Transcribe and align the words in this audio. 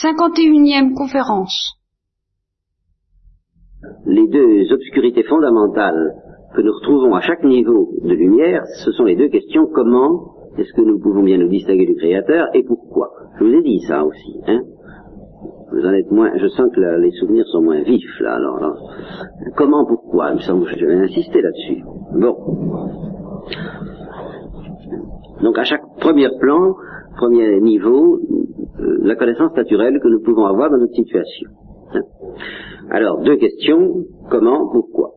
51e 0.00 0.94
conférence. 0.94 1.74
Les 4.06 4.28
deux 4.28 4.72
obscurités 4.72 5.24
fondamentales 5.24 6.14
que 6.54 6.62
nous 6.62 6.72
retrouvons 6.72 7.14
à 7.14 7.20
chaque 7.20 7.42
niveau 7.42 7.90
de 8.04 8.14
lumière, 8.14 8.62
ce 8.84 8.92
sont 8.92 9.04
les 9.04 9.16
deux 9.16 9.28
questions 9.28 9.66
comment 9.66 10.34
est-ce 10.56 10.72
que 10.74 10.82
nous 10.82 11.00
pouvons 11.00 11.24
bien 11.24 11.38
nous 11.38 11.48
distinguer 11.48 11.86
du 11.86 11.96
Créateur 11.96 12.46
et 12.54 12.62
pourquoi? 12.62 13.10
Je 13.40 13.44
vous 13.44 13.52
ai 13.52 13.62
dit 13.62 13.80
ça 13.88 14.04
aussi, 14.04 14.40
hein. 14.46 14.60
Vous 15.72 15.84
en 15.84 15.92
êtes 15.92 16.10
moins, 16.12 16.30
je 16.36 16.46
sens 16.48 16.70
que 16.72 16.80
les 17.00 17.10
souvenirs 17.12 17.46
sont 17.48 17.62
moins 17.62 17.82
vifs 17.82 18.20
là. 18.20 18.36
Alors, 18.36 18.92
comment, 19.56 19.84
pourquoi 19.84 20.30
Il 20.30 20.36
me 20.36 20.40
semble 20.42 20.64
que 20.66 20.78
je 20.78 20.86
vais 20.86 20.94
insister 20.94 21.42
là-dessus. 21.42 21.82
Bon. 22.14 22.36
Donc 25.42 25.58
à 25.58 25.64
chaque 25.64 25.82
premier 26.00 26.28
plan, 26.38 26.74
premier 27.16 27.60
niveau, 27.60 28.20
euh, 28.80 28.98
la 29.02 29.16
connaissance 29.16 29.54
naturelle 29.56 29.98
que 30.00 30.08
nous 30.08 30.20
pouvons 30.20 30.46
avoir 30.46 30.70
dans 30.70 30.78
notre 30.78 30.94
situation. 30.94 31.50
Hein. 31.94 32.00
Alors, 32.90 33.20
deux 33.22 33.36
questions, 33.36 34.04
comment, 34.30 34.68
pourquoi? 34.70 35.12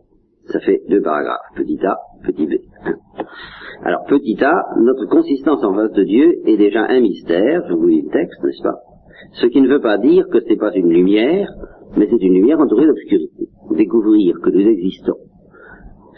Ça 0.45 0.59
fait 0.59 0.81
deux 0.89 1.01
paragraphes, 1.01 1.39
petit 1.55 1.79
a, 1.85 1.97
petit 2.23 2.47
b. 2.47 2.53
hein. 2.85 2.95
Alors, 3.83 4.03
petit 4.07 4.37
a, 4.43 4.53
notre 4.79 5.05
consistance 5.05 5.63
en 5.63 5.73
face 5.73 5.91
de 5.91 6.03
Dieu 6.03 6.41
est 6.45 6.57
déjà 6.57 6.85
un 6.87 6.99
mystère, 6.99 7.63
je 7.69 7.73
vous 7.73 7.87
lis 7.87 8.01
le 8.01 8.09
texte, 8.09 8.43
n'est-ce 8.43 8.63
pas? 8.63 8.79
Ce 9.33 9.45
qui 9.47 9.61
ne 9.61 9.67
veut 9.67 9.81
pas 9.81 9.97
dire 9.97 10.25
que 10.31 10.39
ce 10.39 10.49
n'est 10.49 10.57
pas 10.57 10.73
une 10.73 10.89
lumière, 10.89 11.47
mais 11.97 12.07
c'est 12.09 12.21
une 12.21 12.33
lumière 12.33 12.59
entourée 12.59 12.87
d'obscurité. 12.87 13.47
Découvrir 13.71 14.35
que 14.43 14.49
nous 14.49 14.67
existons. 14.67 15.15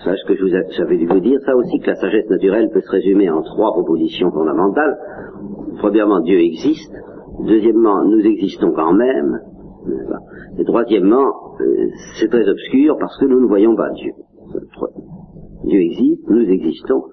Ça, 0.04 0.16
ce 0.16 0.26
que 0.26 0.36
je 0.36 0.44
vous 0.44 0.98
dû 0.98 1.06
vous 1.06 1.20
dire, 1.20 1.40
ça 1.46 1.56
aussi 1.56 1.80
que 1.80 1.88
la 1.88 1.96
sagesse 1.96 2.30
naturelle 2.30 2.70
peut 2.74 2.82
se 2.82 2.92
résumer 2.92 3.30
en 3.30 3.42
trois 3.42 3.72
propositions 3.72 4.32
fondamentales. 4.32 4.98
Premièrement, 5.80 6.20
Dieu 6.22 6.40
existe. 6.40 6.94
Deuxièmement, 7.40 8.04
nous 8.06 8.20
existons 8.20 8.72
quand 8.72 8.94
même. 8.94 9.40
Et 10.58 10.64
troisièmement, 10.64 11.58
euh, 11.60 11.90
c'est 12.20 12.30
très 12.30 12.48
obscur 12.48 12.98
parce 13.00 13.18
que 13.18 13.26
nous 13.26 13.42
ne 13.42 13.48
voyons 13.48 13.76
pas 13.76 13.90
Dieu. 13.92 14.12
Dieu 15.66 15.80
existe, 15.80 16.30
nous 16.30 16.48
existons, 16.48 17.04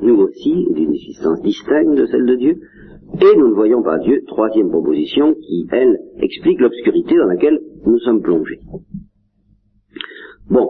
nous 0.00 0.16
aussi, 0.16 0.66
d'une 0.70 0.92
existence 0.92 1.40
distincte 1.42 1.96
de 1.96 2.06
celle 2.06 2.26
de 2.26 2.34
Dieu, 2.36 2.60
et 3.20 3.36
nous 3.36 3.48
ne 3.48 3.54
voyons 3.54 3.82
pas 3.82 3.98
Dieu. 3.98 4.22
Troisième 4.26 4.70
proposition 4.70 5.34
qui, 5.34 5.66
elle, 5.70 5.98
explique 6.18 6.60
l'obscurité 6.60 7.16
dans 7.16 7.26
laquelle 7.26 7.60
nous 7.86 7.98
sommes 7.98 8.22
plongés. 8.22 8.60
Bon. 10.50 10.68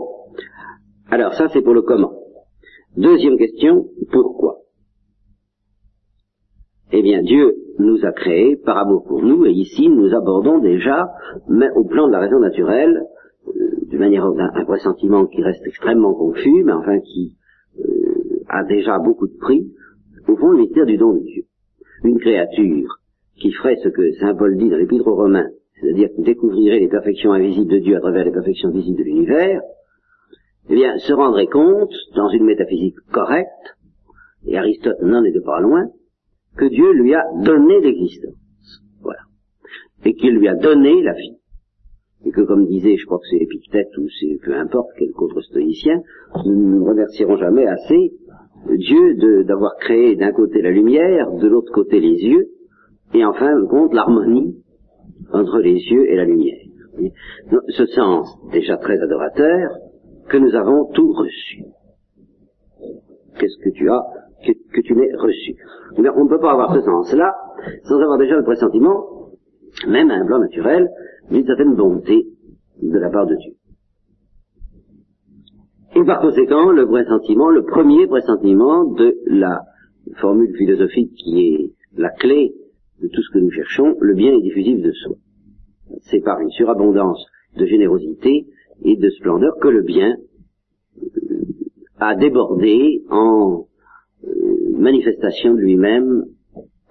Alors 1.11 1.35
ça, 1.35 1.49
c'est 1.49 1.63
pour 1.63 1.75
le 1.75 1.83
comment. 1.83 2.13
Deuxième 2.97 3.37
question, 3.37 3.87
pourquoi? 4.11 4.59
Eh 6.93 7.03
bien, 7.03 7.23
Dieu 7.23 7.55
nous 7.83 8.05
a 8.05 8.13
créés 8.13 8.57
par 8.57 8.79
amour 8.79 9.05
pour 9.05 9.23
nous, 9.23 9.45
et 9.45 9.51
ici, 9.51 9.89
nous 9.89 10.15
abordons 10.15 10.59
déjà, 10.59 11.11
mais 11.49 11.71
au 11.75 11.85
plan 11.85 12.07
de 12.07 12.13
la 12.13 12.21
raison 12.21 12.39
naturelle, 12.39 13.03
euh, 13.49 13.53
de 13.91 13.99
manière 13.99 14.25
un, 14.25 14.51
un 14.55 14.65
pressentiment 14.65 15.27
qui 15.27 15.43
reste 15.43 15.67
extrêmement 15.67 16.15
confus, 16.15 16.63
mais 16.65 16.73
enfin 16.73 16.99
qui 17.01 17.37
euh, 17.79 18.43
a 18.49 18.65
déjà 18.65 18.99
beaucoup 18.99 19.27
de 19.27 19.37
prix, 19.39 19.67
au 20.29 20.37
fond, 20.37 20.49
le 20.51 20.59
mystère 20.59 20.87
du 20.87 20.97
don 20.97 21.15
de 21.15 21.21
Dieu. 21.21 21.43
Une 22.05 22.19
créature 22.19 22.99
qui 23.37 23.53
ferait 23.53 23.77
ce 23.77 23.89
que 23.89 24.13
Saint 24.13 24.35
Paul 24.35 24.57
dit 24.57 24.69
dans 24.69 24.77
l'Épître 24.77 25.07
aux 25.07 25.17
Romains, 25.17 25.49
c'est-à-dire 25.81 26.11
qui 26.15 26.23
découvrirait 26.23 26.79
les 26.79 26.89
perfections 26.89 27.33
invisibles 27.33 27.71
de 27.71 27.79
Dieu 27.79 27.97
à 27.97 28.01
travers 28.01 28.25
les 28.25 28.31
perfections 28.31 28.71
visibles 28.71 28.99
de 28.99 29.05
l'univers, 29.05 29.61
eh 30.71 30.75
bien, 30.75 30.97
se 30.99 31.13
rendrait 31.13 31.49
compte, 31.49 31.93
dans 32.15 32.29
une 32.29 32.45
métaphysique 32.45 32.95
correcte, 33.13 33.77
et 34.47 34.57
Aristote 34.57 35.01
n'en 35.03 35.25
était 35.25 35.41
pas 35.41 35.61
loin, 35.61 35.87
que 36.57 36.67
Dieu 36.67 36.93
lui 36.93 37.15
a 37.15 37.25
donné 37.43 37.81
l'existence. 37.81 38.35
Voilà. 39.01 39.21
Et 40.05 40.15
qu'il 40.15 40.35
lui 40.37 40.49
a 40.49 40.55
donné 40.55 41.03
la 41.03 41.13
vie. 41.13 41.39
Et 42.25 42.31
que, 42.31 42.43
comme 42.43 42.67
disait, 42.67 42.97
je 42.97 43.07
crois 43.07 43.19
que 43.19 43.27
c'est 43.31 43.43
Épictète 43.43 43.89
ou 43.99 44.07
c'est 44.21 44.39
peu 44.45 44.55
importe 44.55 44.91
quel 44.99 45.09
autre 45.17 45.41
stoïcien, 45.41 46.01
nous 46.45 46.81
ne 46.81 46.89
remercierons 46.89 47.37
jamais 47.37 47.67
assez 47.67 48.13
Dieu 48.71 49.45
d'avoir 49.45 49.77
créé 49.77 50.17
d'un 50.17 50.33
côté 50.33 50.63
la 50.63 50.71
lumière, 50.71 51.33
de 51.33 51.49
l'autre 51.49 51.73
côté 51.73 52.01
les 52.01 52.15
yeux, 52.15 52.49
et 53.15 53.25
en 53.25 53.33
fin 53.33 53.59
de 53.59 53.67
compte 53.67 53.93
l'harmonie 53.93 54.57
entre 55.33 55.59
les 55.59 55.75
yeux 55.75 56.11
et 56.11 56.17
la 56.17 56.25
lumière. 56.25 56.59
Ce 57.69 57.87
sens 57.87 58.29
déjà 58.53 58.77
très 58.77 59.01
adorateur 59.01 59.71
que 60.29 60.37
nous 60.37 60.55
avons 60.55 60.91
tout 60.93 61.13
reçu. 61.13 61.65
Qu'est-ce 63.39 63.59
que 63.65 63.71
tu 63.71 63.91
as 63.91 64.03
que, 64.45 64.53
que 64.53 64.81
tu 64.81 64.95
n'aies 64.95 65.15
reçu 65.17 65.55
On 65.97 66.25
ne 66.25 66.29
peut 66.29 66.41
pas 66.41 66.53
avoir 66.53 66.75
ce 66.75 66.83
sens-là 66.83 67.35
sans 67.85 67.99
avoir 68.01 68.19
déjà 68.19 68.37
le 68.37 68.45
pressentiment, 68.45 69.31
même 69.89 70.11
à 70.11 70.15
un 70.15 70.27
plan 70.27 70.39
naturel, 70.39 70.89
d'une 71.31 71.47
certaine 71.47 71.75
bonté 71.75 72.27
de 72.83 72.99
la 72.99 73.11
part 73.11 73.27
de 73.27 73.37
Dieu. 73.37 73.53
Et 75.95 76.05
par 76.05 76.21
conséquent, 76.21 76.71
le 76.71 76.87
pressentiment, 76.87 77.51
le 77.51 77.65
premier 77.65 78.07
pressentiment 78.07 78.85
de 78.85 79.15
la 79.27 79.61
formule 80.17 80.55
philosophique 80.57 81.13
qui 81.15 81.41
est 81.41 81.73
la 81.97 82.11
clé 82.11 82.55
de 83.01 83.09
tout 83.09 83.23
ce 83.23 83.33
que 83.33 83.39
nous 83.39 83.51
cherchons, 83.51 83.95
le 84.01 84.15
bien 84.15 84.33
est 84.33 84.41
diffusif 84.41 84.81
de 84.81 84.93
soi. 84.93 85.17
C'est 86.03 86.21
par 86.21 86.41
une 86.41 86.51
surabondance 86.51 87.25
de 87.57 87.67
générosité 87.67 88.47
et 88.85 88.97
de 88.97 89.11
splendeur 89.11 89.57
que 89.61 89.69
le 89.69 89.83
bien 89.83 90.17
a 91.99 92.15
débordé 92.15 93.03
en 93.11 93.67
manifestation 94.79 95.55
de 95.55 95.61
lui-même 95.61 96.25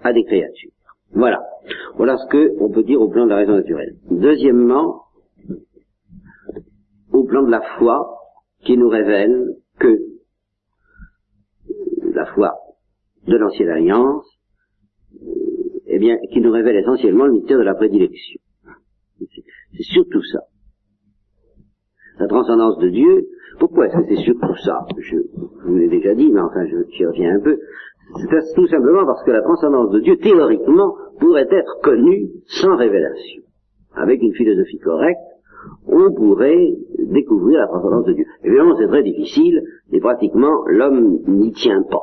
à 0.00 0.12
des 0.12 0.24
créatures. 0.24 0.70
Voilà. 1.12 1.42
Voilà 1.96 2.16
ce 2.16 2.26
que 2.28 2.52
on 2.60 2.70
peut 2.70 2.82
dire 2.82 3.00
au 3.00 3.08
plan 3.08 3.24
de 3.24 3.30
la 3.30 3.36
raison 3.36 3.52
naturelle. 3.52 3.96
Deuxièmement, 4.10 5.02
au 7.12 7.24
plan 7.24 7.42
de 7.42 7.50
la 7.50 7.60
foi, 7.78 8.18
qui 8.64 8.76
nous 8.76 8.88
révèle 8.88 9.56
que 9.78 9.88
euh, 9.88 9.98
la 12.14 12.26
foi 12.26 12.54
de 13.26 13.36
l'ancienne 13.36 13.68
alliance, 13.68 14.26
euh, 15.14 15.80
eh 15.86 15.98
bien, 15.98 16.16
qui 16.32 16.40
nous 16.40 16.52
révèle 16.52 16.76
essentiellement 16.76 17.26
le 17.26 17.32
mystère 17.32 17.58
de 17.58 17.64
la 17.64 17.74
prédilection. 17.74 18.40
C'est 19.18 19.82
surtout 19.82 20.22
ça. 20.22 20.40
La 22.18 22.26
transcendance 22.26 22.78
de 22.78 22.88
Dieu, 22.88 23.26
pourquoi 23.58 23.86
est-ce 23.86 23.96
que 23.96 24.14
c'est 24.14 24.22
surtout 24.22 24.54
ça? 24.64 24.86
Je 24.98 25.16
vous 25.66 25.76
l'ai 25.76 25.88
déjà 25.88 26.14
dit, 26.14 26.30
mais 26.32 26.40
enfin, 26.40 26.64
je- 26.66 26.90
j'y 26.90 27.06
reviens 27.06 27.36
un 27.36 27.40
peu. 27.40 27.58
C'est 28.16 28.54
tout 28.54 28.66
simplement 28.66 29.06
parce 29.06 29.22
que 29.24 29.30
la 29.30 29.42
transcendance 29.42 29.90
de 29.90 30.00
Dieu, 30.00 30.16
théoriquement, 30.18 30.94
pourrait 31.18 31.48
être 31.50 31.80
connue 31.82 32.30
sans 32.46 32.76
révélation. 32.76 33.42
Avec 33.94 34.22
une 34.22 34.34
philosophie 34.34 34.78
correcte, 34.78 35.20
on 35.86 36.12
pourrait 36.12 36.74
découvrir 36.98 37.60
la 37.60 37.66
transcendance 37.68 38.04
de 38.06 38.12
Dieu. 38.14 38.24
Évidemment, 38.44 38.76
c'est 38.76 38.88
très 38.88 39.02
difficile, 39.02 39.62
et 39.92 40.00
pratiquement, 40.00 40.64
l'homme 40.66 41.18
n'y 41.28 41.52
tient 41.52 41.82
pas. 41.82 42.02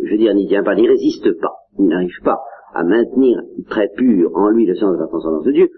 Je 0.00 0.10
veux 0.10 0.18
dire, 0.18 0.34
n'y 0.34 0.46
tient 0.46 0.62
pas, 0.62 0.74
n'y 0.74 0.88
résiste 0.88 1.38
pas. 1.40 1.54
Il 1.78 1.86
n'arrive 1.86 2.20
pas 2.24 2.38
à 2.74 2.84
maintenir 2.84 3.42
très 3.68 3.88
pur 3.96 4.30
en 4.34 4.50
lui 4.50 4.66
le 4.66 4.74
sens 4.74 4.94
de 4.94 5.00
la 5.00 5.06
transcendance 5.06 5.44
de 5.44 5.52
Dieu, 5.52 5.68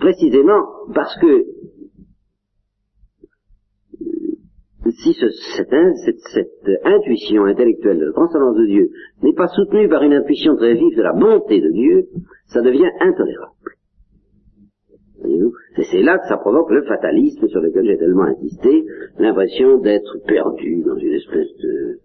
précisément 0.00 0.64
parce 0.94 1.16
que 1.18 1.44
si 5.02 5.12
ce- 5.12 5.28
cette, 5.56 5.68
cette- 6.04 6.20
cette 6.32 6.80
intuition 6.84 7.44
intellectuelle 7.44 7.98
de 7.98 8.06
la 8.06 8.12
transcendance 8.12 8.56
de 8.56 8.66
Dieu 8.66 8.88
n'est 9.22 9.34
pas 9.34 9.48
soutenue 9.48 9.88
par 9.88 10.02
une 10.02 10.14
intuition 10.14 10.56
très 10.56 10.74
vive 10.74 10.96
de 10.96 11.02
la 11.02 11.12
bonté 11.12 11.60
de 11.60 11.70
Dieu, 11.70 12.06
ça 12.46 12.62
devient 12.62 12.90
intolérable. 13.00 13.52
Voyez-vous? 15.20 15.52
C'est 15.76 15.82
c'est 15.84 16.02
là 16.02 16.18
que 16.18 16.26
ça 16.28 16.36
provoque 16.36 16.70
le 16.70 16.82
fatalisme 16.84 17.46
sur 17.48 17.60
lequel 17.60 17.84
j'ai 17.86 17.98
tellement 17.98 18.24
insisté, 18.24 18.84
l'impression 19.18 19.78
d'être 19.78 20.18
perdu 20.26 20.82
dans 20.86 20.96
une 20.96 21.14
espèce 21.14 21.48
de 21.62 21.98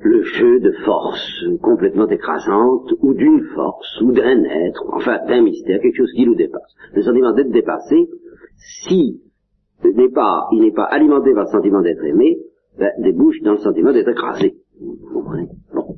le 0.00 0.22
jeu 0.22 0.60
de 0.60 0.70
force 0.84 1.44
complètement 1.60 2.06
écrasante, 2.08 2.92
ou 3.00 3.14
d'une 3.14 3.42
force, 3.54 4.00
ou 4.02 4.12
d'un 4.12 4.44
être, 4.44 4.84
enfin 4.92 5.18
d'un 5.26 5.42
mystère, 5.42 5.80
quelque 5.80 5.96
chose 5.96 6.12
qui 6.14 6.24
nous 6.24 6.36
dépasse. 6.36 6.72
Le 6.94 7.02
sentiment 7.02 7.32
d'être 7.32 7.50
dépassé, 7.50 8.08
si 8.84 9.20
n'est 9.84 10.10
pas, 10.10 10.48
il 10.52 10.60
n'est 10.60 10.72
pas 10.72 10.84
alimenté 10.84 11.32
par 11.34 11.44
le 11.44 11.50
sentiment 11.50 11.82
d'être 11.82 12.04
aimé, 12.04 12.38
ben, 12.78 12.90
débouche 12.98 13.40
dans 13.42 13.52
le 13.52 13.58
sentiment 13.58 13.92
d'être 13.92 14.08
écrasé. 14.08 14.56
Vous 14.80 14.96
comprenez? 15.12 15.48
Bon. 15.74 15.96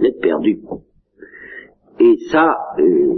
D'être 0.00 0.20
perdu. 0.20 0.60
Et 2.00 2.16
ça, 2.30 2.56
euh, 2.78 3.14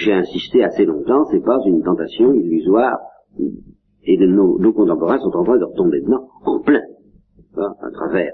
j'ai 0.00 0.12
insisté 0.12 0.64
assez 0.64 0.84
longtemps, 0.84 1.24
c'est 1.26 1.44
pas 1.44 1.58
une 1.66 1.82
tentation 1.82 2.32
illusoire, 2.32 2.98
et 4.04 4.16
nos 4.16 4.72
contemporains 4.72 5.18
sont 5.18 5.36
en 5.36 5.44
train 5.44 5.58
de 5.58 5.64
retomber 5.64 6.00
dedans 6.00 6.28
en 6.44 6.60
plein, 6.60 6.82
hein, 7.56 7.74
à 7.82 7.90
travers 7.90 8.32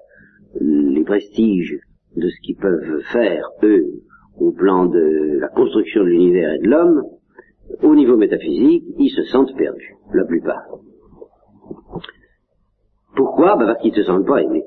les 0.60 1.02
prestiges 1.02 1.80
de 2.16 2.28
ce 2.28 2.40
qu'ils 2.42 2.56
peuvent 2.56 3.00
faire, 3.12 3.44
eux, 3.64 3.86
au 4.38 4.52
plan 4.52 4.86
de 4.86 5.38
la 5.40 5.48
construction 5.48 6.02
de 6.02 6.08
l'univers 6.08 6.54
et 6.54 6.58
de 6.58 6.68
l'homme, 6.68 7.02
au 7.82 7.94
niveau 7.94 8.16
métaphysique, 8.16 8.84
ils 8.98 9.10
se 9.10 9.24
sentent 9.24 9.54
perdus, 9.56 9.94
la 10.12 10.24
plupart. 10.24 10.64
Pourquoi? 13.16 13.56
Ben 13.56 13.66
Parce 13.66 13.80
qu'ils 13.80 13.92
ne 13.92 13.96
se 13.96 14.02
sentent 14.04 14.26
pas 14.26 14.42
aimés. 14.42 14.64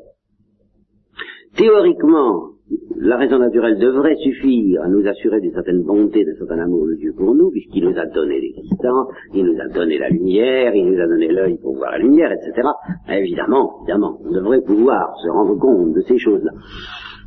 Théoriquement, 1.56 2.52
la 2.98 3.18
raison 3.18 3.40
naturelle 3.40 3.78
devrait 3.78 4.16
suffire 4.16 4.82
à 4.82 4.88
nous 4.88 5.06
assurer 5.08 5.40
d'une 5.40 5.54
certaine 5.54 5.84
bonté, 5.84 6.26
d'un 6.26 6.36
certain 6.36 6.60
amour 6.60 6.88
de 6.88 6.96
Dieu 6.96 7.14
pour 7.16 7.34
nous, 7.34 7.52
puisqu'il 7.52 7.86
nous 7.86 7.98
a 7.98 8.06
donné 8.06 8.40
l'existence, 8.40 9.08
il 9.34 9.46
nous 9.46 9.60
a 9.60 9.68
donné 9.68 9.98
la 9.98 10.10
lumière, 10.10 10.76
il 10.76 10.92
nous 10.92 11.00
a 11.00 11.08
donné 11.08 11.28
l'œil 11.28 11.58
pour 11.62 11.76
voir 11.76 11.92
la 11.92 12.00
lumière, 12.00 12.32
etc. 12.32 12.68
Évidemment, 13.10 13.82
évidemment, 13.84 14.20
on 14.24 14.32
devrait 14.32 14.62
pouvoir 14.62 15.16
se 15.24 15.30
rendre 15.30 15.58
compte 15.58 15.94
de 15.94 16.02
ces 16.02 16.18
choses-là. 16.18 16.52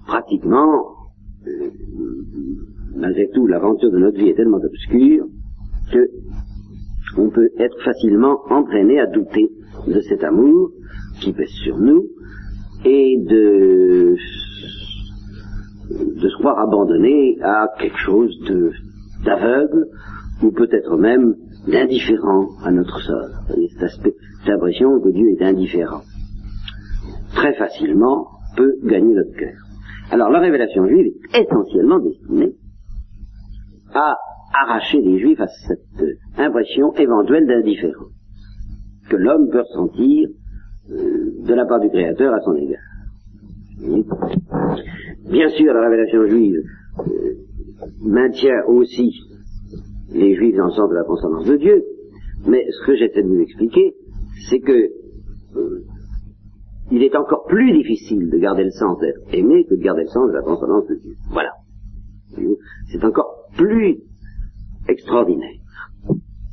Pratiquement, 0.06 0.86
euh, 1.46 1.70
malgré 2.96 3.28
tout, 3.30 3.46
l'aventure 3.46 3.90
de 3.90 3.98
notre 3.98 4.18
vie 4.18 4.28
est 4.28 4.36
tellement 4.36 4.58
obscure 4.58 5.26
que 5.92 6.10
on 7.16 7.30
peut 7.30 7.50
être 7.58 7.76
facilement 7.82 8.40
entraîné 8.50 9.00
à 9.00 9.06
douter 9.06 9.50
de 9.86 10.00
cet 10.00 10.22
amour 10.22 10.70
qui 11.20 11.32
pèse 11.32 11.50
sur 11.64 11.78
nous 11.78 12.06
et 12.84 13.18
de 13.18 14.16
de 15.90 16.28
se 16.28 16.36
croire 16.38 16.58
abandonné 16.60 17.36
à 17.42 17.68
quelque 17.80 17.98
chose 17.98 18.32
d'aveugle 19.24 19.86
ou 20.42 20.52
peut-être 20.52 20.96
même 20.96 21.34
d'indifférent 21.66 22.48
à 22.64 22.70
notre 22.70 23.00
sort. 23.00 23.28
Vous 23.48 23.66
cet 23.72 23.82
aspect, 23.82 24.14
cette 24.44 24.54
impression 24.54 25.00
que 25.00 25.10
Dieu 25.10 25.28
est 25.30 25.42
indifférent, 25.42 26.02
très 27.34 27.54
facilement 27.54 28.28
peut 28.56 28.76
gagner 28.84 29.14
notre 29.14 29.36
cœur. 29.36 29.56
Alors 30.10 30.30
la 30.30 30.40
révélation 30.40 30.86
juive 30.86 31.12
est 31.34 31.42
essentiellement 31.42 31.98
destinée 31.98 32.54
à 33.94 34.16
arracher 34.52 35.00
les 35.00 35.18
juifs 35.18 35.40
à 35.40 35.46
cette 35.46 36.04
impression 36.38 36.92
éventuelle 36.94 37.46
d'indifférence 37.46 38.12
que 39.10 39.16
l'homme 39.16 39.50
peut 39.50 39.60
ressentir 39.60 40.28
euh, 40.90 41.46
de 41.46 41.54
la 41.54 41.66
part 41.66 41.80
du 41.80 41.88
Créateur 41.90 42.32
à 42.32 42.40
son 42.40 42.54
égard. 42.56 42.80
Bien 45.30 45.48
sûr, 45.48 45.74
la 45.74 45.82
révélation 45.82 46.26
juive 46.26 46.62
euh, 46.98 47.34
maintient 48.02 48.62
aussi 48.66 49.12
les 50.12 50.34
juifs 50.34 50.56
dans 50.56 50.66
le 50.66 50.72
sens 50.72 50.88
de 50.90 50.94
la 50.94 51.04
transcendance 51.04 51.46
de 51.46 51.56
Dieu, 51.56 51.82
mais 52.46 52.64
ce 52.70 52.86
que 52.86 52.96
j'essaie 52.96 53.22
de 53.22 53.28
vous 53.28 53.40
expliquer, 53.40 53.94
c'est 54.48 54.60
que 54.60 54.90
euh, 55.56 55.84
il 56.90 57.02
est 57.02 57.14
encore 57.16 57.44
plus 57.46 57.72
difficile 57.72 58.30
de 58.30 58.38
garder 58.38 58.64
le 58.64 58.70
sens 58.70 58.98
d'être 59.00 59.20
aimé 59.32 59.64
que 59.68 59.74
de 59.74 59.82
garder 59.82 60.02
le 60.02 60.08
sens 60.08 60.28
de 60.28 60.34
la 60.34 60.42
transcendance 60.42 60.86
de 60.88 60.94
Dieu. 60.96 61.14
Voilà. 61.30 61.50
C'est 62.92 63.04
encore 63.04 63.46
plus 63.56 63.98
extraordinaire. 64.90 65.58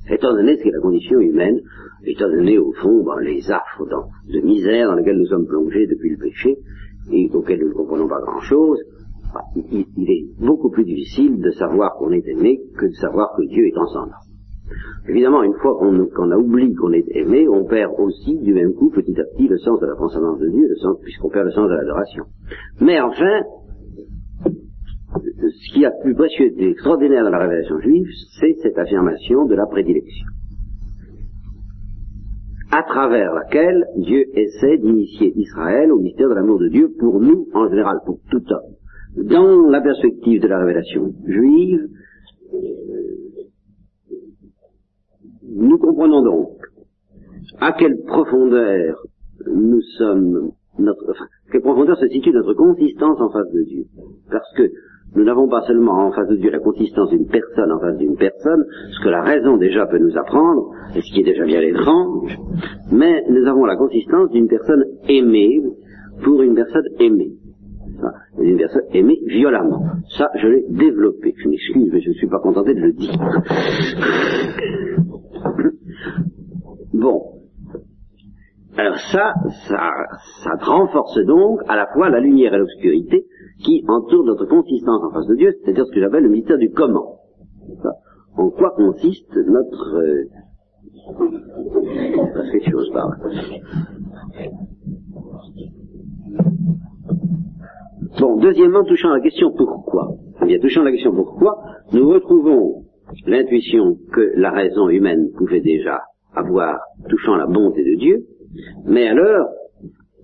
Étant 0.10 0.32
donné 0.32 0.56
ce 0.58 0.64
qu'est 0.64 0.72
la 0.72 0.80
condition 0.80 1.20
humaine, 1.20 1.60
étant 2.06 2.30
donné 2.30 2.58
au 2.58 2.72
fond 2.74 3.04
les 3.20 3.52
affres 3.52 3.86
de 4.32 4.40
misère 4.40 4.88
dans 4.88 4.96
lesquelles 4.96 5.18
nous 5.18 5.26
sommes 5.26 5.48
plongés 5.48 5.86
depuis 5.88 6.12
le 6.12 6.18
péché, 6.18 6.58
et 7.12 7.30
auquel 7.34 7.60
nous 7.60 7.70
ne 7.70 7.74
comprenons 7.74 8.08
pas 8.08 8.22
grand-chose, 8.22 8.80
bah, 9.34 9.42
il, 9.56 10.10
est 10.10 10.26
beaucoup 10.40 10.70
plus 10.70 10.86
difficile 10.86 11.40
de 11.42 11.52
savoir 11.52 11.96
qu'on 11.98 12.12
est 12.12 12.26
aimé 12.28 12.62
que 12.78 12.86
de 12.86 12.94
savoir 12.94 13.36
que 13.38 13.44
Dieu 13.48 13.68
est 13.68 13.74
transcendant. 13.74 14.16
Évidemment, 15.10 15.44
une 15.44 15.54
fois 15.62 15.78
qu'on 15.78 16.32
a 16.32 16.38
oublié 16.38 16.74
qu'on 16.76 16.92
est 16.92 17.06
aimé, 17.12 17.48
on 17.48 17.66
perd 17.66 17.92
aussi 17.98 18.38
du 18.40 18.54
même 18.54 18.74
coup 18.74 18.90
petit 18.90 19.18
à 19.20 19.24
petit 19.24 19.48
le 19.48 19.58
sens 19.58 19.80
de 19.80 19.86
la 19.86 19.96
transcendance 19.96 20.40
de 20.40 20.50
Dieu, 20.50 20.68
puisqu'on 21.02 21.30
perd 21.30 21.46
le 21.46 21.52
sens 21.52 21.70
de 21.70 21.76
l'adoration. 21.76 22.24
Mais 22.82 23.00
enfin, 23.00 23.42
ce 25.60 25.74
qui 25.74 25.86
a 25.86 25.90
de 25.90 26.02
plus 26.02 26.16
précieux 26.16 26.54
et 26.58 26.70
extraordinaire 26.70 27.24
dans 27.24 27.32
la 27.32 27.40
révélation 27.40 27.80
juive, 27.80 28.08
c'est 28.40 28.56
cette 28.62 28.78
affirmation 28.78 29.46
de 29.46 29.56
la 29.56 29.66
prédilection 29.66 30.28
à 32.72 32.84
travers 32.84 33.34
laquelle 33.34 33.86
Dieu 33.98 34.26
essaie 34.34 34.78
d'initier 34.78 35.34
Israël 35.38 35.92
au 35.92 36.00
mystère 36.00 36.30
de 36.30 36.36
l'amour 36.36 36.60
de 36.60 36.68
Dieu 36.68 36.94
pour 37.00 37.20
nous, 37.20 37.48
en 37.54 37.70
général, 37.70 38.00
pour 38.06 38.20
tout 38.30 38.44
homme. 38.52 39.26
Dans 39.26 39.70
la 39.70 39.82
perspective 39.82 40.42
de 40.42 40.48
la 40.48 40.60
révélation 40.60 41.14
juive, 41.26 41.88
nous 45.44 45.78
comprenons 45.78 46.24
donc 46.24 46.50
à 47.60 47.72
quelle 47.72 47.98
profondeur 48.06 49.02
nous 49.48 49.82
sommes, 49.98 50.52
notre, 50.78 51.10
enfin, 51.10 51.26
quelle 51.52 51.62
profondeur 51.62 51.98
se 51.98 52.08
situe 52.10 52.32
notre 52.32 52.54
consistance 52.54 53.20
en 53.22 53.30
face 53.30 53.52
de 53.54 53.64
Dieu. 53.64 53.86
Parce 54.30 54.54
que 54.56 54.70
nous 55.16 55.24
n'avons 55.24 55.48
pas 55.48 55.62
seulement 55.62 56.08
en 56.08 56.12
face 56.12 56.28
de 56.28 56.36
Dieu 56.36 56.52
la 56.52 56.60
consistance 56.60 57.10
d'une 57.10 57.28
personne 57.28 57.72
en 57.72 57.80
face 57.80 57.98
d'une 57.98 58.18
personne, 58.18 58.66
ce 58.92 59.04
que 59.04 59.10
la 59.10 59.24
raison 59.24 59.58
déjà 59.58 59.86
peut 59.86 59.98
nous 59.98 60.16
apprendre, 60.18 60.72
et 60.96 61.02
ce 61.02 61.14
qui 61.14 61.22
est 61.22 61.24
déjà 61.24 61.46
bien 61.46 61.62
étrange, 61.62 62.38
mais 62.92 63.24
nous 63.30 63.48
avons 63.48 63.66
la 63.66 63.76
consistance 63.78 64.30
d'une 64.32 64.48
personne 64.48 64.84
aimée 65.08 65.62
pour 66.24 66.42
une 66.42 66.56
personne 66.56 66.86
aimée. 67.00 67.32
Une 68.40 68.58
personne 68.58 68.84
aimée 68.94 69.20
violemment. 69.26 69.84
Ça, 70.18 70.30
je 70.36 70.48
l'ai 70.48 70.66
développé. 70.70 71.34
Je 71.36 71.50
m'excuse, 71.50 71.90
mais 71.92 72.02
je 72.02 72.10
ne 72.10 72.14
suis 72.14 72.28
pas 72.28 72.40
contenté 72.40 72.76
de 72.76 72.82
le 72.82 72.92
dire. 72.94 73.14
bon. 76.94 77.24
Alors 78.78 79.00
ça, 79.12 79.34
ça, 79.68 79.80
ça 80.44 80.52
renforce 80.62 81.18
donc 81.26 81.62
à 81.68 81.76
la 81.76 81.88
fois 81.88 82.10
la 82.10 82.20
lumière 82.20 82.54
et 82.54 82.60
l'obscurité, 82.60 83.26
qui 83.64 83.84
entoure 83.88 84.24
notre 84.26 84.46
consistance 84.46 85.04
en 85.04 85.12
face 85.12 85.28
de 85.28 85.36
Dieu, 85.36 85.56
c'est-à-dire 85.64 85.86
ce 85.86 85.92
que 85.92 86.00
j'appelle 86.00 86.24
le 86.24 86.30
mystère 86.30 86.58
du 86.58 86.72
comment. 86.72 87.20
En 88.36 88.50
quoi 88.50 88.72
consiste 88.72 89.36
notre... 89.36 89.98
Euh, 89.98 90.26
Bon, 98.20 98.36
deuxièmement, 98.38 98.84
touchant 98.84 99.10
la 99.10 99.22
question 99.22 99.52
pourquoi. 99.52 100.10
Eh 100.42 100.46
bien, 100.46 100.60
touchant 100.60 100.84
la 100.84 100.92
question 100.92 101.14
pourquoi, 101.14 101.62
nous 101.94 102.10
retrouvons 102.10 102.84
l'intuition 103.26 103.98
que 104.12 104.34
la 104.36 104.52
raison 104.52 104.90
humaine 104.90 105.30
pouvait 105.38 105.62
déjà 105.62 106.02
avoir 106.36 106.80
touchant 107.10 107.36
la 107.36 107.46
bonté 107.46 107.84
de 107.84 107.98
Dieu, 107.98 108.26
mais 108.86 109.08
alors, 109.08 109.48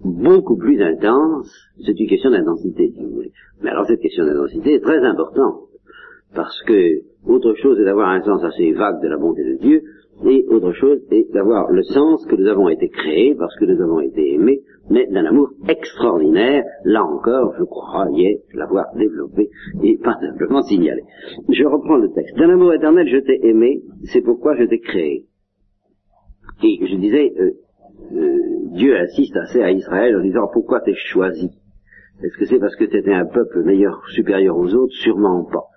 beaucoup 0.03 0.57
plus 0.57 0.81
intense, 0.81 1.51
c'est 1.85 1.99
une 1.99 2.07
question 2.07 2.31
d'intensité, 2.31 2.91
si 2.93 3.03
vous 3.03 3.15
voulez. 3.15 3.31
Mais 3.61 3.69
alors 3.69 3.85
cette 3.85 4.01
question 4.01 4.25
d'intensité 4.25 4.75
est 4.75 4.81
très 4.81 4.99
importante, 4.99 5.61
parce 6.35 6.61
que 6.63 7.01
autre 7.25 7.53
chose 7.55 7.79
est 7.79 7.85
d'avoir 7.85 8.09
un 8.09 8.21
sens 8.21 8.43
assez 8.43 8.71
vague 8.73 9.01
de 9.01 9.07
la 9.07 9.17
bonté 9.17 9.43
de 9.43 9.57
Dieu, 9.61 9.81
et 10.25 10.45
autre 10.49 10.71
chose 10.73 10.99
est 11.11 11.31
d'avoir 11.33 11.71
le 11.71 11.83
sens 11.83 12.25
que 12.25 12.35
nous 12.35 12.47
avons 12.47 12.69
été 12.69 12.89
créés, 12.89 13.35
parce 13.35 13.55
que 13.57 13.65
nous 13.65 13.81
avons 13.81 13.99
été 13.99 14.33
aimés, 14.33 14.61
mais 14.89 15.07
d'un 15.07 15.25
amour 15.25 15.49
extraordinaire, 15.67 16.63
là 16.83 17.03
encore, 17.03 17.53
je 17.57 17.63
croyais 17.63 18.41
l'avoir 18.53 18.85
développé, 18.95 19.49
et 19.83 19.97
pas 19.97 20.17
simplement 20.19 20.61
signalé. 20.61 21.01
Je 21.49 21.63
reprends 21.65 21.97
le 21.97 22.11
texte. 22.11 22.37
D'un 22.37 22.49
amour 22.49 22.73
éternel, 22.73 23.07
je 23.07 23.17
t'ai 23.17 23.47
aimé, 23.47 23.81
c'est 24.03 24.21
pourquoi 24.21 24.55
je 24.55 24.65
t'ai 24.65 24.79
créé. 24.79 25.25
Et 26.63 26.79
je 26.85 26.95
disais, 26.95 27.33
euh, 27.39 27.51
Dieu 28.73 28.97
insiste 28.97 29.35
assez 29.37 29.61
à 29.61 29.71
Israël 29.71 30.15
en 30.17 30.21
disant 30.21 30.47
pourquoi 30.51 30.81
t'es 30.81 30.95
choisi? 30.95 31.49
Est-ce 32.23 32.37
que 32.37 32.45
c'est 32.45 32.59
parce 32.59 32.75
que 32.75 32.85
tu 32.85 33.11
un 33.11 33.25
peuple 33.25 33.63
meilleur, 33.63 34.01
supérieur 34.09 34.57
aux 34.57 34.73
autres? 34.73 34.93
Sûrement 34.93 35.43
pas. 35.45 35.67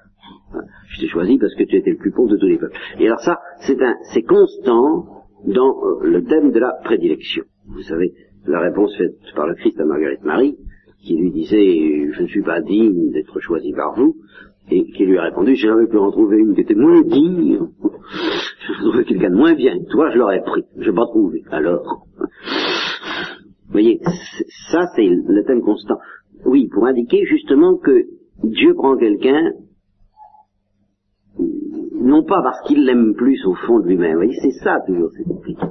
Je 0.89 1.01
t'ai 1.01 1.09
choisi 1.09 1.39
parce 1.39 1.55
que 1.55 1.65
tu 1.65 1.77
étais 1.77 1.91
le 1.91 1.97
plus 1.97 2.13
pauvre 2.13 2.31
de 2.31 2.37
tous 2.37 2.47
les 2.47 2.59
peuples. 2.59 2.77
Et 2.99 3.07
alors 3.07 3.21
ça, 3.21 3.41
c'est 3.61 4.23
constant 4.23 5.25
dans 5.45 5.77
euh, 5.85 6.05
le 6.05 6.25
thème 6.25 6.53
de 6.53 6.59
la 6.59 6.73
prédilection. 6.85 7.45
Vous 7.67 7.83
savez, 7.83 8.15
la 8.47 8.61
réponse 8.61 8.97
faite 8.97 9.17
par 9.35 9.47
le 9.47 9.55
Christ 9.55 9.79
à 9.81 9.85
Marguerite 9.85 10.25
Marie, 10.25 10.57
qui 11.03 11.17
lui 11.17 11.31
disait 11.31 12.13
je 12.13 12.23
ne 12.23 12.27
suis 12.29 12.43
pas 12.43 12.61
digne 12.61 13.11
d'être 13.13 13.41
choisi 13.41 13.73
par 13.73 13.95
vous, 13.97 14.17
et 14.71 14.85
qui 14.93 15.05
lui 15.05 15.19
a 15.19 15.23
répondu 15.23 15.55
j'ai 15.55 15.69
jamais 15.69 15.87
pu 15.87 15.97
en 15.99 16.11
trouver 16.11 16.39
une 16.39 16.55
qui 16.55 16.63
était 16.63 16.75
moins 16.75 17.03
digne. 17.03 17.61
J'ai 18.67 18.89
trouvé 18.89 19.05
quelqu'un 19.05 19.31
de 19.31 19.37
moins 19.37 19.55
bien. 19.55 19.75
Toi, 19.91 20.11
je 20.11 20.19
l'aurais 20.19 20.43
pris. 20.43 20.65
Je 20.77 20.91
n'ai 20.91 20.97
pas 20.97 21.07
trouvé. 21.07 21.43
Alors, 21.51 22.07
vous 22.19 23.73
voyez, 23.73 24.01
ça 24.71 24.87
c'est 24.95 25.07
le 25.07 25.45
thème 25.45 25.63
constant. 25.63 25.99
Oui, 26.45 26.69
pour 26.73 26.87
indiquer 26.87 27.25
justement 27.25 27.77
que 27.77 28.07
Dieu 28.43 28.75
prend 28.75 28.97
quelqu'un, 28.97 29.53
non 32.01 32.25
pas 32.25 32.43
parce 32.43 32.61
qu'il 32.63 32.85
l'aime 32.85 33.15
plus 33.15 33.45
au 33.47 33.55
fond 33.55 33.81
de 33.81 33.87
lui-même, 33.87 34.13
vous 34.13 34.19
voyez, 34.19 34.39
c'est 34.41 34.63
ça 34.63 34.81
toujours, 34.87 35.11
c'est 35.17 35.25
compliqué. 35.25 35.67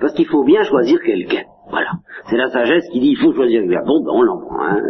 Parce 0.00 0.14
qu'il 0.14 0.26
faut 0.26 0.44
bien 0.44 0.62
choisir 0.62 1.00
quelqu'un. 1.00 1.42
Voilà. 1.68 1.90
C'est 2.30 2.36
la 2.36 2.48
sagesse 2.50 2.88
qui 2.90 3.00
dit 3.00 3.08
il 3.10 3.18
faut 3.18 3.32
choisir 3.32 3.62
quelqu'un. 3.62 3.84
Bon, 3.84 4.02
ben, 4.02 4.12
on 4.12 4.26
en 4.26 4.40
prend 4.40 4.60
un. 4.60 4.80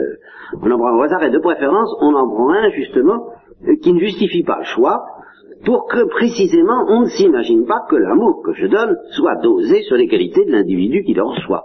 On 0.62 0.70
en 0.70 0.78
prend 0.78 0.88
un 0.88 0.98
au 0.98 1.02
hasard 1.02 1.22
et 1.22 1.30
de 1.30 1.38
préférence, 1.38 1.94
on 2.00 2.14
en 2.14 2.28
prend 2.28 2.50
un 2.50 2.70
justement 2.70 3.28
euh, 3.66 3.76
qui 3.82 3.92
ne 3.92 4.00
justifie 4.00 4.42
pas 4.42 4.58
le 4.58 4.64
choix, 4.64 5.04
pour 5.64 5.86
que 5.86 6.04
précisément 6.08 6.84
on 6.88 7.02
ne 7.02 7.06
s'imagine 7.06 7.66
pas 7.66 7.84
que 7.88 7.96
l'amour 7.96 8.42
que 8.44 8.52
je 8.52 8.66
donne 8.66 8.96
soit 9.12 9.36
dosé 9.36 9.82
sur 9.82 9.96
les 9.96 10.08
qualités 10.08 10.44
de 10.44 10.52
l'individu 10.52 11.02
qui 11.04 11.14
le 11.14 11.22
reçoit, 11.22 11.64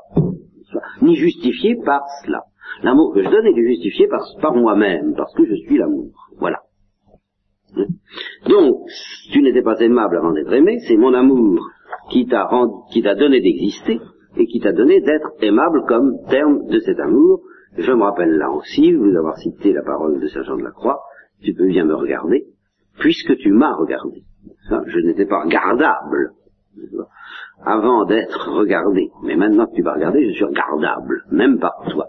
ni 1.02 1.16
justifié 1.16 1.76
par 1.84 2.02
cela. 2.24 2.44
L'amour 2.84 3.14
que 3.14 3.22
je 3.22 3.30
donne 3.30 3.46
est 3.46 3.56
justifié 3.56 4.08
par, 4.08 4.22
par 4.42 4.56
moi-même, 4.56 5.14
parce 5.16 5.34
que 5.36 5.46
je 5.46 5.56
suis 5.56 5.78
l'amour. 5.78 6.12
Voilà. 6.40 6.62
Donc, 8.48 8.76
tu 9.32 9.42
n'étais 9.42 9.62
pas 9.62 9.80
aimable 9.80 10.18
avant 10.18 10.32
d'être 10.32 10.52
aimé, 10.52 10.80
c'est 10.88 10.98
mon 10.98 11.14
amour 11.14 11.60
qui 12.10 12.26
t'a 12.26 13.16
donné 13.16 13.40
d'exister 13.42 14.00
et 14.38 14.46
qui 14.46 14.60
t'a 14.60 14.74
donné 14.74 15.02
d'être 15.02 15.32
aimable 15.42 15.84
comme 15.88 16.18
terme 16.30 16.68
de 16.68 16.80
cet 16.80 17.00
amour 17.00 17.42
Je 17.78 17.92
me 17.92 18.04
rappelle 18.04 18.38
là 18.38 18.52
aussi, 18.52 18.94
vous 18.94 19.16
avoir 19.16 19.38
cité 19.38 19.72
la 19.74 19.84
parole 19.84 20.20
de 20.20 20.28
Saint 20.28 20.44
Jean 20.44 20.58
de 20.58 20.64
la 20.64 20.72
Croix, 20.72 21.02
tu 21.42 21.54
peux 21.54 21.68
bien 21.68 21.86
me 21.86 21.96
regarder, 21.96 22.46
puisque 23.00 23.38
tu 23.38 23.52
m'as 23.52 23.74
regardé. 23.74 24.24
Je 24.88 25.00
n'étais 25.00 25.26
pas 25.26 25.44
regardable 25.44 26.34
avant 27.64 28.06
d'être 28.06 28.52
regardé. 28.52 29.10
Mais 29.24 29.36
maintenant 29.36 29.68
que 29.68 29.76
tu 29.76 29.84
m'as 29.84 29.94
regardé, 29.94 30.28
je 30.28 30.34
suis 30.34 30.46
regardable, 30.46 31.24
même 31.32 31.60
par 31.60 31.76
toi. 31.90 32.08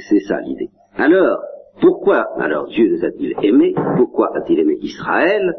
C'est 0.00 0.20
ça 0.20 0.40
l'idée. 0.40 0.70
Alors, 0.96 1.38
pourquoi 1.80 2.26
alors 2.38 2.68
Dieu 2.68 2.88
nous 2.88 3.04
a-t-il 3.04 3.34
aimés? 3.42 3.74
Pourquoi 3.96 4.36
a-t-il 4.36 4.60
aimé 4.60 4.76
Israël? 4.80 5.54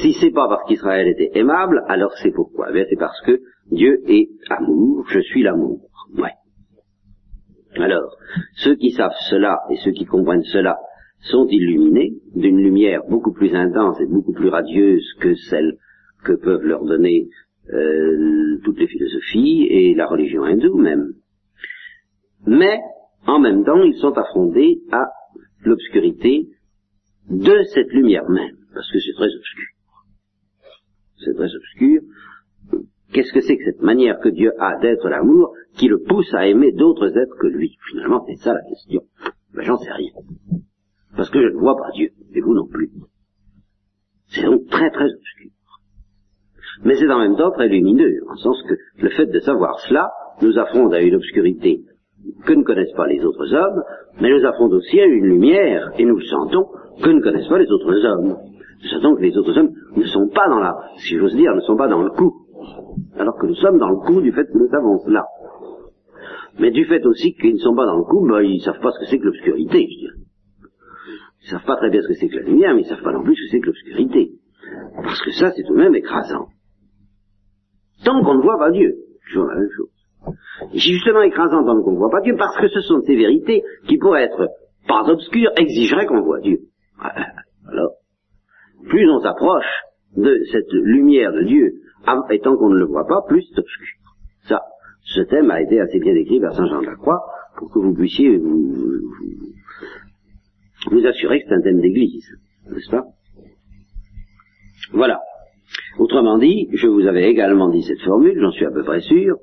Si 0.00 0.12
c'est 0.12 0.32
pas 0.32 0.48
parce 0.48 0.68
qu'Israël 0.68 1.08
était 1.08 1.30
aimable, 1.34 1.82
alors 1.88 2.12
c'est 2.22 2.32
pourquoi? 2.32 2.68
Eh 2.74 2.84
C'est 2.90 2.98
parce 2.98 3.20
que 3.22 3.40
Dieu 3.70 4.02
est 4.06 4.28
amour, 4.50 5.06
je 5.08 5.20
suis 5.20 5.42
l'amour. 5.42 5.80
Ouais. 6.16 6.32
Alors, 7.78 8.16
ceux 8.54 8.76
qui 8.76 8.90
savent 8.92 9.16
cela 9.28 9.60
et 9.70 9.76
ceux 9.84 9.92
qui 9.92 10.04
comprennent 10.04 10.44
cela 10.44 10.78
sont 11.20 11.46
illuminés 11.48 12.14
d'une 12.34 12.58
lumière 12.58 13.02
beaucoup 13.08 13.32
plus 13.32 13.54
intense 13.54 14.00
et 14.00 14.06
beaucoup 14.06 14.32
plus 14.32 14.48
radieuse 14.48 15.04
que 15.20 15.34
celle 15.34 15.76
que 16.24 16.32
peuvent 16.32 16.64
leur 16.64 16.84
donner 16.84 17.28
euh, 17.72 18.58
toutes 18.64 18.78
les 18.78 18.86
philosophies 18.86 19.66
et 19.68 19.94
la 19.94 20.06
religion 20.06 20.44
hindoue 20.44 20.78
même. 20.78 21.14
Mais, 22.46 22.78
en 23.26 23.40
même 23.40 23.64
temps, 23.64 23.82
ils 23.82 23.98
sont 23.98 24.12
affrontés 24.12 24.82
à 24.92 25.06
l'obscurité 25.64 26.48
de 27.28 27.62
cette 27.74 27.92
lumière 27.92 28.28
même, 28.28 28.56
parce 28.72 28.90
que 28.90 28.98
c'est 29.00 29.14
très 29.14 29.34
obscur. 29.34 29.66
C'est 31.24 31.34
très 31.34 31.54
obscur. 31.54 32.02
Qu'est-ce 33.12 33.32
que 33.32 33.40
c'est 33.40 33.56
que 33.56 33.64
cette 33.64 33.82
manière 33.82 34.18
que 34.18 34.28
Dieu 34.28 34.52
a 34.58 34.78
d'être 34.78 35.08
l'amour 35.08 35.52
qui 35.76 35.88
le 35.88 36.02
pousse 36.02 36.32
à 36.34 36.46
aimer 36.46 36.72
d'autres 36.72 37.16
êtres 37.16 37.36
que 37.40 37.46
lui? 37.46 37.76
Finalement, 37.90 38.24
c'est 38.26 38.36
ça 38.36 38.52
la 38.52 38.62
question. 38.62 39.02
Ben, 39.54 39.62
j'en 39.62 39.78
sais 39.78 39.92
rien. 39.92 40.12
Parce 41.16 41.30
que 41.30 41.40
je 41.40 41.54
ne 41.54 41.58
vois 41.58 41.76
pas 41.76 41.90
Dieu, 41.94 42.10
et 42.34 42.40
vous 42.40 42.54
non 42.54 42.66
plus. 42.66 42.90
C'est 44.28 44.44
donc 44.44 44.66
très 44.68 44.90
très 44.90 45.06
obscur. 45.06 45.50
Mais 46.84 46.94
c'est 46.96 47.10
en 47.10 47.20
même 47.20 47.36
temps 47.36 47.52
très 47.52 47.68
lumineux, 47.68 48.20
en 48.28 48.36
sens 48.36 48.62
que 48.68 48.74
le 49.00 49.08
fait 49.10 49.26
de 49.26 49.40
savoir 49.40 49.78
cela 49.80 50.10
nous 50.42 50.58
affronte 50.58 50.92
à 50.92 51.00
une 51.00 51.14
obscurité 51.14 51.82
que 52.44 52.52
ne 52.52 52.64
connaissent 52.64 52.92
pas 52.96 53.06
les 53.06 53.24
autres 53.24 53.54
hommes, 53.54 53.82
mais 54.20 54.30
nous 54.30 54.44
affronte 54.44 54.72
aussi 54.72 55.00
à 55.00 55.06
une 55.06 55.24
lumière, 55.24 55.92
et 55.96 56.04
nous 56.04 56.16
le 56.16 56.24
sentons, 56.24 56.66
que 57.02 57.10
ne 57.10 57.20
connaissent 57.20 57.48
pas 57.48 57.58
les 57.58 57.70
autres 57.70 58.04
hommes. 58.04 58.36
Nous 58.82 58.88
sentons 58.88 59.14
que 59.14 59.22
les 59.22 59.36
autres 59.38 59.56
hommes 59.56 59.72
ne 59.96 60.04
sont 60.04 60.28
pas 60.28 60.48
dans 60.48 60.58
la, 60.58 60.76
si 60.98 61.16
j'ose 61.16 61.34
dire, 61.34 61.54
ne 61.54 61.60
sont 61.60 61.76
pas 61.76 61.88
dans 61.88 62.02
le 62.02 62.10
coup, 62.10 62.35
alors 63.18 63.36
que 63.38 63.46
nous 63.46 63.54
sommes 63.54 63.78
dans 63.78 63.90
le 63.90 63.96
coup 63.96 64.20
du 64.20 64.32
fait 64.32 64.44
que 64.44 64.58
nous 64.58 64.68
savons 64.68 64.98
cela. 65.00 65.26
Mais 66.58 66.70
du 66.70 66.84
fait 66.86 67.04
aussi 67.04 67.34
qu'ils 67.34 67.54
ne 67.54 67.58
sont 67.58 67.74
pas 67.74 67.86
dans 67.86 67.96
le 67.96 68.04
coup, 68.04 68.26
ben, 68.26 68.40
ils 68.40 68.58
ne 68.58 68.62
savent 68.62 68.80
pas 68.80 68.90
ce 68.92 69.00
que 69.00 69.06
c'est 69.06 69.18
que 69.18 69.24
l'obscurité, 69.24 69.86
je 69.90 69.98
dirais. 69.98 70.26
Ils 71.42 71.50
savent 71.50 71.64
pas 71.64 71.76
très 71.76 71.90
bien 71.90 72.00
ce 72.02 72.08
que 72.08 72.14
c'est 72.14 72.28
que 72.28 72.36
la 72.36 72.42
lumière, 72.42 72.74
mais 72.74 72.82
ils 72.82 72.88
savent 72.88 73.02
pas 73.02 73.12
non 73.12 73.22
plus 73.22 73.36
ce 73.36 73.42
que 73.42 73.48
c'est 73.50 73.60
que 73.60 73.66
l'obscurité. 73.66 74.32
Parce 75.02 75.22
que 75.22 75.30
ça, 75.32 75.52
c'est 75.52 75.62
tout 75.64 75.74
de 75.74 75.78
même 75.78 75.94
écrasant. 75.94 76.48
Tant 78.04 78.22
qu'on 78.22 78.34
ne 78.34 78.42
voit 78.42 78.58
pas 78.58 78.70
Dieu, 78.70 78.94
toujours 79.28 79.46
la 79.46 79.56
même 79.56 79.70
chose. 79.76 79.90
Et 80.72 80.78
c'est 80.78 80.92
justement 80.92 81.22
écrasant 81.22 81.64
tant 81.64 81.80
qu'on 81.82 81.92
ne 81.92 81.98
voit 81.98 82.10
pas 82.10 82.20
Dieu, 82.22 82.34
parce 82.36 82.56
que 82.56 82.68
ce 82.68 82.80
sont 82.80 83.00
ces 83.02 83.16
vérités 83.16 83.62
qui, 83.86 83.98
pourraient 83.98 84.24
être 84.24 84.48
pas 84.88 85.02
obscures, 85.08 85.50
exigeraient 85.56 86.06
qu'on 86.06 86.22
voit 86.22 86.40
Dieu. 86.40 86.58
Alors, 87.68 87.92
plus 88.88 89.08
on 89.10 89.20
s'approche 89.20 89.82
de 90.16 90.40
cette 90.50 90.72
lumière 90.72 91.32
de 91.32 91.42
Dieu, 91.42 91.72
et 92.30 92.40
tant 92.40 92.56
qu'on 92.56 92.70
ne 92.70 92.78
le 92.78 92.86
voit 92.86 93.06
pas, 93.06 93.22
plus 93.26 93.42
c'est 93.42 93.60
obscur. 93.60 93.86
Ça, 94.48 94.62
ce 95.02 95.22
thème 95.22 95.50
a 95.50 95.60
été 95.60 95.80
assez 95.80 95.98
bien 95.98 96.14
décrit 96.14 96.40
par 96.40 96.54
Saint 96.54 96.66
Jean 96.66 96.80
de 96.80 96.86
la 96.86 96.96
Croix, 96.96 97.20
pour 97.56 97.70
que 97.72 97.78
vous 97.78 97.94
puissiez 97.94 98.36
vous, 98.36 99.00
vous 100.90 101.06
assurer 101.06 101.40
que 101.40 101.48
c'est 101.48 101.54
un 101.54 101.62
thème 101.62 101.80
d'église, 101.80 102.26
n'est-ce 102.70 102.90
pas? 102.90 103.04
Voilà. 104.92 105.20
Autrement 105.98 106.38
dit, 106.38 106.68
je 106.72 106.86
vous 106.86 107.06
avais 107.06 107.28
également 107.30 107.68
dit 107.68 107.82
cette 107.82 108.02
formule, 108.02 108.38
j'en 108.40 108.52
suis 108.52 108.66
à 108.66 108.70
peu 108.70 108.84
près 108.84 109.00
sûr, 109.00 109.36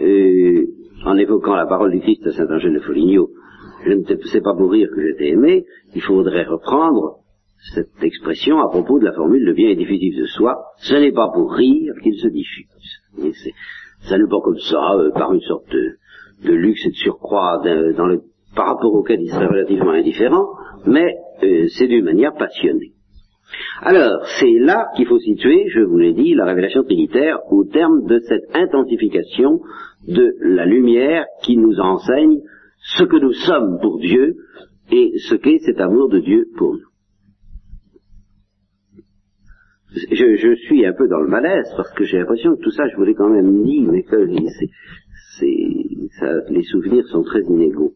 euh, 0.00 0.66
en 1.04 1.16
évoquant 1.16 1.54
la 1.54 1.66
parole 1.66 1.92
du 1.92 2.00
Christ 2.00 2.26
à 2.26 2.32
Saint 2.32 2.50
Angèle 2.50 2.74
de 2.74 2.80
Foligno, 2.80 3.30
je 3.84 3.92
ne 3.92 4.04
sais 4.04 4.40
pas 4.40 4.54
pour 4.54 4.72
rire 4.72 4.88
que 4.92 5.00
j'étais 5.00 5.28
aimé, 5.28 5.64
il 5.94 6.02
faudrait 6.02 6.44
reprendre 6.44 7.18
cette 7.74 8.02
expression 8.02 8.60
à 8.60 8.68
propos 8.68 8.98
de 8.98 9.04
la 9.04 9.12
formule 9.12 9.44
le 9.44 9.52
bien 9.52 9.68
est 9.70 9.76
diffusif 9.76 10.16
de 10.16 10.26
soi, 10.26 10.56
ce 10.78 10.94
n'est 10.94 11.12
pas 11.12 11.28
pour 11.32 11.52
rire 11.52 11.94
qu'il 12.02 12.14
se 12.14 12.28
diffuse. 12.28 12.66
Et 13.24 13.32
ça 14.02 14.16
n'est 14.16 14.28
pas 14.28 14.40
comme 14.42 14.58
ça, 14.58 14.94
euh, 14.94 15.10
par 15.10 15.32
une 15.32 15.40
sorte 15.40 15.70
de, 15.70 16.52
luxe 16.52 16.86
et 16.86 16.90
de 16.90 16.94
surcroît 16.94 17.60
par 18.54 18.66
rapport 18.66 18.94
auquel 18.94 19.20
il 19.20 19.30
serait 19.30 19.46
relativement 19.46 19.90
indifférent, 19.90 20.46
mais 20.86 21.16
euh, 21.42 21.66
c'est 21.68 21.88
d'une 21.88 22.04
manière 22.04 22.34
passionnée. 22.34 22.92
Alors, 23.80 24.24
c'est 24.38 24.58
là 24.58 24.88
qu'il 24.96 25.06
faut 25.06 25.18
situer, 25.18 25.68
je 25.68 25.80
vous 25.80 25.98
l'ai 25.98 26.12
dit, 26.12 26.34
la 26.34 26.44
révélation 26.44 26.82
trinitaire 26.82 27.38
au 27.50 27.64
terme 27.64 28.04
de 28.06 28.20
cette 28.20 28.54
intensification 28.54 29.60
de 30.06 30.34
la 30.40 30.66
lumière 30.66 31.24
qui 31.42 31.56
nous 31.56 31.78
enseigne 31.80 32.40
ce 32.96 33.04
que 33.04 33.16
nous 33.16 33.32
sommes 33.32 33.78
pour 33.80 33.98
Dieu 33.98 34.36
et 34.90 35.12
ce 35.28 35.34
qu'est 35.34 35.58
cet 35.58 35.80
amour 35.80 36.08
de 36.08 36.18
Dieu 36.18 36.46
pour 36.56 36.74
nous. 36.74 36.88
Je, 39.90 40.36
je, 40.36 40.54
suis 40.66 40.84
un 40.84 40.92
peu 40.92 41.08
dans 41.08 41.20
le 41.20 41.28
malaise 41.28 41.72
parce 41.76 41.90
que 41.94 42.04
j'ai 42.04 42.18
l'impression 42.18 42.54
que 42.56 42.60
tout 42.62 42.70
ça, 42.70 42.86
je 42.88 42.96
vous 42.96 43.04
l'ai 43.04 43.14
quand 43.14 43.30
même 43.30 43.62
dit, 43.64 43.80
mais 43.80 44.02
que 44.02 44.16
les 46.50 46.62
souvenirs 46.64 47.06
sont 47.06 47.22
très 47.22 47.40
inégaux. 47.42 47.94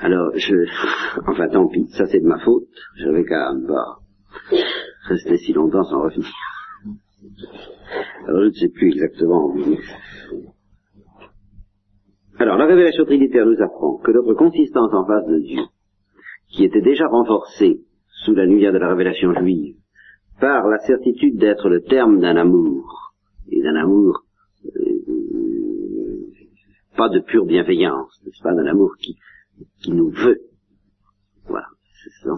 Alors, 0.00 0.30
je, 0.36 0.54
enfin, 1.26 1.48
tant 1.48 1.66
pis, 1.68 1.86
ça 1.88 2.06
c'est 2.06 2.20
de 2.20 2.26
ma 2.26 2.38
faute. 2.38 2.68
J'avais 2.96 3.24
qu'à 3.24 3.52
pas 3.66 3.98
rester 5.08 5.36
si 5.38 5.52
longtemps 5.52 5.84
sans 5.84 6.02
revenir. 6.02 6.28
Alors, 8.26 8.42
je 8.42 8.46
ne 8.46 8.52
sais 8.52 8.68
plus 8.68 8.88
exactement 8.88 9.54
Alors, 12.38 12.56
la 12.56 12.66
révélation 12.66 13.04
trinitaire 13.04 13.46
nous 13.46 13.60
apprend 13.60 13.98
que 13.98 14.12
notre 14.12 14.34
consistance 14.34 14.92
en 14.92 15.04
face 15.06 15.26
de 15.26 15.38
Dieu, 15.40 15.62
qui 16.50 16.64
était 16.64 16.80
déjà 16.80 17.06
renforcée 17.08 17.80
sous 18.24 18.34
la 18.34 18.44
lumière 18.44 18.72
de 18.72 18.78
la 18.78 18.88
révélation 18.90 19.34
juive, 19.34 19.77
par 20.40 20.68
la 20.68 20.78
certitude 20.78 21.38
d'être 21.38 21.68
le 21.68 21.82
terme 21.82 22.20
d'un 22.20 22.36
amour, 22.36 23.14
et 23.50 23.62
d'un 23.62 23.76
amour 23.76 24.22
euh, 24.66 24.98
pas 26.96 27.08
de 27.08 27.20
pure 27.20 27.46
bienveillance, 27.46 28.20
n'est-ce 28.24 28.42
pas, 28.42 28.54
d'un 28.54 28.66
amour 28.66 28.94
qui, 28.98 29.16
qui 29.82 29.92
nous 29.92 30.10
veut. 30.10 30.40
Voilà, 31.46 31.66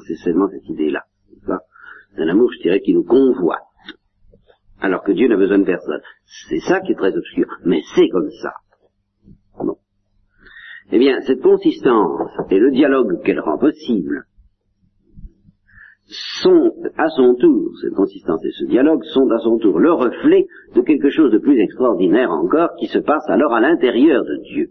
c'est 0.06 0.16
seulement 0.16 0.48
cette 0.48 0.68
idée-là. 0.68 1.04
C'est 2.14 2.22
un 2.22 2.28
amour, 2.28 2.50
je 2.52 2.62
dirais, 2.62 2.80
qui 2.80 2.92
nous 2.92 3.04
convoite. 3.04 3.60
Alors 4.80 5.02
que 5.02 5.12
Dieu 5.12 5.28
n'a 5.28 5.36
besoin 5.36 5.58
de 5.58 5.64
personne. 5.64 6.00
C'est 6.48 6.60
ça 6.60 6.80
qui 6.80 6.92
est 6.92 6.96
très 6.96 7.16
obscur. 7.16 7.46
Mais 7.64 7.82
c'est 7.94 8.08
comme 8.08 8.30
ça. 8.42 8.52
Bon. 9.58 9.76
Eh 10.90 10.98
bien, 10.98 11.20
cette 11.22 11.42
consistance 11.42 12.30
et 12.50 12.58
le 12.58 12.70
dialogue 12.70 13.22
qu'elle 13.22 13.40
rend 13.40 13.58
possible 13.58 14.24
sont 16.10 16.72
à 16.96 17.08
son 17.10 17.34
tour, 17.34 17.72
cette 17.80 17.94
consistance 17.94 18.44
et 18.44 18.50
ce 18.50 18.64
dialogue 18.64 19.04
sont 19.04 19.28
à 19.30 19.38
son 19.38 19.58
tour 19.58 19.78
le 19.78 19.92
reflet 19.92 20.46
de 20.74 20.80
quelque 20.80 21.10
chose 21.10 21.30
de 21.30 21.38
plus 21.38 21.58
extraordinaire 21.60 22.30
encore 22.30 22.74
qui 22.78 22.86
se 22.86 22.98
passe 22.98 23.28
alors 23.28 23.52
à 23.52 23.60
l'intérieur 23.60 24.24
de 24.24 24.42
Dieu. 24.42 24.70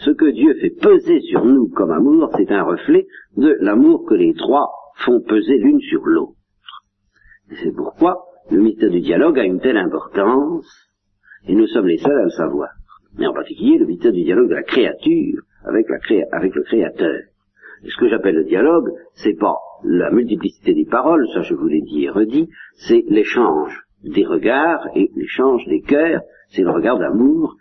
Ce 0.00 0.10
que 0.10 0.30
Dieu 0.30 0.54
fait 0.60 0.74
peser 0.80 1.20
sur 1.20 1.44
nous 1.44 1.68
comme 1.68 1.90
amour, 1.90 2.30
c'est 2.36 2.52
un 2.52 2.62
reflet 2.62 3.06
de 3.36 3.56
l'amour 3.60 4.04
que 4.06 4.14
les 4.14 4.34
trois 4.34 4.70
font 5.04 5.20
peser 5.22 5.56
l'une 5.56 5.80
sur 5.80 6.04
l'autre. 6.04 6.36
C'est 7.62 7.74
pourquoi 7.74 8.24
le 8.50 8.58
mystère 8.58 8.90
du 8.90 9.00
dialogue 9.00 9.38
a 9.38 9.44
une 9.44 9.60
telle 9.60 9.78
importance, 9.78 10.66
et 11.48 11.54
nous 11.54 11.66
sommes 11.66 11.86
les 11.86 11.98
seuls 11.98 12.18
à 12.18 12.24
le 12.24 12.30
savoir. 12.30 12.68
Mais 13.18 13.26
en 13.26 13.32
particulier 13.32 13.78
le 13.78 13.86
mystère 13.86 14.12
du 14.12 14.22
dialogue 14.22 14.50
de 14.50 14.54
la 14.54 14.62
créature 14.62 15.42
avec, 15.64 15.88
le 15.88 16.62
Créateur. 16.62 17.20
ce 17.84 17.96
que 17.98 18.08
j'appelle 18.08 18.36
le 18.36 18.44
dialogue, 18.44 18.90
c'est 19.14 19.38
pas 19.38 19.56
la 19.84 20.10
multiplicité 20.10 20.74
des 20.74 20.84
paroles, 20.84 21.26
ça 21.34 21.42
je 21.42 21.54
vous 21.54 21.68
l'ai 21.68 21.80
dit 21.80 22.04
et 22.04 22.10
redit, 22.10 22.48
c'est 22.74 23.04
l'échange 23.08 23.86
des 24.04 24.24
regards 24.24 24.86
et 24.94 25.10
l'échange 25.14 25.66
des 25.66 25.80
cœurs, 25.80 26.22
c'est 26.48 26.62
le 26.62 26.70
regard 26.70 26.98
d'amour 26.98 27.56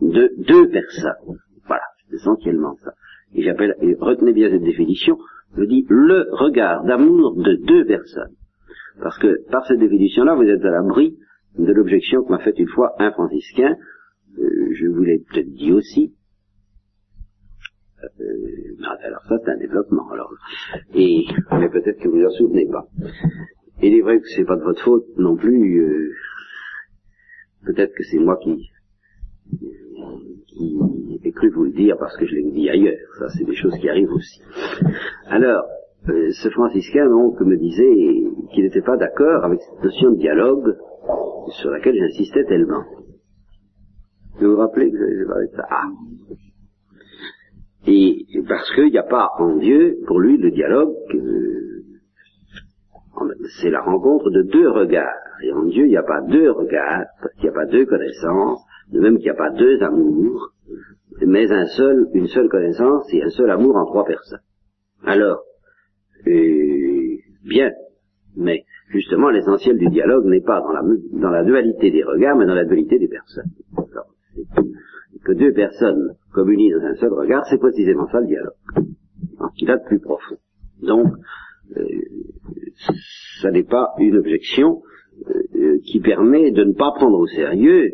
de 0.00 0.32
deux 0.38 0.68
personnes. 0.68 1.38
Voilà, 1.66 1.82
c'est 2.08 2.16
essentiellement 2.16 2.74
ça. 2.76 2.92
Et 3.34 3.42
j'appelle, 3.42 3.76
et 3.80 3.94
retenez 3.98 4.32
bien 4.32 4.50
cette 4.50 4.62
définition, 4.62 5.18
je 5.56 5.64
dis 5.64 5.86
le 5.88 6.28
regard 6.32 6.84
d'amour 6.84 7.34
de 7.36 7.54
deux 7.54 7.84
personnes. 7.84 8.34
Parce 9.00 9.18
que 9.18 9.40
par 9.50 9.66
cette 9.66 9.80
définition-là, 9.80 10.34
vous 10.34 10.44
êtes 10.44 10.64
à 10.64 10.70
l'abri 10.70 11.16
de 11.58 11.72
l'objection 11.72 12.24
que 12.24 12.30
m'a 12.30 12.38
faite 12.38 12.58
une 12.58 12.68
fois 12.68 12.94
un 12.98 13.12
franciscain, 13.12 13.76
euh, 14.38 14.68
je 14.72 14.86
vous 14.86 15.02
l'ai 15.02 15.18
peut-être 15.18 15.52
dit 15.52 15.72
aussi, 15.72 16.12
alors 19.04 19.22
ça 19.28 19.36
c'est 19.44 19.50
un 19.50 19.58
développement 19.58 20.10
alors 20.10 20.32
mais 20.94 21.68
peut-être 21.68 22.00
que 22.00 22.08
vous 22.08 22.18
ne 22.18 22.26
en 22.26 22.30
souvenez 22.30 22.66
pas 22.70 22.86
il 23.82 23.94
est 23.94 24.02
vrai 24.02 24.18
que 24.20 24.26
c'est 24.34 24.44
pas 24.44 24.56
de 24.56 24.62
votre 24.62 24.82
faute 24.82 25.06
non 25.18 25.36
plus 25.36 25.80
euh, 25.80 26.10
peut-être 27.66 27.94
que 27.94 28.04
c'est 28.04 28.18
moi 28.18 28.38
qui 28.42 28.70
qui 30.54 31.20
ai 31.24 31.32
cru 31.32 31.50
vous 31.50 31.64
le 31.64 31.72
dire 31.72 31.96
parce 31.98 32.16
que 32.16 32.26
je 32.26 32.34
l'ai 32.34 32.50
dit 32.50 32.68
ailleurs. 32.68 32.96
Ça, 33.18 33.26
c'est 33.36 33.44
des 33.44 33.56
choses 33.56 33.74
qui 33.78 33.88
arrivent 33.88 34.12
aussi. 34.12 34.40
Alors, 35.26 35.64
euh, 36.08 36.30
ce 36.32 36.48
franciscain 36.50 37.08
donc 37.08 37.40
me 37.40 37.56
disait 37.56 38.30
qu'il 38.52 38.64
n'était 38.64 38.82
pas 38.82 38.96
d'accord 38.96 39.44
avec 39.44 39.60
cette 39.60 39.84
notion 39.84 40.10
de 40.12 40.18
dialogue 40.18 40.76
sur 41.60 41.70
laquelle 41.70 41.96
j'insistais 41.96 42.44
tellement. 42.44 42.84
Vous 44.40 44.50
vous 44.50 44.56
rappelez 44.56 44.90
que 44.90 44.98
j'ai 44.98 45.26
parlé 45.26 45.46
de 45.46 45.56
ça? 45.56 45.66
Ah 45.70 45.84
Et 47.86 48.26
parce 48.48 48.70
qu'il 48.74 48.90
n'y 48.90 48.98
a 48.98 49.02
pas 49.02 49.30
en 49.38 49.56
Dieu, 49.56 49.98
pour 50.06 50.20
lui, 50.20 50.38
le 50.38 50.50
dialogue, 50.50 50.94
euh, 51.14 51.84
c'est 53.60 53.70
la 53.70 53.82
rencontre 53.82 54.30
de 54.30 54.42
deux 54.42 54.68
regards. 54.70 55.12
Et 55.42 55.52
en 55.52 55.64
Dieu, 55.64 55.84
il 55.84 55.90
n'y 55.90 55.96
a 55.96 56.02
pas 56.02 56.22
deux 56.22 56.50
regards, 56.50 57.04
parce 57.20 57.34
qu'il 57.34 57.44
n'y 57.44 57.50
a 57.50 57.52
pas 57.52 57.66
deux 57.66 57.84
connaissances, 57.84 58.64
de 58.90 59.00
même 59.00 59.16
qu'il 59.16 59.24
n'y 59.24 59.30
a 59.30 59.34
pas 59.34 59.50
deux 59.50 59.82
amours, 59.82 60.50
mais 61.26 61.50
un 61.52 61.66
seul, 61.66 62.08
une 62.14 62.26
seule 62.28 62.48
connaissance 62.48 63.12
et 63.12 63.22
un 63.22 63.30
seul 63.30 63.50
amour 63.50 63.76
en 63.76 63.84
trois 63.84 64.04
personnes. 64.04 64.40
Alors, 65.04 65.42
euh, 66.26 67.16
bien, 67.44 67.70
mais 68.36 68.64
justement 68.88 69.30
l'essentiel 69.30 69.78
du 69.78 69.88
dialogue 69.88 70.24
n'est 70.26 70.40
pas 70.40 70.60
dans 70.60 70.72
la, 70.72 70.82
dans 71.12 71.30
la 71.30 71.44
dualité 71.44 71.90
des 71.90 72.02
regards, 72.02 72.36
mais 72.36 72.46
dans 72.46 72.54
la 72.54 72.64
dualité 72.64 72.98
des 72.98 73.08
personnes. 73.08 73.50
Que 75.24 75.32
deux 75.32 75.52
personnes 75.52 76.14
communient 76.32 76.72
dans 76.78 76.86
un 76.86 76.94
seul 76.94 77.12
regard, 77.12 77.44
c'est 77.46 77.58
précisément 77.58 78.06
ça 78.08 78.20
le 78.20 78.26
dialogue, 78.26 78.54
qui 79.56 79.66
va 79.66 79.76
de 79.76 79.84
plus 79.84 80.00
profond. 80.00 80.36
Donc, 80.82 81.06
euh, 81.76 81.82
ça 83.40 83.50
n'est 83.50 83.64
pas 83.64 83.90
une 83.98 84.16
objection 84.16 84.82
euh, 85.28 85.78
qui 85.84 86.00
permet 86.00 86.50
de 86.50 86.64
ne 86.64 86.72
pas 86.72 86.92
prendre 86.92 87.18
au 87.18 87.26
sérieux 87.26 87.92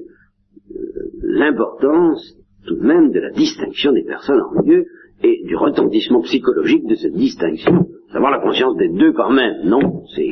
l'importance 1.22 2.36
tout 2.66 2.76
de 2.76 2.86
même 2.86 3.10
de 3.10 3.20
la 3.20 3.30
distinction 3.30 3.92
des 3.92 4.04
personnes 4.04 4.40
en 4.40 4.62
Dieu 4.62 4.86
et 5.22 5.42
du 5.44 5.56
retentissement 5.56 6.22
psychologique 6.22 6.86
de 6.86 6.94
cette 6.94 7.14
distinction. 7.14 7.88
Savoir 8.12 8.30
la 8.30 8.40
conscience 8.40 8.76
d'être 8.76 8.94
deux 8.94 9.12
quand 9.12 9.30
même, 9.30 9.64
non, 9.64 10.02
c'est, 10.14 10.28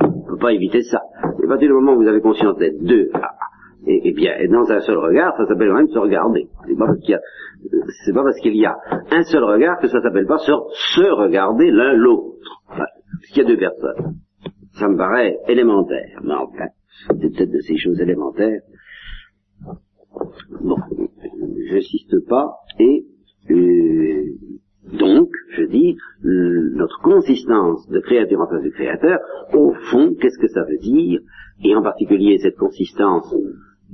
on 0.00 0.06
ne 0.06 0.28
peut 0.28 0.38
pas 0.38 0.52
éviter 0.52 0.82
ça. 0.82 1.00
Et 1.40 1.44
à 1.44 1.48
partir 1.48 1.68
du 1.68 1.74
moment 1.74 1.94
où 1.94 2.02
vous 2.02 2.08
avez 2.08 2.20
conscience 2.20 2.56
d'être 2.58 2.82
deux, 2.82 3.10
ah, 3.14 3.35
et, 3.86 4.12
bien, 4.12 4.32
dans 4.50 4.70
un 4.70 4.80
seul 4.80 4.98
regard, 4.98 5.36
ça 5.36 5.46
s'appelle 5.46 5.72
même 5.72 5.88
se 5.88 5.98
regarder. 5.98 6.48
C'est 6.66 6.76
pas 6.76 6.86
parce 6.86 7.00
qu'il 7.00 7.10
y 7.10 7.14
a, 7.14 7.20
pas 8.14 8.22
parce 8.22 8.40
qu'il 8.40 8.56
y 8.56 8.66
a 8.66 8.76
un 9.12 9.22
seul 9.22 9.44
regard 9.44 9.78
que 9.78 9.86
ça 9.88 10.00
s'appelle 10.00 10.26
pas 10.26 10.38
se, 10.38 10.52
se 10.94 11.08
regarder 11.08 11.70
l'un 11.70 11.94
l'autre. 11.94 12.36
parce 12.68 13.26
qu'il 13.32 13.42
y 13.42 13.46
a 13.46 13.48
deux 13.48 13.58
personnes. 13.58 14.16
Ça 14.72 14.88
me 14.88 14.96
paraît 14.96 15.38
élémentaire, 15.48 16.20
mais 16.22 16.34
enfin, 16.34 16.66
c'est 17.06 17.18
peut-être 17.18 17.52
de 17.52 17.60
ces 17.60 17.76
choses 17.76 18.00
élémentaires 18.00 18.60
Bon, 20.62 20.76
j'insiste 21.70 22.26
pas, 22.26 22.54
et 22.78 23.04
euh, 23.50 24.24
donc, 24.98 25.28
je 25.50 25.64
dis, 25.64 25.96
notre 26.22 27.00
consistance 27.02 27.88
de 27.88 28.00
créature 28.00 28.40
en 28.40 28.46
face 28.46 28.62
du 28.62 28.70
créateur, 28.70 29.18
au 29.52 29.72
fond, 29.90 30.14
qu'est-ce 30.20 30.38
que 30.38 30.48
ça 30.48 30.62
veut 30.62 30.78
dire? 30.78 31.20
Et 31.64 31.74
en 31.74 31.82
particulier 31.82 32.38
cette 32.38 32.56
consistance 32.56 33.34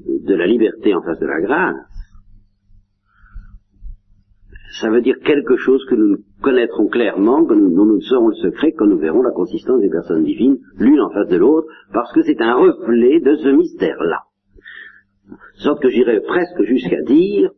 de 0.07 0.35
la 0.35 0.47
liberté 0.47 0.95
en 0.95 1.03
face 1.03 1.19
de 1.19 1.27
la 1.27 1.41
grâce, 1.41 1.93
ça 4.81 4.91
veut 4.91 5.03
dire 5.03 5.17
quelque 5.25 5.57
chose 5.57 5.85
que 5.89 5.95
nous 5.95 6.17
connaîtrons 6.41 6.89
clairement, 6.89 7.45
que 7.45 7.55
nous, 7.55 7.75
dont 7.75 7.85
nous 7.85 8.01
saurons 8.01 8.29
le 8.29 8.35
secret, 8.37 8.73
quand 8.73 8.87
nous 8.87 8.99
verrons 8.99 9.23
la 9.23 9.31
consistance 9.31 9.81
des 9.81 9.91
personnes 9.91 10.25
divines, 10.25 10.59
l'une 10.79 11.01
en 11.01 11.11
face 11.11 11.29
de 11.29 11.37
l'autre, 11.37 11.69
parce 11.93 12.13
que 12.13 12.23
c'est 12.23 12.41
un 12.41 12.55
reflet 12.55 13.21
de 13.21 13.37
ce 13.37 13.49
mystère-là. 13.49 14.21
Sorte 15.57 15.83
que 15.83 15.91
j'irais 15.91 16.21
presque 16.21 16.63
jusqu'à 16.63 17.03
dire, 17.03 17.51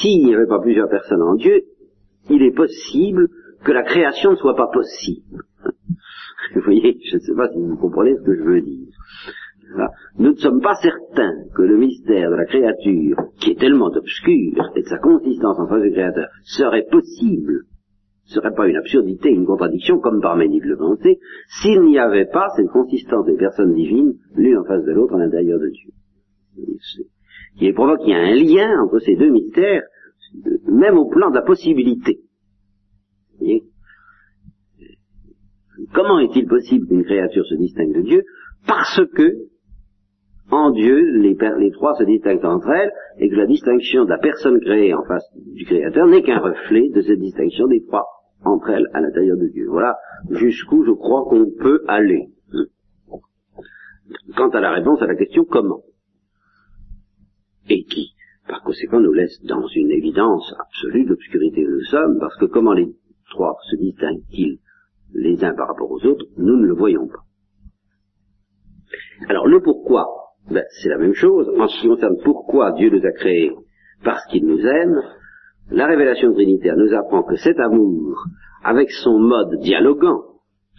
s'il 0.00 0.24
n'y 0.24 0.34
avait 0.34 0.46
pas 0.46 0.60
plusieurs 0.60 0.88
personnes 0.88 1.22
en 1.22 1.34
Dieu, 1.34 1.62
il 2.30 2.42
est 2.42 2.54
possible 2.54 3.28
que 3.64 3.72
la 3.72 3.82
création 3.82 4.30
ne 4.32 4.36
soit 4.36 4.56
pas 4.56 4.68
possible. 4.72 5.42
Vous 6.54 6.62
voyez, 6.62 6.98
je 7.04 7.16
ne 7.16 7.20
sais 7.20 7.34
pas 7.34 7.48
si 7.48 7.58
vous 7.58 7.76
comprenez 7.76 8.16
ce 8.16 8.22
que 8.22 8.34
je 8.34 8.42
veux 8.42 8.60
dire. 8.62 8.88
Nous 10.18 10.30
ne 10.30 10.36
sommes 10.36 10.60
pas 10.60 10.74
certains 10.74 11.32
que 11.54 11.62
le 11.62 11.76
mystère 11.76 12.30
de 12.30 12.36
la 12.36 12.44
créature, 12.44 13.16
qui 13.40 13.50
est 13.52 13.58
tellement 13.58 13.86
obscur, 13.86 14.70
et 14.76 14.82
de 14.82 14.86
sa 14.88 14.98
consistance 14.98 15.58
en 15.58 15.68
face 15.68 15.82
du 15.82 15.92
Créateur, 15.92 16.28
serait 16.44 16.86
possible, 16.90 17.62
serait 18.24 18.54
pas 18.54 18.68
une 18.68 18.76
absurdité, 18.76 19.30
une 19.30 19.46
contradiction, 19.46 19.98
comme 20.00 20.20
Parménide 20.20 20.64
le 20.64 20.76
pensait, 20.76 21.18
s'il 21.60 21.82
n'y 21.82 21.98
avait 21.98 22.26
pas 22.26 22.48
cette 22.56 22.68
consistance 22.68 23.26
des 23.26 23.36
personnes 23.36 23.74
divines, 23.74 24.14
l'une 24.34 24.58
en 24.58 24.64
face 24.64 24.84
de 24.84 24.92
l'autre 24.92 25.14
à 25.14 25.18
l'intérieur 25.18 25.58
de 25.58 25.68
Dieu. 25.68 25.90
Qui 27.58 27.72
provoque 27.72 28.00
qu'il 28.00 28.10
y 28.10 28.14
a 28.14 28.18
un 28.18 28.34
lien 28.34 28.82
entre 28.82 28.98
ces 29.00 29.16
deux 29.16 29.30
mystères, 29.30 29.82
même 30.66 30.98
au 30.98 31.08
plan 31.08 31.30
de 31.30 31.36
la 31.36 31.42
possibilité. 31.42 32.20
Comment 35.94 36.18
est-il 36.18 36.46
possible 36.46 36.86
qu'une 36.86 37.04
créature 37.04 37.46
se 37.46 37.54
distingue 37.54 37.94
de 37.94 38.02
Dieu? 38.02 38.22
Parce 38.66 39.00
que, 39.14 39.32
en 40.50 40.70
Dieu, 40.70 41.18
les, 41.18 41.70
trois 41.72 41.94
se 41.94 42.04
distinguent 42.04 42.44
entre 42.44 42.70
elles, 42.70 42.92
et 43.18 43.28
que 43.28 43.36
la 43.36 43.46
distinction 43.46 44.04
de 44.04 44.10
la 44.10 44.18
personne 44.18 44.60
créée 44.60 44.94
en 44.94 45.04
face 45.04 45.24
du 45.34 45.64
Créateur 45.64 46.06
n'est 46.06 46.22
qu'un 46.22 46.38
reflet 46.38 46.88
de 46.88 47.02
cette 47.02 47.18
distinction 47.18 47.66
des 47.66 47.84
trois 47.84 48.06
entre 48.44 48.70
elles 48.70 48.88
à 48.94 49.00
l'intérieur 49.00 49.36
de 49.36 49.48
Dieu. 49.48 49.66
Voilà 49.68 49.96
jusqu'où 50.30 50.84
je 50.84 50.92
crois 50.92 51.24
qu'on 51.28 51.50
peut 51.58 51.82
aller. 51.86 52.28
Quant 54.36 54.48
à 54.50 54.60
la 54.60 54.72
réponse 54.72 55.02
à 55.02 55.06
la 55.06 55.16
question 55.16 55.44
comment? 55.44 55.82
Et 57.68 57.84
qui, 57.84 58.14
par 58.48 58.62
conséquent, 58.62 59.00
nous 59.00 59.12
laisse 59.12 59.42
dans 59.42 59.66
une 59.66 59.90
évidence 59.90 60.54
absolue 60.58 61.04
d'obscurité 61.04 61.66
où 61.66 61.70
nous 61.70 61.84
sommes, 61.84 62.18
parce 62.18 62.36
que 62.38 62.46
comment 62.46 62.72
les 62.72 62.88
trois 63.30 63.56
se 63.68 63.76
distinguent-ils 63.76 64.58
les 65.12 65.44
uns 65.44 65.54
par 65.54 65.68
rapport 65.68 65.90
aux 65.90 66.04
autres, 66.06 66.24
nous 66.36 66.56
ne 66.56 66.66
le 66.66 66.74
voyons 66.74 67.06
pas. 67.06 67.24
Alors 69.28 69.46
le 69.46 69.60
pourquoi, 69.60 70.06
ben, 70.50 70.64
c'est 70.70 70.88
la 70.88 70.98
même 70.98 71.14
chose. 71.14 71.48
En 71.58 71.68
ce 71.68 71.80
qui 71.80 71.88
concerne 71.88 72.16
pourquoi 72.24 72.72
Dieu 72.72 72.90
nous 72.90 73.04
a 73.04 73.12
créés, 73.12 73.52
parce 74.04 74.24
qu'il 74.26 74.46
nous 74.46 74.60
aime, 74.60 75.02
la 75.70 75.86
révélation 75.86 76.32
trinitaire 76.32 76.76
nous 76.76 76.94
apprend 76.94 77.22
que 77.22 77.36
cet 77.36 77.58
amour, 77.58 78.24
avec 78.64 78.90
son 78.90 79.18
mode 79.18 79.60
dialoguant, 79.60 80.22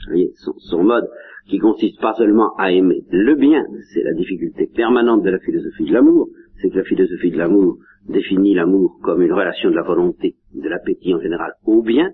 voyez, 0.08 0.32
son, 0.36 0.54
son 0.58 0.84
mode 0.84 1.08
qui 1.48 1.60
consiste 1.60 2.00
pas 2.00 2.14
seulement 2.16 2.56
à 2.58 2.72
aimer 2.72 3.04
le 3.12 3.36
bien, 3.36 3.64
c'est 3.94 4.04
la 4.04 4.14
difficulté 4.14 4.68
permanente 4.68 5.24
de 5.24 5.30
la 5.30 5.40
philosophie 5.40 5.86
de 5.86 5.94
l'amour, 5.94 6.30
c'est 6.62 6.70
que 6.70 6.78
la 6.78 6.84
philosophie 6.84 7.32
de 7.32 7.38
l'amour 7.38 7.78
définit 8.08 8.54
l'amour 8.54 9.00
comme 9.02 9.22
une 9.22 9.34
relation 9.34 9.70
de 9.70 9.76
la 9.76 9.84
volonté, 9.84 10.36
de 10.54 10.68
l'appétit 10.68 11.14
en 11.14 11.20
général, 11.20 11.54
au 11.66 11.82
bien, 11.82 12.12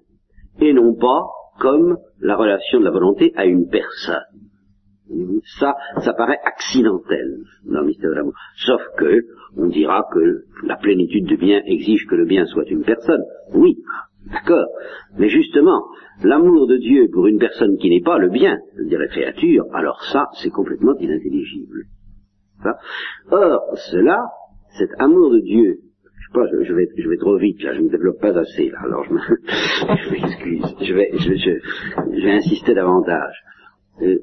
et 0.60 0.74
non 0.74 0.94
pas 0.96 1.26
comme 1.60 1.98
la 2.20 2.36
relation 2.36 2.80
de 2.80 2.86
la 2.86 2.92
volonté 2.92 3.32
à 3.36 3.46
une 3.46 3.68
personne. 3.68 4.24
Ça, 5.60 5.76
ça 6.04 6.14
paraît 6.14 6.40
accidentel 6.44 7.38
dans 7.66 7.82
le 7.82 7.88
mystère 7.88 8.10
de 8.10 8.16
l'amour. 8.16 8.34
Sauf 8.58 8.82
que, 8.98 9.22
on 9.56 9.68
dira 9.68 10.04
que 10.12 10.44
la 10.64 10.78
plénitude 10.78 11.26
du 11.26 11.38
bien 11.38 11.62
exige 11.66 12.06
que 12.08 12.16
le 12.16 12.26
bien 12.26 12.46
soit 12.46 12.70
une 12.70 12.84
personne. 12.84 13.22
Oui, 13.54 13.78
d'accord. 14.32 14.68
Mais 15.18 15.30
justement, 15.30 15.86
l'amour 16.24 16.68
de 16.68 16.78
Dieu 16.78 17.08
pour 17.12 17.28
une 17.28 17.40
personne 17.40 17.78
qui 17.78 17.90
n'est 17.90 18.02
pas 18.02 18.18
le 18.18 18.30
bien, 18.30 18.58
c'est-à-dire 18.76 19.00
la 19.00 19.08
créature, 19.08 19.66
alors 19.74 20.02
ça, 20.12 20.28
c'est 20.42 20.50
complètement 20.50 20.96
inintelligible. 20.98 21.84
Or, 23.32 23.78
cela, 23.92 24.18
cet 24.78 24.90
amour 25.00 25.32
de 25.32 25.40
Dieu, 25.40 25.80
je 26.04 26.28
sais 26.28 26.34
pas, 26.34 26.64
je, 26.64 26.74
vais, 26.74 26.88
je 26.98 27.10
vais 27.10 27.18
trop 27.18 27.38
vite, 27.38 27.62
là, 27.64 27.74
je 27.74 27.82
ne 27.82 27.90
développe 27.90 28.20
pas 28.20 28.38
assez, 28.38 28.70
là, 28.70 28.80
alors 28.84 29.04
je 29.04 29.14
m'excuse, 30.12 30.76
je, 30.82 30.94
vais, 30.94 31.12
je, 31.14 31.36
je, 31.36 32.26
vais 32.26 32.32
insister 32.32 32.74
davantage. 32.74 33.36
Euh, 34.02 34.20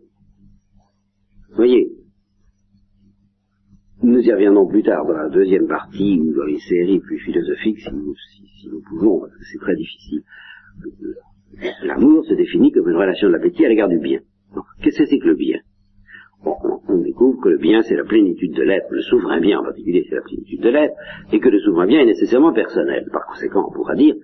voyez, 1.57 1.93
nous 4.03 4.19
y 4.19 4.33
reviendrons 4.33 4.67
plus 4.67 4.83
tard 4.83 5.07
dans 5.07 5.17
la 5.17 5.29
deuxième 5.29 5.69
partie 5.69 6.19
ou 6.19 6.35
dans 6.35 6.45
les 6.45 6.59
séries 6.59 6.99
plus 6.99 7.19
philosophiques 7.19 7.79
si 7.79 7.93
nous, 7.93 8.15
si, 8.17 8.69
nous 8.69 8.83
pouvons, 8.83 9.23
c'est 9.51 9.59
très 9.59 9.77
difficile. 9.77 10.23
L'amour 11.85 12.25
se 12.25 12.35
définit 12.35 12.73
comme 12.73 12.88
une 12.88 12.97
relation 12.97 13.29
de 13.29 13.33
l'appétit 13.33 13.65
à 13.65 13.69
l'égard 13.69 13.88
du 13.88 13.99
bien. 13.99 14.21
Qu'est-ce 14.83 14.99
que 14.99 15.07
c'est 15.07 15.19
que 15.19 15.29
le 15.29 15.35
bien? 15.35 15.59
On 16.45 16.99
découvre 16.99 17.41
que 17.41 17.49
le 17.49 17.59
bien, 17.59 17.83
c'est 17.83 17.95
la 17.95 18.05
plénitude 18.05 18.55
de 18.55 18.62
l'être, 18.62 18.88
le 18.91 19.03
souverain 19.03 19.41
bien 19.41 19.61
en 19.61 19.62
particulier, 19.62 20.05
c'est 20.09 20.17
la 20.17 20.23
plénitude 20.23 20.61
de 20.61 20.69
l'être, 20.69 20.95
et 21.33 21.38
que 21.38 21.49
le 21.49 21.61
souverain 21.61 21.87
bien 21.87 22.01
est 22.01 22.07
nécessairement 22.07 22.53
personnel. 22.53 23.09
Par 23.12 23.25
conséquent, 23.27 23.69
on 23.69 23.73
pourra 23.73 23.95
dire 23.95 24.17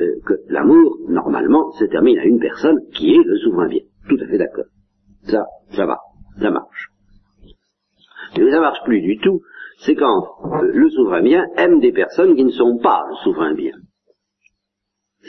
euh, 0.00 0.06
que 0.24 0.34
l'amour, 0.48 0.98
normalement, 1.08 1.72
se 1.72 1.84
termine 1.84 2.18
à 2.18 2.24
une 2.24 2.40
personne 2.40 2.78
qui 2.94 3.14
est 3.14 3.22
le 3.22 3.36
souverain 3.36 3.68
bien. 3.68 3.82
Tout 4.08 4.16
à 4.18 4.26
fait 4.26 4.38
d'accord. 4.38 4.64
Ça, 5.24 5.44
ça 5.72 5.84
va, 5.84 5.98
ça 6.40 6.50
marche. 6.50 6.90
Mais 8.38 8.50
ça 8.50 8.60
marche 8.60 8.82
plus 8.84 9.00
du 9.00 9.18
tout, 9.18 9.42
c'est 9.78 9.94
quand 9.94 10.36
euh, 10.44 10.70
le 10.72 10.90
souverain 10.90 11.22
bien 11.22 11.46
aime 11.56 11.80
des 11.80 11.92
personnes 11.92 12.34
qui 12.34 12.44
ne 12.44 12.50
sont 12.50 12.78
pas 12.78 13.04
le 13.08 13.16
souverain 13.16 13.54
bien. 13.54 13.72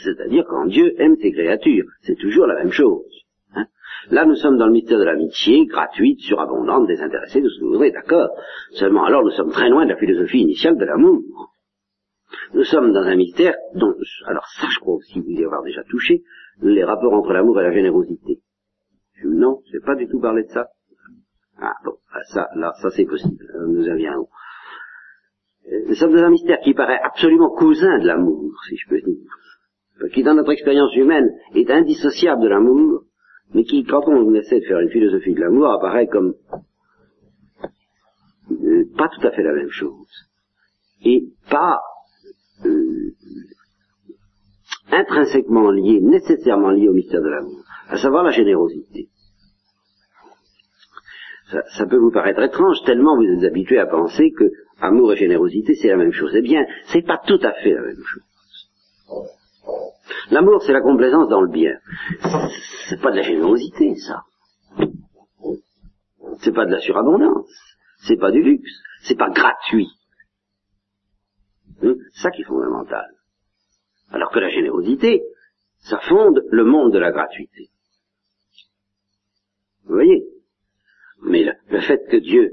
C'est-à-dire 0.04 0.46
quand 0.48 0.66
Dieu 0.66 0.94
aime 1.02 1.16
ses 1.18 1.32
créatures. 1.32 1.86
C'est 2.02 2.18
toujours 2.18 2.48
la 2.48 2.56
même 2.56 2.72
chose. 2.72 3.06
Hein. 3.56 3.66
Là, 4.12 4.26
nous 4.26 4.36
sommes 4.36 4.58
dans 4.58 4.68
le 4.68 4.74
mystère 4.74 5.00
de 5.00 5.04
l'amitié, 5.04 5.66
gratuite, 5.66 6.20
surabondante, 6.22 6.88
désintéressée, 6.88 7.42
de 7.42 7.50
ce 7.50 7.60
que 7.60 7.66
vous 7.66 7.92
d'accord. 7.92 8.30
Seulement, 8.72 9.06
alors, 9.06 9.24
nous 9.24 9.32
sommes 9.32 9.52
très 9.52 9.70
loin 9.70 9.86
de 9.86 9.92
la 9.92 9.98
philosophie 9.98 10.42
initiale 10.42 10.78
de 10.78 10.86
l'amour. 10.86 11.24
Nous 12.54 12.64
sommes 12.64 12.94
dans 12.94 13.04
un 13.04 13.16
mystère 13.16 13.56
dont, 13.76 13.94
alors 14.26 14.46
ça, 14.48 14.68
je 14.70 14.80
crois 14.80 14.96
aussi 14.96 15.20
vous 15.20 15.30
y 15.30 15.44
avoir 15.44 15.64
déjà 15.64 15.84
touché, 15.84 16.24
les 16.62 16.84
rapports 16.84 17.14
entre 17.14 17.34
l'amour 17.34 17.60
et 17.60 17.64
la 17.64 17.72
générosité. 17.72 18.40
Non, 19.24 19.62
je 19.68 19.78
n'ai 19.78 19.84
pas 19.84 19.96
du 19.96 20.08
tout 20.08 20.20
parlé 20.20 20.44
de 20.44 20.50
ça. 20.50 20.68
Ah 21.60 21.74
bon, 21.84 21.94
ça, 22.30 22.48
là, 22.56 22.74
ça 22.82 22.90
c'est 22.92 23.06
possible. 23.06 23.46
Euh, 23.56 23.68
nous 23.68 23.90
en 23.90 23.96
viendrons. 23.96 24.28
Euh, 25.72 25.86
nous 25.88 25.96
sommes 25.96 26.14
dans 26.14 26.24
un 26.24 26.30
mystère 26.30 26.60
qui 26.64 26.74
paraît 26.74 27.00
absolument 27.04 27.50
cousin 27.50 28.00
de 28.00 28.08
l'amour, 28.08 28.52
si 28.70 28.78
je 28.78 28.90
peux 28.90 29.02
dire, 29.02 30.12
qui 30.14 30.24
dans 30.24 30.36
notre 30.36 30.52
expérience 30.52 30.96
humaine 30.96 31.30
est 31.56 31.70
indissociable 31.72 32.44
de 32.44 32.48
l'amour, 32.48 33.04
mais 33.54 33.64
qui, 33.64 33.84
quand 33.84 34.08
on 34.08 34.34
essaie 34.36 34.60
de 34.60 34.66
faire 34.66 34.80
une 34.80 34.90
philosophie 34.90 35.34
de 35.34 35.40
l'amour, 35.40 35.72
apparaît 35.72 36.08
comme 36.08 36.36
euh, 38.52 38.84
pas 38.98 39.10
tout 39.10 39.26
à 39.26 39.32
fait 39.32 39.44
la 39.44 39.54
même 39.54 39.72
chose. 39.72 40.08
Et 41.04 41.26
pas 41.50 41.80
intrinsèquement 44.92 45.72
lié, 45.72 46.00
nécessairement 46.02 46.72
lié 46.72 46.88
au 46.90 46.94
mystère 46.94 47.22
de 47.22 47.30
l'amour, 47.30 47.64
à 47.90 47.98
savoir 47.98 48.24
la 48.24 48.32
générosité. 48.32 49.10
Ça, 51.52 51.64
ça, 51.78 51.86
peut 51.86 51.98
vous 51.98 52.12
paraître 52.12 52.42
étrange 52.42 52.84
tellement 52.86 53.16
vous 53.16 53.24
êtes 53.24 53.44
habitué 53.44 53.80
à 53.80 53.86
penser 53.86 54.32
que 54.32 54.52
amour 54.82 55.14
et 55.14 55.18
générosité 55.18 55.76
c'est 55.76 55.88
la 55.88 55.98
même 55.98 56.12
chose. 56.12 56.32
Eh 56.36 56.42
bien, 56.42 56.66
c'est 56.88 57.06
pas 57.06 57.22
tout 57.26 57.40
à 57.42 57.54
fait 57.54 57.74
la 57.74 57.82
même 57.82 58.04
chose. 58.04 58.24
L'amour, 60.32 60.62
c'est 60.62 60.74
la 60.74 60.82
complaisance 60.82 61.30
dans 61.30 61.42
le 61.42 61.50
bien. 61.50 61.80
C'est 62.90 63.02
pas 63.02 63.12
de 63.12 63.18
la 63.18 63.22
générosité, 63.22 63.96
ça. 63.96 64.24
C'est 66.40 66.54
pas 66.54 66.66
de 66.66 66.72
la 66.72 66.80
surabondance. 66.80 67.50
C'est 68.00 68.18
pas 68.18 68.32
du 68.32 68.44
luxe. 68.44 68.72
C'est 69.04 69.18
pas 69.18 69.30
gratuit. 69.30 69.90
Hein? 71.82 71.96
C'est 72.14 72.22
ça 72.24 72.32
qui 72.32 72.42
est 72.42 72.46
fondamental. 72.46 73.08
Alors 74.12 74.32
que 74.32 74.40
la 74.40 74.50
générosité, 74.50 75.24
ça 75.80 76.00
fonde 76.00 76.44
le 76.50 76.64
monde 76.64 76.94
de 76.94 77.00
la 77.00 77.12
gratuité. 77.12 77.70
Vous 79.86 79.96
voyez? 79.96 80.26
Mais 81.24 81.44
le, 81.44 81.54
le, 81.70 81.82
fait 81.82 82.08
que 82.10 82.18
Dieu 82.18 82.52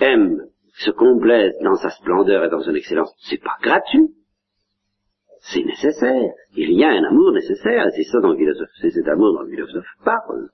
aime, 0.00 0.46
se 0.74 0.90
complaise 0.90 1.54
dans 1.62 1.76
sa 1.76 1.90
splendeur 1.90 2.44
et 2.44 2.48
dans 2.48 2.60
son 2.60 2.74
excellence, 2.74 3.14
c'est 3.28 3.42
pas 3.42 3.56
gratuit 3.60 4.14
c'est 5.42 5.64
nécessaire. 5.64 6.32
Il 6.56 6.72
y 6.72 6.84
a 6.84 6.90
un 6.90 7.04
amour 7.04 7.32
nécessaire, 7.32 7.86
et 7.86 7.90
c'est 7.96 8.10
ça 8.10 8.20
dont 8.20 8.32
le 8.32 8.54
c'est 8.80 8.90
cet 8.90 9.08
amour 9.08 9.34
dont 9.34 9.42
le 9.42 9.50
philosophe 9.50 9.86
parle. 10.04 10.48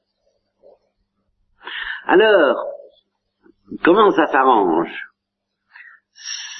Alors, 2.06 2.56
comment 3.84 4.10
ça 4.12 4.26
s'arrange? 4.26 4.90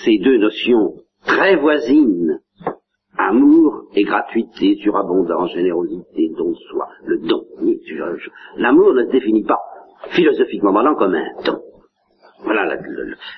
Ces 0.05 0.19
deux 0.19 0.37
notions 0.37 0.95
très 1.25 1.57
voisines, 1.57 2.41
amour 3.17 3.87
et 3.95 4.05
gratuité, 4.05 4.77
surabondance, 4.83 5.53
générosité, 5.53 6.31
don 6.37 6.51
de 6.51 6.57
soi, 6.71 6.89
le 7.05 7.19
don. 7.19 7.45
L'amour 8.57 8.93
ne 8.93 9.07
se 9.07 9.11
définit 9.11 9.45
pas, 9.45 9.61
philosophiquement 10.11 10.73
parlant, 10.73 10.95
comme 10.95 11.15
un 11.15 11.27
don. 11.45 11.63
Voilà, 12.45 12.77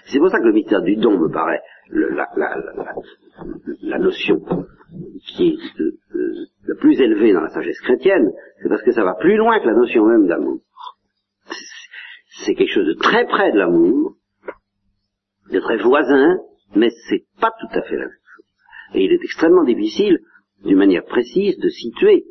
c'est 0.04 0.18
pour 0.18 0.28
ça 0.28 0.38
que 0.38 0.44
le 0.44 0.52
mystère 0.52 0.82
du 0.82 0.96
don 0.96 1.18
me 1.18 1.30
paraît 1.30 1.62
la, 1.90 2.28
la, 2.36 2.56
la, 2.56 2.94
la, 3.82 3.98
notion 3.98 4.42
qui 5.26 5.48
est 5.48 5.78
le, 5.78 5.96
le, 6.12 6.74
plus 6.76 7.00
élevée 7.00 7.32
dans 7.32 7.40
la 7.40 7.48
sagesse 7.48 7.80
chrétienne, 7.80 8.30
c'est 8.62 8.68
parce 8.68 8.82
que 8.82 8.92
ça 8.92 9.02
va 9.02 9.14
plus 9.14 9.36
loin 9.36 9.58
que 9.60 9.66
la 9.66 9.74
notion 9.74 10.04
même 10.04 10.26
d'amour. 10.26 10.60
C'est 12.44 12.54
quelque 12.54 12.72
chose 12.72 12.86
de 12.86 12.94
très 12.94 13.26
près 13.26 13.52
de 13.52 13.58
l'amour, 13.58 14.16
de 15.50 15.60
très 15.60 15.78
voisin, 15.78 16.38
mais 16.76 16.90
c'est 17.08 17.24
pas 17.40 17.52
tout 17.58 17.78
à 17.78 17.82
fait 17.82 17.96
la 17.96 18.04
même 18.04 18.10
chose. 18.10 18.44
Et 18.94 19.04
il 19.04 19.12
est 19.12 19.24
extrêmement 19.24 19.64
difficile, 19.64 20.20
d'une 20.64 20.78
manière 20.78 21.04
précise, 21.04 21.58
de 21.58 21.68
situer 21.68 22.24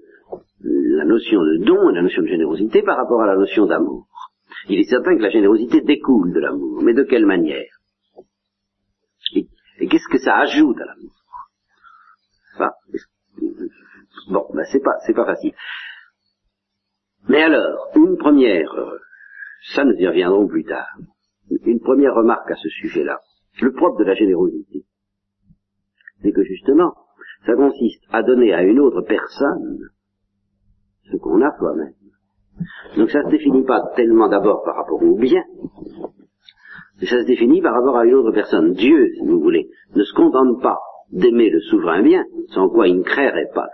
la 0.62 1.06
notion 1.06 1.42
de 1.42 1.64
don 1.64 1.90
et 1.90 1.96
la 1.96 2.02
notion 2.02 2.22
de 2.22 2.28
générosité 2.28 2.84
par 2.84 2.98
rapport 2.98 3.22
à 3.22 3.28
la 3.28 3.36
notion 3.36 3.66
d'amour. 3.66 4.08
Il 4.68 4.80
est 4.80 4.90
certain 4.90 5.16
que 5.16 5.22
la 5.22 5.30
générosité 5.30 5.82
découle 5.82 6.34
de 6.34 6.40
l'amour, 6.40 6.82
mais 6.84 6.94
de 6.94 7.04
quelle 7.04 7.26
manière? 7.26 7.72
Et, 9.36 9.88
qu'est-ce 9.88 10.10
que 10.10 10.18
ça 10.18 10.38
ajoute 10.38 10.80
à 10.82 10.86
l'amour? 10.86 11.16
Enfin, 12.56 12.72
Bon, 14.30 14.46
ben 14.54 14.66
c'est 14.72 14.82
pas 14.82 14.98
c'est 15.06 15.14
pas 15.14 15.26
facile. 15.26 15.54
Mais 17.28 17.42
alors, 17.44 17.90
une 17.96 18.18
première, 18.18 18.74
euh, 18.74 18.98
ça 19.74 19.86
nous 19.86 19.94
y 19.94 20.08
reviendrons 20.08 20.48
plus 20.48 20.66
tard. 20.66 20.98
Une 21.66 21.80
première 21.80 22.14
remarque 22.14 22.52
à 22.52 22.56
ce 22.56 22.70
sujet-là. 22.70 23.20
Le 23.62 23.74
propre 23.74 24.00
de 24.00 24.06
la 24.06 24.16
générosité, 24.16 24.86
c'est 26.22 26.32
que 26.32 26.44
justement, 26.44 26.94
ça 27.46 27.56
consiste 27.56 28.04
à 28.12 28.24
donner 28.24 28.54
à 28.54 28.64
une 28.64 28.80
autre 28.80 29.02
personne 29.02 29.90
ce 31.12 31.18
qu'on 31.18 31.42
a 31.42 31.58
soi-même. 31.58 31.94
Donc 32.98 33.10
ça 33.12 33.24
se 33.24 33.30
définit 33.30 33.64
pas 33.64 33.82
tellement 33.96 34.28
d'abord 34.28 34.64
par 34.64 34.76
rapport 34.76 35.02
au 35.02 35.16
bien, 35.16 35.44
mais 37.00 37.08
ça 37.08 37.22
se 37.22 37.26
définit 37.26 37.62
par 37.62 37.74
rapport 37.74 37.98
à 37.98 38.06
une 38.06 38.16
autre 38.16 38.32
personne. 38.32 38.74
Dieu, 38.74 39.12
si 39.16 39.26
vous 39.26 39.40
voulez, 39.40 39.70
ne 39.96 40.04
se 40.04 40.14
contente 40.14 40.62
pas 40.62 40.80
d'aimer 41.12 41.50
le 41.50 41.60
souverain 41.62 42.02
bien, 42.02 42.26
sans 42.50 42.70
quoi 42.70 42.88
il 42.88 42.98
ne 42.98 43.04
créerait 43.04 43.50
pas. 43.54 43.70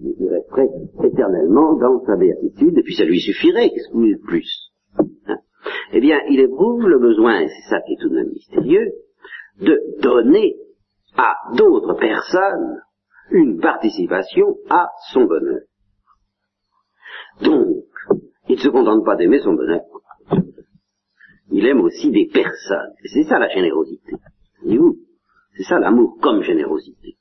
Il 0.00 0.28
resterait 0.28 0.68
éternellement 1.04 1.74
dans 1.74 2.00
sa 2.04 2.16
béatitude, 2.16 2.78
et 2.78 2.82
puis 2.82 2.94
ça 2.94 3.04
lui 3.04 3.20
suffirait, 3.20 3.70
qu'est-ce 3.70 3.88
que 3.88 3.96
vous 3.96 4.26
plus 4.26 4.72
hein? 5.28 5.36
Eh 5.92 6.00
bien, 6.00 6.20
il 6.30 6.40
éprouve 6.40 6.88
le 6.88 6.98
besoin, 6.98 7.40
et 7.40 7.48
c'est 7.48 7.70
ça 7.70 7.80
qui 7.82 7.94
est 7.94 8.00
tout 8.00 8.08
de 8.08 8.14
même 8.14 8.30
mystérieux, 8.30 8.92
de 9.60 9.78
donner 10.00 10.56
à 11.16 11.34
d'autres 11.56 11.94
personnes 11.94 12.80
une 13.30 13.60
participation 13.60 14.56
à 14.70 14.88
son 15.12 15.24
bonheur. 15.24 15.60
Donc, 17.42 17.84
il 18.48 18.56
ne 18.56 18.60
se 18.60 18.68
contente 18.68 19.04
pas 19.04 19.16
d'aimer 19.16 19.40
son 19.40 19.54
bonheur. 19.54 19.80
Il 21.50 21.66
aime 21.66 21.80
aussi 21.80 22.10
des 22.10 22.28
personnes. 22.32 22.92
C'est 23.04 23.24
ça 23.24 23.38
la 23.38 23.48
générosité. 23.48 24.12
C'est 25.56 25.62
ça 25.62 25.78
l'amour 25.78 26.18
comme 26.20 26.42
générosité. 26.42 27.16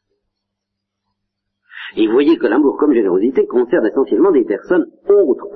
Et 1.96 2.08
vous 2.08 2.14
voyez 2.14 2.38
que 2.38 2.48
l'amour 2.48 2.78
comme 2.78 2.94
générosité 2.94 3.46
concerne 3.46 3.86
essentiellement 3.88 4.32
des 4.32 4.44
personnes 4.44 4.86
autres, 5.08 5.48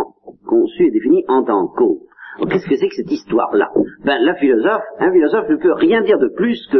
conçues 0.46 0.88
et 0.88 0.92
définies 0.92 1.26
en 1.28 1.44
tant 1.44 1.68
qu'autres. 1.68 2.06
Qu'est-ce 2.50 2.70
que 2.70 2.78
c'est 2.78 2.88
que 2.88 2.96
cette 2.96 3.12
histoire-là? 3.12 3.70
Ben, 4.06 4.20
la 4.22 4.36
philosophe, 4.36 4.84
un 5.00 5.12
philosophe 5.12 5.50
ne 5.50 5.58
peut 5.58 5.74
rien 5.74 6.02
dire 6.04 6.18
de 6.20 6.30
plus 6.30 6.66
que 6.72 6.80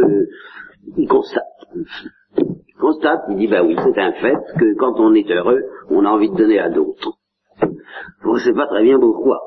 il 0.96 1.06
constate. 1.06 1.44
Il 2.36 2.74
constate, 2.78 3.20
il 3.28 3.36
dit, 3.36 3.48
ben 3.48 3.66
oui, 3.66 3.76
c'est 3.76 4.00
un 4.00 4.12
fait 4.12 4.36
que 4.58 4.74
quand 4.76 4.98
on 4.98 5.12
est 5.12 5.30
heureux, 5.30 5.62
on 5.90 6.06
a 6.06 6.08
envie 6.08 6.30
de 6.30 6.36
donner 6.36 6.58
à 6.58 6.70
d'autres. 6.70 7.19
On 8.24 8.34
ne 8.34 8.38
sait 8.38 8.52
pas 8.52 8.66
très 8.66 8.82
bien 8.82 8.98
pourquoi. 8.98 9.40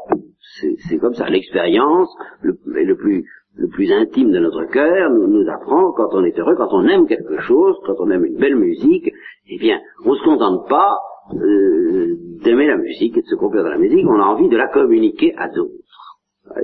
C'est 0.89 0.97
comme 0.97 1.13
ça. 1.13 1.29
L'expérience, 1.29 2.09
le, 2.41 2.53
plus, 2.95 3.25
le 3.55 3.67
plus 3.67 3.91
intime 3.91 4.31
de 4.31 4.39
notre 4.39 4.65
cœur, 4.65 5.09
nous, 5.11 5.47
apprend 5.49 5.91
quand 5.93 6.09
on 6.11 6.23
est 6.23 6.37
heureux, 6.37 6.55
quand 6.55 6.71
on 6.71 6.87
aime 6.87 7.07
quelque 7.07 7.39
chose, 7.41 7.75
quand 7.85 7.95
on 7.99 8.09
aime 8.09 8.25
une 8.25 8.37
belle 8.37 8.55
musique, 8.55 9.11
eh 9.47 9.57
bien, 9.57 9.79
on 10.05 10.11
ne 10.11 10.15
se 10.15 10.23
contente 10.23 10.67
pas 10.69 10.97
euh, 11.33 12.15
d'aimer 12.43 12.67
la 12.67 12.77
musique 12.77 13.17
et 13.17 13.21
de 13.21 13.27
se 13.27 13.35
complaire 13.35 13.63
dans 13.63 13.69
la 13.69 13.77
musique, 13.77 14.05
on 14.07 14.19
a 14.19 14.25
envie 14.25 14.49
de 14.49 14.57
la 14.57 14.67
communiquer 14.67 15.33
à 15.37 15.47
d'autres. 15.47 15.71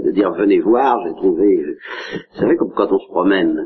De 0.04 0.12
dire 0.12 0.32
venez 0.34 0.60
voir, 0.60 1.00
j'ai 1.06 1.14
trouvé. 1.14 1.64
Vous 2.14 2.40
savez 2.40 2.58
comme 2.58 2.74
quand 2.74 2.92
on 2.92 3.00
se 3.00 3.08
promène 3.08 3.66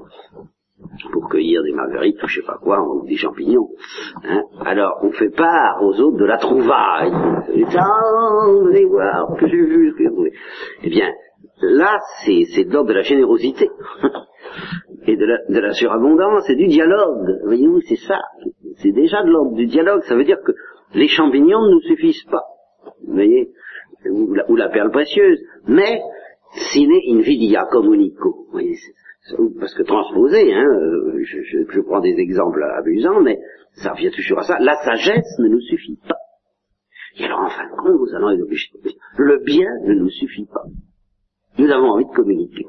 pour 1.11 1.29
cueillir 1.29 1.63
des 1.63 1.73
marguerites 1.73 2.21
ou 2.23 2.27
je 2.27 2.41
sais 2.41 2.45
pas 2.45 2.57
quoi, 2.61 2.81
ou 2.81 3.05
des 3.05 3.15
champignons. 3.15 3.69
Hein. 4.23 4.43
Alors, 4.65 4.99
on 5.03 5.11
fait 5.11 5.29
part 5.29 5.83
aux 5.83 5.99
autres 5.99 6.17
de 6.17 6.25
la 6.25 6.37
trouvaille. 6.37 7.11
Et 7.53 7.65
ça, 7.65 7.85
allez 8.69 8.85
voir 8.85 9.35
que 9.37 9.47
j'ai 9.47 9.57
vu 9.57 9.93
Eh 10.83 10.89
bien, 10.89 11.11
là, 11.61 11.99
c'est 12.25 12.63
de 12.63 12.73
l'ordre 12.73 12.89
de 12.89 12.93
la 12.93 13.01
générosité. 13.01 13.69
et 15.07 15.17
de 15.17 15.25
la, 15.25 15.37
de 15.49 15.59
la 15.59 15.73
surabondance 15.73 16.49
et 16.49 16.55
du 16.55 16.67
dialogue. 16.67 17.39
Voyez-vous, 17.45 17.81
c'est 17.81 17.97
ça. 18.07 18.21
C'est 18.77 18.91
déjà 18.91 19.23
de 19.23 19.29
l'ordre 19.29 19.55
du 19.55 19.65
dialogue. 19.65 20.01
Ça 20.03 20.15
veut 20.15 20.23
dire 20.23 20.41
que 20.45 20.51
les 20.93 21.07
champignons 21.07 21.61
ne 21.65 21.71
nous 21.71 21.81
suffisent 21.81 22.25
pas. 22.25 22.43
Vous 23.05 23.13
voyez? 23.13 23.51
Ou 24.09 24.33
la, 24.33 24.49
ou 24.49 24.55
la 24.55 24.69
perle 24.69 24.91
précieuse. 24.91 25.39
Mais, 25.67 26.01
sine 26.71 26.99
invidia 27.09 27.65
communico. 27.71 28.45
Vous 28.45 28.51
voyez, 28.51 28.75
parce 29.59 29.73
que 29.73 29.83
transposer, 29.83 30.53
hein, 30.53 30.65
euh, 30.65 31.23
je, 31.23 31.41
je, 31.43 31.57
je, 31.69 31.81
prends 31.81 32.01
des 32.01 32.15
exemples 32.17 32.63
amusants, 32.63 33.21
mais 33.21 33.39
ça 33.73 33.93
revient 33.93 34.11
toujours 34.11 34.39
à 34.39 34.43
ça, 34.43 34.57
la 34.59 34.75
sagesse 34.75 35.39
ne 35.39 35.47
nous 35.47 35.61
suffit 35.61 35.97
pas. 36.07 36.17
Et 37.17 37.25
alors 37.25 37.41
en 37.41 37.49
fin 37.49 37.65
de 37.65 37.75
compte, 37.75 37.99
nous 37.99 38.15
allons 38.15 38.31
être 38.31 38.41
obligés 38.41 38.71
de 38.83 39.23
le 39.23 39.39
bien 39.39 39.69
ne 39.85 39.93
nous 39.93 40.09
suffit 40.09 40.45
pas. 40.45 40.63
Nous 41.57 41.69
avons 41.69 41.91
envie 41.91 42.05
de 42.05 42.13
communiquer 42.13 42.65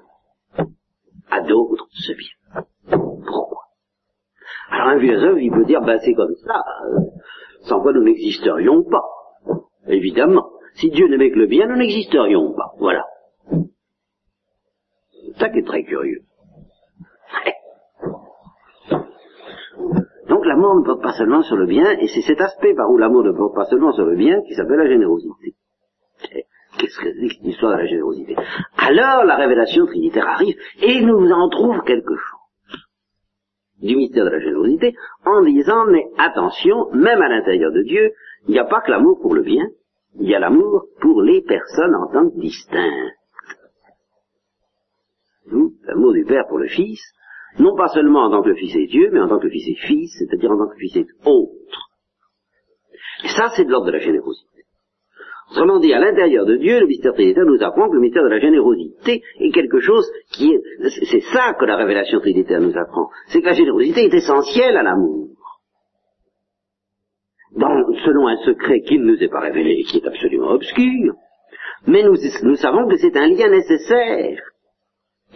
à 1.31 1.41
d'autres 1.41 1.89
ce 1.91 2.13
bien. 2.13 2.65
Pourquoi? 2.89 3.63
Alors 4.71 4.89
un 4.89 5.01
philosophe, 5.01 5.39
il 5.41 5.51
peut 5.51 5.65
dire, 5.65 5.81
ben 5.81 5.99
c'est 6.05 6.15
comme 6.15 6.35
ça, 6.47 6.63
euh, 6.87 7.01
sans 7.63 7.81
quoi 7.81 7.93
nous 7.93 8.05
n'existerions 8.05 8.85
pas. 8.85 9.05
Évidemment. 9.89 10.51
Si 10.75 10.91
Dieu 10.91 11.09
n'aimait 11.09 11.31
que 11.31 11.39
le 11.39 11.47
bien, 11.47 11.67
nous 11.67 11.77
n'existerions 11.77 12.53
pas. 12.55 12.73
Voilà. 12.79 13.05
C'est 13.51 15.39
ça 15.39 15.49
qui 15.49 15.59
est 15.61 15.67
très 15.67 15.85
curieux. 15.85 16.23
Donc 20.29 20.44
l'amour 20.55 20.77
ne 20.77 20.85
porte 20.85 21.03
pas 21.03 21.13
seulement 21.13 21.43
sur 21.43 21.57
le 21.57 21.67
bien, 21.67 21.99
et 21.99 22.07
c'est 22.07 22.23
cet 22.23 22.41
aspect 22.41 22.75
par 22.75 22.89
où 22.91 22.97
l'amour 22.97 23.25
ne 23.25 23.33
porte 23.33 23.55
pas 23.55 23.65
seulement 23.67 23.93
sur 23.93 24.05
le 24.05 24.15
bien 24.15 24.41
qui 24.43 24.55
s'appelle 24.55 24.79
la 24.79 24.89
générosité. 24.89 25.55
Qu'est-ce 26.79 26.99
que 26.99 27.13
c'est 27.13 27.39
que 27.39 27.45
l'histoire 27.45 27.73
de 27.73 27.83
la 27.83 27.87
générosité? 27.87 28.37
Alors 28.77 29.25
la 29.25 29.37
révélation 29.37 29.87
trinitaire 29.87 30.29
arrive, 30.29 30.57
et 30.81 31.01
nous 31.01 31.31
en 31.31 31.49
trouve 31.49 31.83
quelque 31.83 32.15
chose 32.15 32.41
du 33.83 33.97
mystère 33.97 34.25
de 34.25 34.31
la 34.31 34.41
générosité, 34.41 34.95
en 35.27 35.43
disant, 35.43 35.87
mais 35.87 36.07
attention, 36.19 36.91
même 36.93 37.21
à 37.21 37.29
l'intérieur 37.29 37.73
de 37.73 37.83
Dieu, 37.83 38.13
il 38.47 38.53
n'y 38.53 38.59
a 38.59 38.65
pas 38.65 38.81
que 38.81 38.91
l'amour 38.91 39.21
pour 39.21 39.35
le 39.35 39.43
bien, 39.43 39.67
il 40.21 40.29
y 40.29 40.35
a 40.35 40.39
l'amour 40.39 40.85
pour 41.01 41.21
les 41.21 41.43
personnes 41.43 41.95
en 41.97 42.07
tant 42.13 42.31
que 42.31 42.39
distinctes. 42.39 43.13
L'amour 45.87 46.13
du 46.13 46.25
Père 46.25 46.47
pour 46.49 46.59
le 46.59 46.69
Fils, 46.69 47.03
non 47.59 47.77
pas 47.77 47.89
seulement 47.89 48.25
en 48.25 48.31
tant 48.31 48.43
que 48.43 48.55
Fils 48.55 48.75
est 48.75 48.87
Dieu, 48.87 49.11
mais 49.13 49.21
en 49.21 49.29
tant 49.29 49.39
que 49.39 49.49
Fils 49.49 49.69
est 49.69 49.87
Fils, 49.87 50.13
c'est-à-dire 50.19 50.51
en 50.51 50.59
tant 50.59 50.69
que 50.69 50.77
Fils 50.77 50.97
est 50.97 51.07
autre. 51.25 51.91
Et 53.25 53.29
ça, 53.29 53.51
c'est 53.57 53.65
de 53.65 53.71
l'ordre 53.71 53.87
de 53.87 53.93
la 53.93 53.99
générosité. 53.99 54.49
Autrement 55.51 55.79
dit, 55.79 55.93
à 55.93 56.01
l'intérieur 56.01 56.47
de 56.47 56.57
Dieu, 56.57 56.81
le 56.81 56.87
mystère 56.87 57.13
trinitaire 57.13 57.45
nous 57.45 57.63
apprend 57.63 57.89
que 57.89 57.95
le 57.95 58.01
mystère 58.01 58.25
de 58.25 58.29
la 58.29 58.41
générosité 58.41 59.23
est 59.39 59.51
quelque 59.51 59.79
chose 59.81 60.11
qui 60.33 60.53
est... 60.53 60.61
C'est 61.11 61.21
ça 61.21 61.55
que 61.55 61.65
la 61.65 61.77
révélation 61.77 62.19
trinitaire 62.21 62.61
nous 62.61 62.77
apprend. 62.77 63.09
C'est 63.29 63.41
que 63.41 63.47
la 63.47 63.53
générosité 63.53 64.05
est 64.05 64.15
essentielle 64.15 64.77
à 64.77 64.83
l'amour. 64.83 65.29
selon 67.57 68.27
un 68.27 68.37
secret 68.39 68.81
qui 68.81 68.99
ne 68.99 69.05
nous 69.05 69.23
est 69.23 69.29
pas 69.29 69.41
révélé 69.41 69.81
et 69.81 69.85
qui 69.85 69.99
est 69.99 70.07
absolument 70.07 70.51
obscur, 70.51 71.15
mais 71.87 72.03
nous, 72.03 72.17
nous 72.43 72.57
savons 72.57 72.89
que 72.89 72.97
c'est 72.97 73.17
un 73.17 73.29
lien 73.29 73.49
nécessaire 73.51 74.41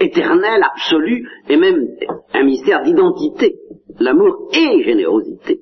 éternel, 0.00 0.62
absolu, 0.62 1.28
et 1.48 1.56
même 1.56 1.86
un 2.32 2.44
mystère 2.44 2.82
d'identité. 2.82 3.56
L'amour 3.98 4.50
et 4.52 4.82
générosité. 4.84 5.60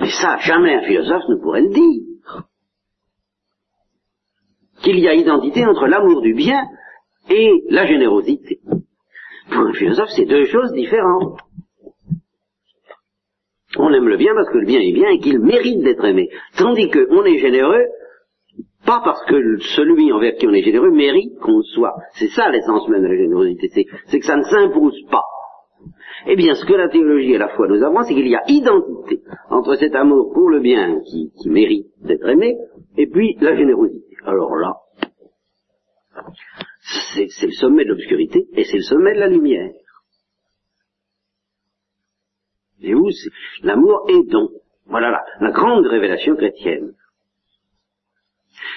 Mais 0.00 0.10
ça, 0.10 0.38
jamais 0.38 0.74
un 0.74 0.82
philosophe 0.82 1.28
ne 1.28 1.36
pourrait 1.36 1.62
le 1.62 1.68
dire. 1.68 2.44
Qu'il 4.82 4.98
y 4.98 5.08
a 5.08 5.14
identité 5.14 5.64
entre 5.64 5.86
l'amour 5.86 6.20
du 6.22 6.34
bien 6.34 6.62
et 7.30 7.64
la 7.70 7.86
générosité. 7.86 8.60
Pour 9.50 9.60
un 9.60 9.72
philosophe, 9.72 10.10
c'est 10.16 10.24
deux 10.24 10.44
choses 10.46 10.72
différentes. 10.72 11.38
On 13.76 13.92
aime 13.92 14.08
le 14.08 14.16
bien 14.16 14.32
parce 14.34 14.50
que 14.50 14.58
le 14.58 14.66
bien 14.66 14.80
est 14.80 14.92
bien 14.92 15.08
et 15.10 15.18
qu'il 15.18 15.40
mérite 15.40 15.82
d'être 15.82 16.04
aimé. 16.04 16.28
Tandis 16.56 16.90
qu'on 16.90 17.24
est 17.24 17.38
généreux 17.38 17.86
pas 18.84 19.00
parce 19.04 19.24
que 19.26 19.58
celui 19.76 20.12
envers 20.12 20.34
qui 20.36 20.46
on 20.46 20.52
est 20.52 20.62
généreux 20.62 20.90
mérite 20.90 21.38
qu'on 21.40 21.62
soit. 21.62 21.94
C'est 22.14 22.28
ça 22.28 22.50
l'essence 22.50 22.88
même 22.88 23.02
de 23.02 23.08
la 23.08 23.16
générosité, 23.16 23.68
c'est 24.06 24.18
que 24.18 24.26
ça 24.26 24.36
ne 24.36 24.42
s'impose 24.42 25.00
pas. 25.10 25.24
Eh 26.26 26.36
bien, 26.36 26.54
ce 26.54 26.64
que 26.64 26.72
la 26.72 26.88
théologie 26.88 27.32
et 27.32 27.38
la 27.38 27.48
foi 27.48 27.68
nous 27.68 27.82
apprend, 27.82 28.02
c'est 28.02 28.14
qu'il 28.14 28.28
y 28.28 28.34
a 28.34 28.42
identité 28.48 29.20
entre 29.50 29.74
cet 29.76 29.94
amour 29.94 30.32
pour 30.32 30.48
le 30.48 30.60
bien 30.60 31.00
qui, 31.00 31.30
mérite 31.48 31.86
d'être 32.02 32.26
aimé, 32.28 32.56
et 32.96 33.06
puis 33.06 33.36
la 33.40 33.54
générosité. 33.56 34.16
Alors 34.24 34.56
là, 34.56 34.74
c'est 37.14 37.46
le 37.46 37.52
sommet 37.52 37.84
de 37.84 37.90
l'obscurité 37.90 38.46
et 38.54 38.64
c'est 38.64 38.78
le 38.78 38.82
sommet 38.82 39.14
de 39.14 39.20
la 39.20 39.28
lumière. 39.28 39.70
Et 42.80 42.94
vous, 42.94 43.10
l'amour 43.62 44.06
est 44.08 44.30
don. 44.30 44.48
Voilà 44.86 45.22
la 45.40 45.50
grande 45.50 45.86
révélation 45.86 46.36
chrétienne. 46.36 46.92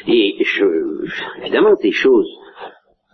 Et 0.08 0.36
je, 0.44 1.06
évidemment, 1.42 1.76
ces 1.82 1.92
choses 1.92 2.30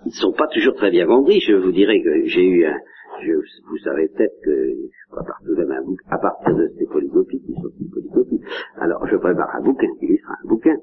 ne 0.05 0.11
sont 0.11 0.33
pas 0.33 0.47
toujours 0.47 0.75
très 0.75 0.91
bien 0.91 1.05
vendues. 1.05 1.39
Je 1.39 1.53
vous 1.55 1.71
dirais 1.71 2.01
que 2.01 2.25
j'ai 2.27 2.45
eu 2.45 2.65
un, 2.65 2.77
je, 3.21 3.33
vous 3.33 3.77
savez 3.83 4.07
peut-être 4.09 4.39
que 4.43 4.51
je 4.51 5.15
prépare 5.15 5.39
tout 5.45 5.55
de 5.55 5.63
même 5.63 5.71
un 5.71 5.83
bouquin, 5.83 6.09
à 6.09 6.17
partir 6.17 6.55
de 6.55 6.67
ces 6.77 6.85
polycopies 6.85 7.41
qui 7.41 7.53
sont 7.53 7.69
des 7.79 7.89
polycopies. 7.89 8.41
Alors, 8.77 9.07
je 9.07 9.15
prépare 9.17 9.55
un 9.55 9.61
bouquin 9.61 9.87
qui 9.99 10.05
illustre 10.05 10.29
un 10.29 10.47
bouquin. 10.47 10.77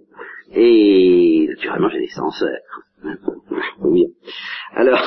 Et, 0.55 1.47
naturellement, 1.49 1.89
j'ai 1.91 2.01
des 2.01 2.09
censeurs. 2.09 2.61
Alors, 4.75 5.01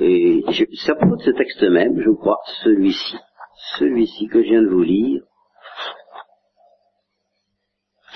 et 0.00 0.44
je, 0.50 0.64
ça 0.76 0.94
de 0.94 1.22
ce 1.22 1.30
texte 1.30 1.62
même, 1.62 2.00
je 2.00 2.10
crois, 2.10 2.38
celui-ci. 2.62 3.16
Celui-ci 3.78 4.28
que 4.28 4.42
je 4.42 4.48
viens 4.48 4.62
de 4.62 4.68
vous 4.68 4.82
lire, 4.82 5.22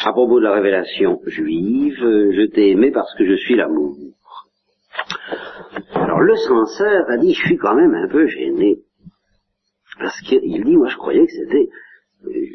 à 0.04 0.12
propos 0.12 0.40
de 0.40 0.44
la 0.44 0.52
révélation 0.52 1.20
juive, 1.26 1.98
je 1.98 2.46
t'ai 2.46 2.70
aimé 2.70 2.90
parce 2.90 3.14
que 3.14 3.24
je 3.24 3.34
suis 3.34 3.54
l'amour. 3.54 3.96
Alors 5.94 6.20
le 6.20 6.36
censeur 6.36 7.04
a 7.08 7.16
dit, 7.18 7.34
je 7.34 7.46
suis 7.46 7.56
quand 7.56 7.74
même 7.74 7.94
un 7.94 8.08
peu 8.08 8.26
gêné. 8.26 8.78
Parce 9.98 10.20
qu'il 10.22 10.64
dit, 10.64 10.76
moi 10.76 10.88
je 10.88 10.96
croyais 10.96 11.24
que 11.24 11.32
c'était, 11.32 11.68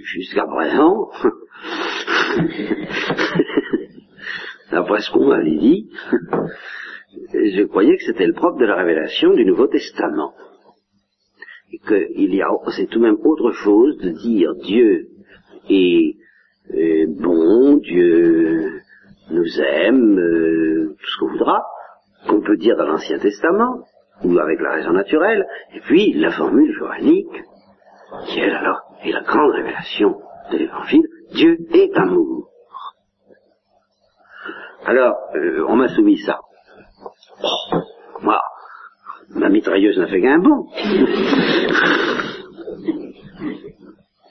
jusqu'à 0.03 0.45
présent, 0.45 1.10
d'après 4.71 4.99
ce 4.99 5.12
qu'on 5.12 5.27
m'avait 5.27 5.57
dit, 5.57 5.89
je 7.33 7.63
croyais 7.63 7.97
que 7.97 8.03
c'était 8.03 8.27
le 8.27 8.33
propre 8.33 8.60
de 8.60 8.65
la 8.65 8.75
révélation 8.75 9.33
du 9.33 9.45
Nouveau 9.45 9.67
Testament. 9.67 10.33
Et 11.71 11.79
qu'il 11.79 12.33
y 12.33 12.41
a, 12.41 12.47
c'est 12.75 12.88
tout 12.88 12.99
de 12.99 13.05
même 13.05 13.17
autre 13.23 13.51
chose 13.51 13.97
de 13.97 14.10
dire 14.10 14.53
Dieu 14.55 15.07
est 16.73 16.80
et 16.80 17.08
bon, 17.08 17.77
Dieu 17.77 18.82
nous 19.30 19.62
aime, 19.62 20.17
euh, 20.17 20.95
tout 20.99 21.06
ce 21.06 21.19
qu'on 21.19 21.32
voudra, 21.32 21.63
qu'on 22.27 22.41
peut 22.41 22.58
dire 22.58 22.75
dans 22.77 22.88
l'Ancien 22.88 23.19
Testament, 23.19 23.84
ou 24.23 24.38
avec 24.38 24.60
la 24.62 24.73
raison 24.73 24.91
naturelle, 24.91 25.45
et 25.73 25.80
puis 25.82 26.13
la 26.13 26.32
formule 26.32 26.71
johannique, 26.73 27.43
qui 28.27 28.39
est 28.39 28.51
alors 28.51 28.82
est 29.03 29.12
la 29.12 29.21
grande 29.21 29.51
révélation 29.51 30.17
de 30.51 30.58
l'Évangile, 30.58 31.08
Dieu 31.34 31.58
est 31.73 31.97
amour. 31.97 32.49
Alors, 34.86 35.15
euh, 35.36 35.65
on 35.67 35.75
m'a 35.75 35.89
soumis 35.89 36.19
ça. 36.19 36.39
Moi, 38.21 38.41
ma 39.30 39.49
mitrailleuse 39.49 39.97
n'a 39.97 40.08
fait 40.08 40.21
qu'un 40.21 40.39
bon. 40.39 40.67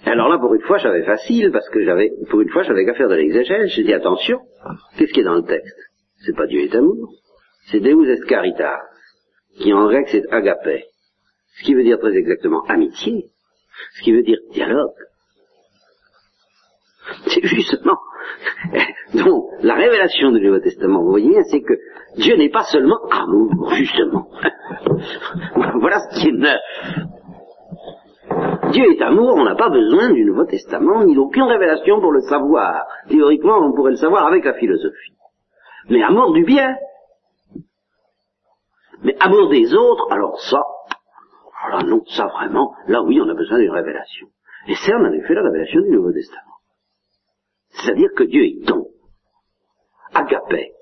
Alors 0.07 0.29
là, 0.29 0.39
pour 0.39 0.55
une 0.55 0.63
fois, 0.63 0.79
j'avais 0.79 1.03
facile, 1.03 1.51
parce 1.53 1.69
que 1.69 1.85
j'avais, 1.85 2.13
pour 2.31 2.41
une 2.41 2.49
fois, 2.51 2.63
j'avais 2.63 2.85
qu'à 2.85 2.95
faire 2.95 3.09
de 3.09 3.17
l'exégèse. 3.17 3.73
J'ai 3.75 3.83
dit, 3.83 3.93
attention, 3.93 4.39
qu'est-ce 4.97 5.13
qui 5.13 5.21
est 5.21 5.25
dans 5.25 5.35
le 5.35 5.43
texte? 5.43 5.77
C'est 6.25 6.37
pas 6.37 6.47
Dieu 6.47 6.61
est 6.61 6.75
amour, 6.75 7.13
c'est 7.71 7.81
Deus 7.81 8.09
est 8.09 8.25
caritas, 8.27 8.81
qui 9.59 9.73
en 9.73 9.87
grec 9.89 10.07
c'est 10.09 10.23
agapé, 10.31 10.85
ce 11.59 11.65
qui 11.65 11.75
veut 11.75 11.83
dire 11.83 11.99
très 11.99 12.15
exactement 12.17 12.63
amitié, 12.69 13.27
ce 13.97 14.03
qui 14.03 14.13
veut 14.13 14.23
dire 14.23 14.39
dialogue. 14.53 14.95
C'est 17.29 17.47
justement, 17.47 17.99
donc, 19.15 19.45
la 19.63 19.75
révélation 19.75 20.33
du 20.33 20.41
Nouveau 20.41 20.59
Testament, 20.59 21.03
vous 21.03 21.11
voyez, 21.11 21.41
c'est 21.51 21.61
que 21.61 21.75
Dieu 22.17 22.37
n'est 22.37 22.51
pas 22.51 22.65
seulement 22.65 22.99
amour, 23.11 23.73
justement. 23.75 24.29
voilà 25.81 26.01
ce 26.01 26.21
qui 26.21 26.29
est 26.29 26.33
neuf. 26.33 26.59
Dieu 28.73 28.93
est 28.93 29.03
amour, 29.03 29.35
on 29.37 29.45
n'a 29.45 29.55
pas 29.55 29.69
besoin 29.69 30.11
du 30.13 30.25
Nouveau 30.25 30.45
Testament, 30.45 31.05
ni 31.05 31.15
d'aucune 31.15 31.45
révélation 31.45 32.01
pour 32.01 32.13
le 32.13 32.21
savoir. 32.23 32.87
Théoriquement, 33.09 33.59
on 33.59 33.73
pourrait 33.73 33.93
le 33.93 33.97
savoir 33.97 34.27
avec 34.27 34.45
la 34.45 34.55
philosophie. 34.55 35.13
Mais 35.89 36.03
amour 36.03 36.33
du 36.33 36.45
bien. 36.45 36.77
Mais 39.03 39.17
amour 39.21 39.49
des 39.51 39.75
autres, 39.75 40.11
alors 40.11 40.41
ça, 40.41 40.63
alors 41.65 41.85
non, 41.85 42.03
ça 42.07 42.27
vraiment, 42.27 42.75
là 42.89 43.03
oui, 43.03 43.21
on 43.21 43.29
a 43.29 43.35
besoin 43.35 43.59
d'une 43.59 43.71
révélation. 43.71 44.29
Et 44.69 44.75
c'est 44.75 44.95
en 44.95 45.13
effet 45.13 45.35
la 45.35 45.43
révélation 45.43 45.81
du 45.83 45.91
Nouveau 45.91 46.13
Testament. 46.13 46.57
C'est-à-dire 47.71 48.09
que 48.17 48.25
Dieu 48.25 48.43
est 48.43 48.67
don, 48.67 48.87
agapé, 50.15 50.73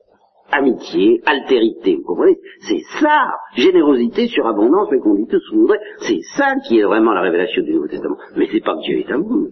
amitié, 0.58 1.20
altérité, 1.26 1.96
vous 1.96 2.04
comprenez? 2.04 2.38
C'est 2.60 2.80
ça, 3.00 3.32
générosité, 3.56 4.26
surabondance, 4.26 4.90
fécondité, 4.90 5.36
voudrait. 5.52 5.80
c'est 5.98 6.20
ça 6.36 6.54
qui 6.66 6.78
est 6.78 6.84
vraiment 6.84 7.12
la 7.12 7.22
révélation 7.22 7.62
du 7.62 7.74
Nouveau 7.74 7.88
Testament. 7.88 8.16
Mais 8.36 8.48
c'est 8.50 8.64
pas 8.64 8.74
que 8.76 8.82
Dieu 8.82 8.98
est 8.98 9.10
amour. 9.10 9.48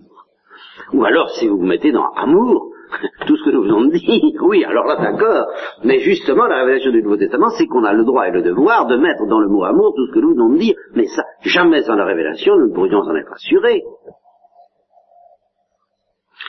Ou 0.93 1.05
alors, 1.05 1.31
si 1.31 1.49
vous 1.49 1.59
vous 1.59 1.67
mettez 1.67 1.93
dans 1.93 2.11
amour, 2.17 2.71
tout 3.27 3.37
ce 3.37 3.45
que 3.45 3.51
nous 3.51 3.63
venons 3.63 3.87
de 3.87 3.91
dire, 3.91 4.43
oui, 4.43 4.65
alors 4.65 4.85
là, 4.87 4.97
d'accord. 4.97 5.47
Mais 5.85 6.01
justement, 6.01 6.47
la 6.47 6.59
révélation 6.59 6.91
du 6.91 7.03
Nouveau 7.03 7.17
Testament, 7.17 7.51
c'est 7.51 7.67
qu'on 7.67 7.85
a 7.85 7.93
le 7.93 8.05
droit 8.05 8.29
et 8.29 8.31
le 8.31 8.43
devoir 8.43 8.87
de 8.87 8.97
mettre 8.97 9.27
dans 9.27 9.41
le 9.41 9.49
mot 9.49 9.65
amour 9.65 9.95
tout 9.97 10.07
ce 10.07 10.13
que 10.13 10.21
nous 10.21 10.35
venons 10.35 10.51
de 10.51 10.59
dire. 10.59 10.75
Mais 10.95 11.07
ça, 11.07 11.25
jamais 11.43 11.83
sans 11.83 11.95
la 11.95 12.05
révélation, 12.05 12.57
nous 12.57 12.69
ne 12.69 12.75
pourrions 12.75 13.01
en 13.01 13.17
être 13.17 13.33
assurés. 13.33 13.83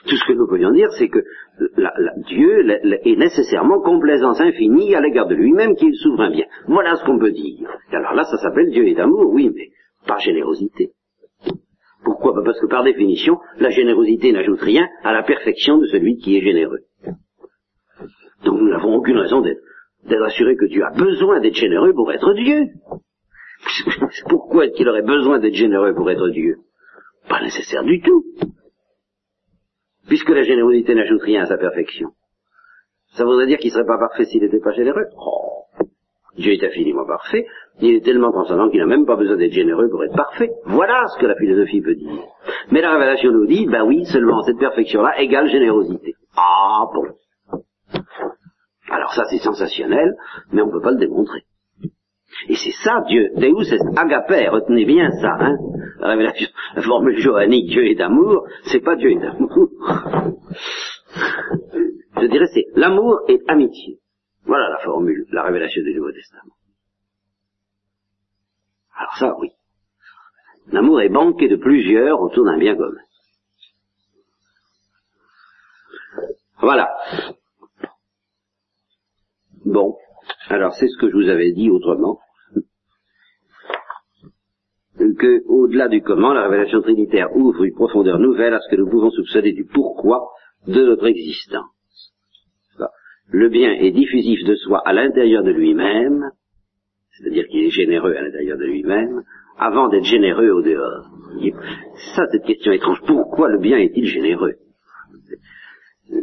Tout 0.08 0.16
ce 0.18 0.26
que 0.26 0.34
nous 0.34 0.48
pourrions 0.48 0.72
dire, 0.72 0.92
c'est 0.92 1.08
que 1.08 1.24
Dieu 2.28 2.70
est 2.70 3.16
nécessairement 3.16 3.80
complaisance 3.80 4.42
infinie 4.42 4.96
à 4.96 5.02
l'égard 5.02 5.28
de 5.28 5.36
lui-même 5.36 5.76
qui 5.76 5.86
est 5.86 5.90
le 5.90 5.96
souverain 5.96 6.30
bien. 6.30 6.46
Voilà 6.68 6.96
ce 6.96 7.06
qu'on 7.06 7.20
peut 7.20 7.32
dire. 7.32 7.70
alors 7.92 8.14
là, 8.14 8.24
ça 8.24 8.38
s'appelle 8.38 8.70
Dieu 8.70 8.88
est 8.88 9.00
amour, 9.00 9.32
oui, 9.32 9.50
mais 9.54 9.70
par 10.06 10.20
générosité. 10.20 10.92
Pourquoi? 12.04 12.34
Pourquoi 12.34 12.44
Parce 12.44 12.60
que 12.60 12.68
par 12.68 12.84
définition, 12.84 13.40
la 13.60 13.70
générosité 13.70 14.32
n'ajoute 14.34 14.62
rien 14.62 14.88
à 15.04 15.14
la 15.14 15.24
perfection 15.24 15.78
de 15.78 15.86
celui 15.88 16.18
qui 16.18 16.38
est 16.38 16.42
généreux. 16.42 16.80
Donc 18.44 18.60
nous 18.60 18.70
n'avons 18.70 18.96
aucune 18.96 19.18
raison 19.18 19.42
d'être 19.42 20.24
assurés 20.26 20.58
que 20.58 20.66
Dieu 20.66 20.84
a 20.84 20.92
besoin 20.92 21.40
d'être 21.40 21.56
généreux 21.56 21.94
pour 21.94 22.12
être 22.12 22.34
Dieu. 22.34 22.66
Pourquoi 24.28 24.66
est-ce 24.66 24.76
qu'il 24.76 24.90
aurait 24.90 25.02
besoin 25.02 25.40
d'être 25.40 25.56
généreux 25.56 25.94
pour 25.94 26.10
être 26.12 26.28
Dieu? 26.30 26.58
Pas 27.30 27.42
nécessaire 27.42 27.84
du 27.84 28.02
tout. 28.02 28.26
Puisque 30.08 30.30
la 30.30 30.44
générosité 30.44 30.96
n'ajoute 30.96 31.22
rien 31.22 31.44
à 31.44 31.46
sa 31.46 31.58
perfection. 31.58 32.10
Ça 33.16 33.26
voudrait 33.26 33.46
dire 33.46 33.58
qu'il 33.58 33.70
ne 33.70 33.74
serait 33.74 33.86
pas 33.86 33.98
parfait 33.98 34.26
s'il 34.26 34.42
n'était 34.42 34.60
pas 34.60 34.72
généreux 34.72 35.06
oh. 35.18 35.64
Dieu 36.36 36.54
est 36.54 36.64
infiniment 36.64 37.06
parfait, 37.06 37.46
il 37.80 37.96
est 37.96 38.04
tellement 38.04 38.32
transcendant 38.32 38.70
qu'il 38.70 38.80
n'a 38.80 38.88
même 38.88 39.06
pas 39.06 39.16
besoin 39.16 39.38
d'être 39.38 39.54
généreux 39.54 39.88
pour 39.90 40.04
être 40.04 40.16
parfait. 40.16 40.50
Voilà 40.66 41.06
ce 41.14 41.20
que 41.20 41.28
la 41.28 41.36
philosophie 41.36 41.82
peut 41.82 41.94
dire. 41.94 42.24
Mais 42.72 42.82
la 42.82 42.94
révélation 42.94 43.32
nous 43.32 43.46
dit, 43.46 43.68
ben 43.68 43.84
oui, 43.86 44.06
seulement 44.06 44.42
cette 44.42 44.58
perfection-là 44.58 45.22
égale 45.22 45.48
générosité. 45.48 46.16
Ah 46.36 46.86
bon. 46.92 47.06
Alors 48.90 49.14
ça 49.14 49.26
c'est 49.30 49.38
sensationnel, 49.38 50.16
mais 50.52 50.64
on 50.64 50.68
ne 50.68 50.72
peut 50.72 50.82
pas 50.82 50.92
le 50.92 50.98
démontrer. 50.98 51.44
Et 52.50 52.56
c'est 52.56 52.72
ça 52.84 53.02
Dieu, 53.08 53.30
Deus 53.36 53.74
est 53.74 53.98
agape, 53.98 54.52
retenez 54.52 54.86
bien 54.86 55.10
ça, 55.22 55.38
hein. 55.40 55.56
La 56.00 56.10
révélation, 56.10 56.50
la 56.76 56.82
formule 56.82 57.18
johannique, 57.18 57.70
Dieu 57.70 57.86
est 57.86 57.96
d'amour, 57.96 58.48
c'est 58.66 58.82
pas 58.82 58.96
Dieu 58.96 59.12
est 59.12 59.20
d'amour. 59.20 59.50
Je 62.22 62.28
dirais 62.28 62.48
c'est 62.54 62.66
l'amour 62.76 63.22
et 63.28 63.42
amitié. 63.48 64.00
Voilà 64.46 64.70
la 64.70 64.78
formule, 64.80 65.26
la 65.32 65.44
révélation 65.44 65.82
du 65.84 65.96
Nouveau 65.96 66.12
Testament. 66.12 66.54
Alors 68.96 69.16
ça, 69.18 69.36
oui. 69.40 69.50
L'amour 70.72 71.02
est 71.02 71.10
banqué 71.10 71.48
de 71.48 71.56
plusieurs 71.56 72.22
autour 72.22 72.46
d'un 72.46 72.58
bien 72.58 72.76
commun. 72.76 73.02
Voilà. 76.60 76.90
Bon, 79.66 79.98
alors 80.50 80.74
c'est 80.74 80.88
ce 80.88 80.98
que 80.98 81.10
je 81.10 81.16
vous 81.16 81.30
avais 81.30 81.52
dit 81.52 81.70
autrement, 81.70 82.20
que 84.98 85.44
au-delà 85.48 85.88
du 85.88 86.02
comment, 86.02 86.34
la 86.34 86.44
révélation 86.44 86.82
trinitaire 86.82 87.36
ouvre 87.36 87.64
une 87.64 87.74
profondeur 87.74 88.20
nouvelle 88.20 88.54
à 88.54 88.60
ce 88.60 88.70
que 88.70 88.80
nous 88.80 88.90
pouvons 88.90 89.10
soupçonner 89.10 89.52
du 89.52 89.66
pourquoi 89.66 90.30
de 90.68 90.84
notre 90.84 91.08
existence. 91.08 91.70
Le 93.30 93.50
bien 93.50 93.72
est 93.72 93.92
diffusif 93.92 94.44
de 94.44 94.56
soi 94.56 94.82
à 94.86 94.94
l'intérieur 94.94 95.44
de 95.44 95.52
lui-même, 95.52 96.30
c'est-à-dire 97.12 97.46
qu'il 97.48 97.66
est 97.66 97.70
généreux 97.70 98.16
à 98.16 98.22
l'intérieur 98.22 98.58
de 98.58 98.66
lui-même, 98.66 99.24
avant 99.58 99.88
d'être 99.88 100.06
généreux 100.06 100.50
au 100.50 100.62
dehors. 100.62 101.10
Ça, 102.16 102.26
cette 102.32 102.44
question 102.44 102.72
étrange. 102.72 103.02
Pourquoi 103.06 103.50
le 103.50 103.60
bien 103.60 103.78
est-il 103.78 104.06
généreux? 104.06 104.56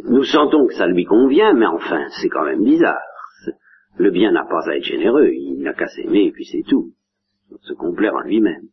Nous 0.05 0.23
sentons 0.23 0.67
que 0.67 0.73
ça 0.73 0.87
lui 0.87 1.05
convient, 1.05 1.53
mais 1.53 1.65
enfin, 1.65 2.05
c'est 2.21 2.29
quand 2.29 2.45
même 2.45 2.63
bizarre. 2.63 3.01
Le 3.97 4.09
bien 4.09 4.31
n'a 4.31 4.45
pas 4.45 4.69
à 4.69 4.75
être 4.75 4.83
généreux, 4.83 5.31
il 5.33 5.59
n'a 5.59 5.73
qu'à 5.73 5.87
s'aimer 5.87 6.25
et 6.25 6.31
puis 6.31 6.45
c'est 6.45 6.63
tout. 6.67 6.93
Se 7.61 7.73
complaire 7.73 8.15
en 8.15 8.21
lui-même. 8.21 8.69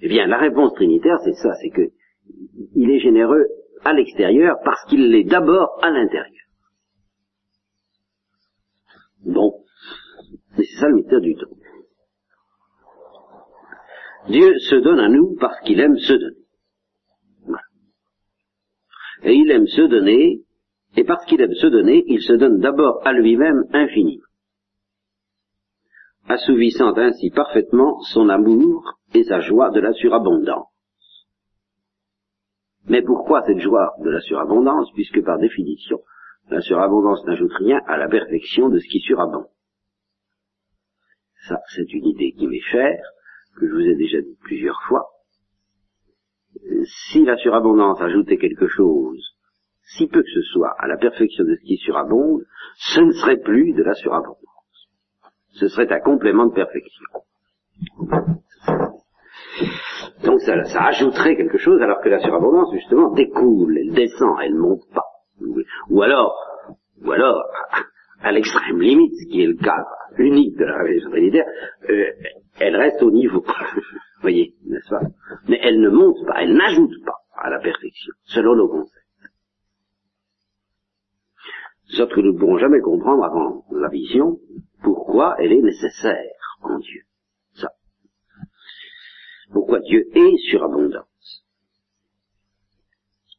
Eh 0.00 0.08
bien, 0.08 0.26
la 0.26 0.38
réponse 0.38 0.74
trinitaire, 0.74 1.18
c'est 1.24 1.34
ça, 1.34 1.54
c'est 1.60 1.70
que 1.70 1.92
il 2.74 2.90
est 2.90 2.98
généreux 2.98 3.46
à 3.84 3.92
l'extérieur 3.92 4.56
parce 4.64 4.84
qu'il 4.86 5.10
l'est 5.10 5.24
d'abord 5.24 5.78
à 5.82 5.90
l'intérieur. 5.90 6.46
Bon. 9.24 9.62
Mais 10.56 10.64
c'est 10.64 10.80
ça 10.80 10.88
le 10.88 10.96
mystère 10.96 11.20
du 11.20 11.34
temps. 11.34 11.56
Dieu 14.28 14.58
se 14.58 14.76
donne 14.76 15.00
à 15.00 15.08
nous 15.08 15.36
parce 15.38 15.60
qu'il 15.60 15.80
aime 15.80 15.96
se 15.98 16.12
donner. 16.12 16.44
Et 19.22 19.34
il 19.34 19.50
aime 19.50 19.66
se 19.66 19.82
donner 19.82 20.43
et 20.96 21.04
parce 21.04 21.24
qu'il 21.26 21.40
aime 21.40 21.54
se 21.54 21.66
donner, 21.66 22.04
il 22.06 22.22
se 22.22 22.34
donne 22.34 22.60
d'abord 22.60 23.00
à 23.06 23.12
lui-même 23.12 23.64
infiniment, 23.72 24.24
assouvissant 26.28 26.96
ainsi 26.96 27.30
parfaitement 27.30 28.00
son 28.12 28.28
amour 28.28 28.98
et 29.12 29.24
sa 29.24 29.40
joie 29.40 29.70
de 29.70 29.80
la 29.80 29.92
surabondance. 29.92 30.68
Mais 32.86 33.02
pourquoi 33.02 33.42
cette 33.42 33.60
joie 33.60 33.94
de 34.00 34.10
la 34.10 34.20
surabondance, 34.20 34.90
puisque 34.92 35.22
par 35.24 35.38
définition, 35.38 36.00
la 36.50 36.60
surabondance 36.60 37.24
n'ajoute 37.24 37.52
rien 37.54 37.80
à 37.86 37.96
la 37.96 38.08
perfection 38.08 38.68
de 38.68 38.78
ce 38.78 38.86
qui 38.88 39.00
surabonde? 39.00 39.48
Ça, 41.48 41.60
c'est 41.74 41.92
une 41.92 42.06
idée 42.06 42.32
qui 42.32 42.46
m'est 42.46 42.60
chère, 42.60 43.02
que 43.56 43.66
je 43.66 43.72
vous 43.72 43.86
ai 43.86 43.96
déjà 43.96 44.20
dit 44.20 44.36
plusieurs 44.42 44.80
fois. 44.88 45.06
Si 47.10 47.24
la 47.24 47.36
surabondance 47.36 48.00
ajoutait 48.00 48.36
quelque 48.36 48.68
chose 48.68 49.33
si 49.86 50.06
peu 50.06 50.22
que 50.22 50.30
ce 50.30 50.42
soit, 50.52 50.74
à 50.78 50.86
la 50.86 50.96
perfection 50.96 51.44
de 51.44 51.56
ce 51.56 51.64
qui 51.64 51.76
surabonde, 51.76 52.42
ce 52.76 53.00
ne 53.00 53.12
serait 53.12 53.38
plus 53.38 53.72
de 53.72 53.82
la 53.82 53.94
surabondance. 53.94 54.38
Ce 55.52 55.68
serait 55.68 55.92
un 55.92 56.00
complément 56.00 56.46
de 56.46 56.54
perfection. 56.54 57.04
Donc 60.24 60.40
ça, 60.40 60.64
ça 60.64 60.84
ajouterait 60.86 61.36
quelque 61.36 61.58
chose 61.58 61.80
alors 61.82 62.00
que 62.00 62.08
la 62.08 62.18
surabondance, 62.18 62.72
justement, 62.72 63.12
découle, 63.12 63.78
elle 63.78 63.94
descend, 63.94 64.36
elle 64.42 64.54
ne 64.54 64.60
monte 64.60 64.82
pas. 64.92 65.04
Ou 65.90 66.02
alors, 66.02 66.34
ou 67.04 67.12
alors, 67.12 67.42
à 68.22 68.32
l'extrême 68.32 68.80
limite, 68.80 69.12
ce 69.14 69.26
qui 69.28 69.42
est 69.42 69.46
le 69.46 69.56
cas 69.56 69.84
unique 70.16 70.56
de 70.56 70.64
la 70.64 70.78
révélation 70.78 71.10
trinitaire, 71.10 71.46
euh, 71.90 72.06
elle 72.60 72.76
reste 72.76 73.02
au 73.02 73.10
niveau. 73.10 73.40
Vous 73.74 74.22
voyez, 74.22 74.54
n'est-ce 74.66 74.88
pas? 74.88 75.00
Mais 75.48 75.60
elle 75.62 75.80
ne 75.80 75.90
monte 75.90 76.24
pas, 76.26 76.40
elle 76.42 76.54
n'ajoute 76.54 77.04
pas 77.04 77.18
à 77.36 77.50
la 77.50 77.58
perfection, 77.58 78.12
selon 78.24 78.54
nos 78.56 78.68
concepts 78.68 78.94
de 78.94 79.03
sorte 81.94 82.14
que 82.14 82.20
nous 82.20 82.32
ne 82.32 82.38
pourrons 82.38 82.58
jamais 82.58 82.80
comprendre 82.80 83.24
avant 83.24 83.64
la 83.72 83.88
vision 83.88 84.38
pourquoi 84.82 85.36
elle 85.38 85.52
est 85.52 85.62
nécessaire 85.62 86.58
en 86.62 86.78
Dieu. 86.78 87.02
Ça. 87.54 87.70
Pourquoi 89.52 89.80
Dieu 89.80 90.06
est 90.14 90.36
surabondance. 90.50 91.44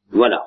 Voilà. 0.10 0.44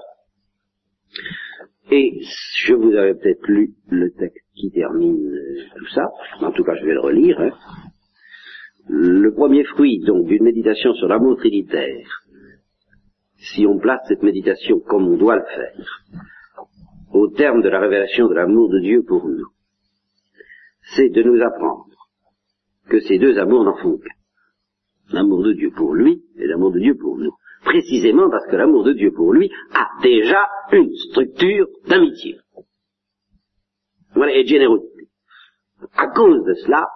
Et 1.91 2.21
je 2.57 2.75
vous 2.75 2.95
avais 2.95 3.15
peut-être 3.15 3.47
lu 3.49 3.75
le 3.89 4.11
texte 4.11 4.47
qui 4.55 4.71
termine 4.71 5.39
tout 5.77 5.89
ça, 5.89 6.05
en 6.41 6.53
tout 6.53 6.65
cas 6.65 6.75
je 6.75 6.85
vais 6.85 6.93
le 6.93 7.01
relire. 7.01 7.41
Hein. 7.41 7.51
Le 8.89 9.33
premier 9.33 9.65
fruit 9.65 10.01
donc 10.01 10.27
d'une 10.27 10.45
méditation 10.45 10.93
sur 10.95 11.09
l'amour 11.09 11.37
trinitaire, 11.37 12.25
si 13.37 13.67
on 13.67 13.79
place 13.79 14.01
cette 14.09 14.23
méditation 14.23 14.81
comme 14.81 15.09
on 15.09 15.17
doit 15.17 15.37
le 15.37 15.45
faire, 15.45 16.05
au 17.13 17.29
terme 17.29 17.63
de 17.63 17.69
la 17.69 17.81
révélation 17.81 18.29
de 18.29 18.35
l'amour 18.35 18.69
de 18.71 18.81
Dieu 18.81 19.03
pour 19.07 19.27
nous, 19.27 19.49
c'est 20.95 21.09
de 21.09 21.23
nous 21.23 21.41
apprendre 21.43 21.87
que 22.89 23.01
ces 23.01 23.19
deux 23.19 23.39
amours 23.39 23.65
n'en 23.65 23.77
font 23.77 23.99
qu'un. 23.99 24.15
L'amour 25.13 25.43
de 25.43 25.53
Dieu 25.53 25.71
pour 25.75 25.95
lui 25.95 26.23
et 26.37 26.47
l'amour 26.47 26.73
de 26.73 26.81
Dieu 26.81 26.97
pour 26.97 27.19
nous. 27.19 27.33
Précisément 27.65 28.31
parce 28.31 28.47
que 28.47 28.57
l'amour 28.57 28.85
de 28.85 28.93
Dieu 28.93 29.13
pour 29.13 29.33
lui 29.33 29.51
a 29.73 29.89
déjà 30.03 30.49
une 30.73 30.95
structure 31.11 31.67
d'amitié. 31.89 32.39
Voilà, 34.15 34.35
et 34.35 34.45
de 34.45 34.49
générosité. 34.49 35.09
À 35.95 36.09
cause 36.09 36.45
de 36.45 36.55
cela, 36.55 36.89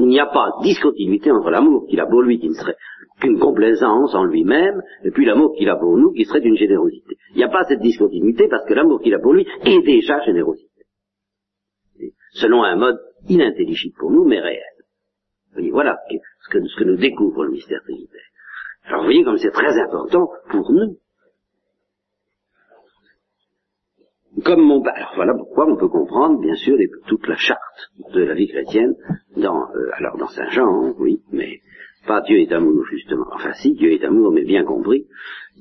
il 0.00 0.06
n'y 0.06 0.20
a 0.20 0.26
pas 0.26 0.50
de 0.58 0.64
discontinuité 0.64 1.30
entre 1.30 1.50
l'amour 1.50 1.86
qu'il 1.88 2.00
a 2.00 2.06
pour 2.06 2.22
lui, 2.22 2.38
qui 2.38 2.48
ne 2.48 2.54
serait 2.54 2.76
qu'une 3.20 3.38
complaisance 3.38 4.14
en 4.14 4.24
lui-même, 4.24 4.82
et 5.04 5.10
puis 5.10 5.24
l'amour 5.24 5.54
qu'il 5.56 5.68
a 5.68 5.76
pour 5.76 5.96
nous, 5.96 6.12
qui 6.12 6.24
serait 6.24 6.40
d'une 6.40 6.56
générosité. 6.56 7.16
Il 7.32 7.38
n'y 7.38 7.44
a 7.44 7.48
pas 7.48 7.64
cette 7.64 7.80
discontinuité 7.80 8.48
parce 8.48 8.66
que 8.66 8.74
l'amour 8.74 9.00
qu'il 9.00 9.14
a 9.14 9.18
pour 9.18 9.32
lui 9.32 9.46
est 9.64 9.82
déjà 9.82 10.20
générosité. 10.24 10.68
Selon 12.32 12.62
un 12.62 12.76
mode 12.76 12.98
inintelligible 13.28 13.96
pour 13.98 14.10
nous, 14.10 14.24
mais 14.24 14.40
réel. 14.40 14.62
voilà 15.70 15.98
ce 16.40 16.50
que, 16.50 16.64
ce 16.64 16.76
que 16.78 16.84
nous 16.84 16.96
découvre 16.96 17.44
le 17.44 17.52
mystère 17.52 17.82
trinitaire. 17.82 18.20
Alors 18.84 19.00
vous 19.00 19.06
voyez 19.06 19.24
comme 19.24 19.38
c'est 19.38 19.50
très 19.50 19.78
important 19.80 20.30
pour 20.50 20.72
nous. 20.72 20.98
Comme 24.44 24.60
mon 24.60 24.82
alors 24.82 25.12
voilà 25.16 25.34
pourquoi 25.34 25.66
on 25.66 25.76
peut 25.76 25.88
comprendre 25.88 26.40
bien 26.40 26.54
sûr 26.54 26.76
toute 27.06 27.26
la 27.26 27.36
charte 27.36 27.90
de 28.12 28.22
la 28.22 28.34
vie 28.34 28.46
chrétienne 28.46 28.94
dans 29.36 29.68
euh, 29.74 29.90
alors 29.94 30.16
dans 30.16 30.28
Saint 30.28 30.48
Jean, 30.50 30.94
oui, 30.98 31.22
mais 31.32 31.60
pas 32.06 32.20
Dieu 32.22 32.38
est 32.38 32.52
amour, 32.52 32.84
justement. 32.90 33.26
Enfin, 33.32 33.52
si, 33.54 33.74
Dieu 33.74 33.92
est 33.92 34.04
amour, 34.04 34.32
mais 34.32 34.44
bien 34.44 34.64
compris. 34.64 35.06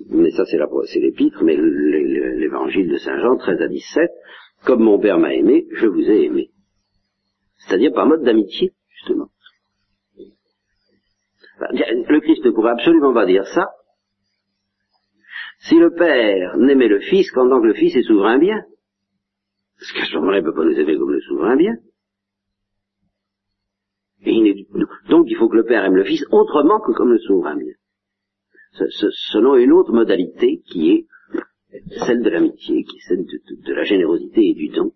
Mais 0.10 0.32
ça, 0.32 0.46
c'est, 0.46 1.00
l'épître, 1.00 1.44
mais 1.44 1.56
l'évangile 1.58 2.90
de 2.90 2.98
Saint 2.98 3.20
Jean, 3.20 3.38
13 3.38 3.62
à 3.62 3.68
17, 3.68 4.12
comme 4.66 4.84
mon 4.84 5.00
Père 5.00 5.20
m'a 5.20 5.34
aimé, 5.34 5.68
je 5.72 5.88
vous 5.88 6.10
ai 6.10 6.26
aimé. 6.26 6.52
C'est-à-dire 7.58 7.92
par 7.94 8.06
mode 8.06 8.24
d'amitié, 8.24 8.72
justement. 8.90 9.30
Le 11.60 12.20
Christ 12.20 12.46
ne 12.46 12.52
pourrait 12.52 12.72
absolument 12.72 13.14
pas 13.14 13.26
dire 13.26 13.48
ça 13.48 13.68
si 15.60 15.76
le 15.76 15.92
Père 15.92 16.56
n'aimait 16.58 16.88
le 16.88 17.00
Fils 17.00 17.32
qu'en 17.32 17.50
tant 17.50 17.60
que 17.60 17.68
le 17.68 17.74
Fils 17.74 17.96
est 17.96 18.04
souverain 18.04 18.38
bien. 18.38 18.64
Parce 19.80 19.92
qu'à 19.92 20.06
ce 20.06 20.16
moment-là, 20.18 20.38
il 20.40 20.44
ne 20.44 20.50
peut 20.50 20.56
pas 20.56 20.66
nous 20.66 20.80
aimer 20.80 20.98
comme 20.98 21.12
le 21.12 21.22
souverain 21.22 21.56
bien. 21.56 21.74
Et 24.22 24.66
donc 25.10 25.26
il 25.30 25.36
faut 25.38 25.50
que 25.50 25.58
le 25.58 25.66
Père 25.66 25.86
aime 25.86 25.96
le 25.96 26.04
Fils 26.04 26.26
autrement 26.32 26.80
que 26.80 26.92
comme 26.92 27.12
le 27.12 27.20
souverain 27.20 27.56
bien. 27.56 27.74
selon 29.32 29.56
une 29.56 29.72
autre 29.72 29.92
modalité 29.92 30.62
qui 30.66 30.92
est 30.92 31.06
celle 32.06 32.22
de 32.22 32.30
l'amitié, 32.30 32.84
qui 32.84 32.98
est 32.98 33.08
celle 33.08 33.26
de, 33.26 33.74
la 33.74 33.84
générosité 33.84 34.50
et 34.50 34.54
du 34.54 34.70
don. 34.70 34.92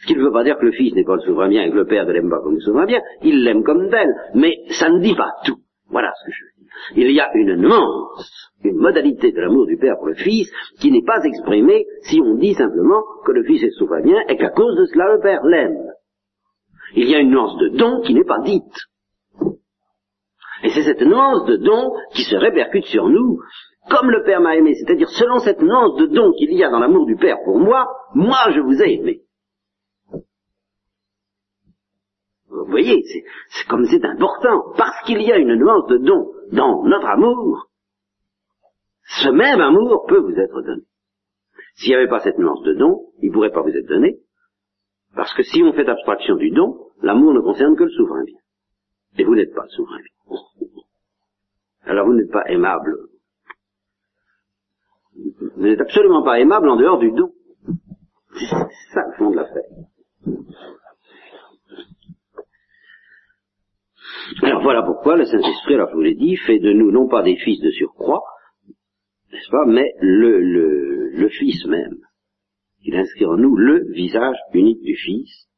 Ce 0.00 0.06
qui 0.06 0.14
ne 0.14 0.22
veut 0.22 0.32
pas 0.32 0.44
dire 0.44 0.58
que 0.58 0.66
le 0.66 0.72
Fils 0.72 0.94
n'est 0.94 1.04
pas 1.04 1.16
le 1.16 1.22
souverain 1.22 1.48
bien 1.48 1.64
et 1.64 1.70
que 1.70 1.76
le 1.76 1.86
Père 1.86 2.06
ne 2.06 2.12
l'aime 2.12 2.30
pas 2.30 2.40
comme 2.40 2.54
le 2.54 2.60
souverain 2.60 2.86
bien, 2.86 3.00
il 3.22 3.42
l'aime 3.42 3.64
comme 3.64 3.90
tel, 3.90 4.08
mais 4.34 4.54
ça 4.70 4.90
ne 4.90 5.00
dit 5.00 5.14
pas 5.14 5.32
tout. 5.44 5.58
Voilà 5.88 6.12
ce 6.20 6.26
que 6.26 6.32
je 6.32 6.44
veux 6.44 6.50
dire. 6.50 7.08
Il 7.08 7.12
y 7.12 7.20
a 7.20 7.30
une 7.34 7.56
nuance, 7.56 8.52
une 8.62 8.76
modalité 8.76 9.32
de 9.32 9.40
l'amour 9.40 9.66
du 9.66 9.76
Père 9.76 9.96
pour 9.96 10.06
le 10.06 10.14
Fils 10.14 10.50
qui 10.78 10.92
n'est 10.92 11.04
pas 11.04 11.24
exprimée 11.24 11.86
si 12.02 12.20
on 12.20 12.34
dit 12.34 12.54
simplement 12.54 13.02
que 13.24 13.32
le 13.32 13.42
Fils 13.44 13.62
est 13.64 13.70
souverain 13.70 14.02
bien 14.02 14.20
et 14.28 14.36
qu'à 14.36 14.50
cause 14.50 14.76
de 14.76 14.84
cela 14.84 15.14
le 15.14 15.20
Père 15.20 15.42
l'aime. 15.44 15.78
Il 16.94 17.08
y 17.08 17.14
a 17.14 17.18
une 17.18 17.30
nuance 17.30 17.56
de 17.58 17.68
don 17.68 18.00
qui 18.02 18.14
n'est 18.14 18.24
pas 18.24 18.40
dite. 18.40 18.62
Et 20.64 20.70
c'est 20.70 20.82
cette 20.82 21.02
nuance 21.02 21.44
de 21.46 21.56
don 21.56 21.92
qui 22.14 22.22
se 22.22 22.36
répercute 22.36 22.86
sur 22.86 23.08
nous 23.08 23.38
comme 23.88 24.10
le 24.10 24.22
Père 24.22 24.40
m'a 24.40 24.56
aimé, 24.56 24.74
c'est-à-dire 24.74 25.08
selon 25.08 25.38
cette 25.38 25.62
nuance 25.62 25.96
de 25.96 26.06
don 26.06 26.32
qu'il 26.32 26.52
y 26.52 26.62
a 26.62 26.70
dans 26.70 26.78
l'amour 26.78 27.06
du 27.06 27.16
Père 27.16 27.38
pour 27.44 27.58
moi, 27.58 27.86
moi 28.14 28.36
je 28.54 28.60
vous 28.60 28.82
ai 28.82 28.94
aimé. 28.94 29.22
Vous 32.50 32.66
voyez, 32.66 33.02
c'est 33.48 33.66
comme 33.68 33.84
c'est 33.84 34.04
important, 34.04 34.72
parce 34.76 35.00
qu'il 35.04 35.22
y 35.22 35.32
a 35.32 35.38
une 35.38 35.54
nuance 35.54 35.86
de 35.86 35.98
don 35.98 36.32
dans 36.52 36.82
notre 36.84 37.06
amour, 37.06 37.68
ce 39.04 39.28
même 39.30 39.60
amour 39.60 40.04
peut 40.06 40.20
vous 40.20 40.38
être 40.38 40.62
donné. 40.62 40.82
S'il 41.76 41.90
n'y 41.90 41.96
avait 41.96 42.08
pas 42.08 42.20
cette 42.20 42.38
nuance 42.38 42.62
de 42.62 42.74
don, 42.74 43.06
il 43.22 43.28
ne 43.28 43.32
pourrait 43.32 43.52
pas 43.52 43.62
vous 43.62 43.74
être 43.74 43.88
donné, 43.88 44.18
parce 45.14 45.32
que 45.34 45.42
si 45.42 45.62
on 45.62 45.72
fait 45.72 45.88
abstraction 45.88 46.36
du 46.36 46.50
don, 46.50 46.90
l'amour 47.00 47.32
ne 47.32 47.40
concerne 47.40 47.76
que 47.76 47.84
le 47.84 47.90
souverain 47.90 48.24
bien. 48.24 48.38
Et 49.16 49.24
vous 49.24 49.34
n'êtes 49.34 49.54
pas 49.54 49.66
souverain 49.68 49.98
bien. 49.98 50.17
Alors 51.88 52.06
vous 52.06 52.14
n'êtes 52.14 52.30
pas 52.30 52.44
aimable 52.48 53.08
vous 55.56 55.66
n'êtes 55.66 55.80
absolument 55.80 56.22
pas 56.22 56.38
aimable 56.38 56.68
en 56.68 56.76
dehors 56.76 56.98
du 56.98 57.10
don. 57.10 57.32
C'est 58.34 58.94
ça 58.94 59.02
le 59.10 59.16
fond 59.16 59.30
de 59.30 59.36
l'affaire. 59.36 59.64
Alors 64.42 64.62
voilà 64.62 64.82
pourquoi 64.82 65.16
le 65.16 65.24
Saint-Esprit, 65.24 65.74
alors 65.74 65.88
je 65.90 65.94
vous 65.94 66.02
l'ai 66.02 66.14
dit, 66.14 66.36
fait 66.36 66.58
de 66.58 66.72
nous 66.72 66.92
non 66.92 67.08
pas 67.08 67.22
des 67.22 67.36
fils 67.36 67.60
de 67.60 67.70
surcroît, 67.70 68.22
n'est-ce 69.32 69.50
pas, 69.50 69.64
mais 69.66 69.94
le, 70.00 70.40
le, 70.40 71.10
le 71.10 71.28
Fils 71.28 71.64
même. 71.66 71.96
Il 72.82 72.94
inscrit 72.94 73.26
en 73.26 73.36
nous 73.36 73.56
le 73.56 73.90
visage 73.92 74.36
unique 74.52 74.82
du 74.82 74.94
Fils, 74.96 75.48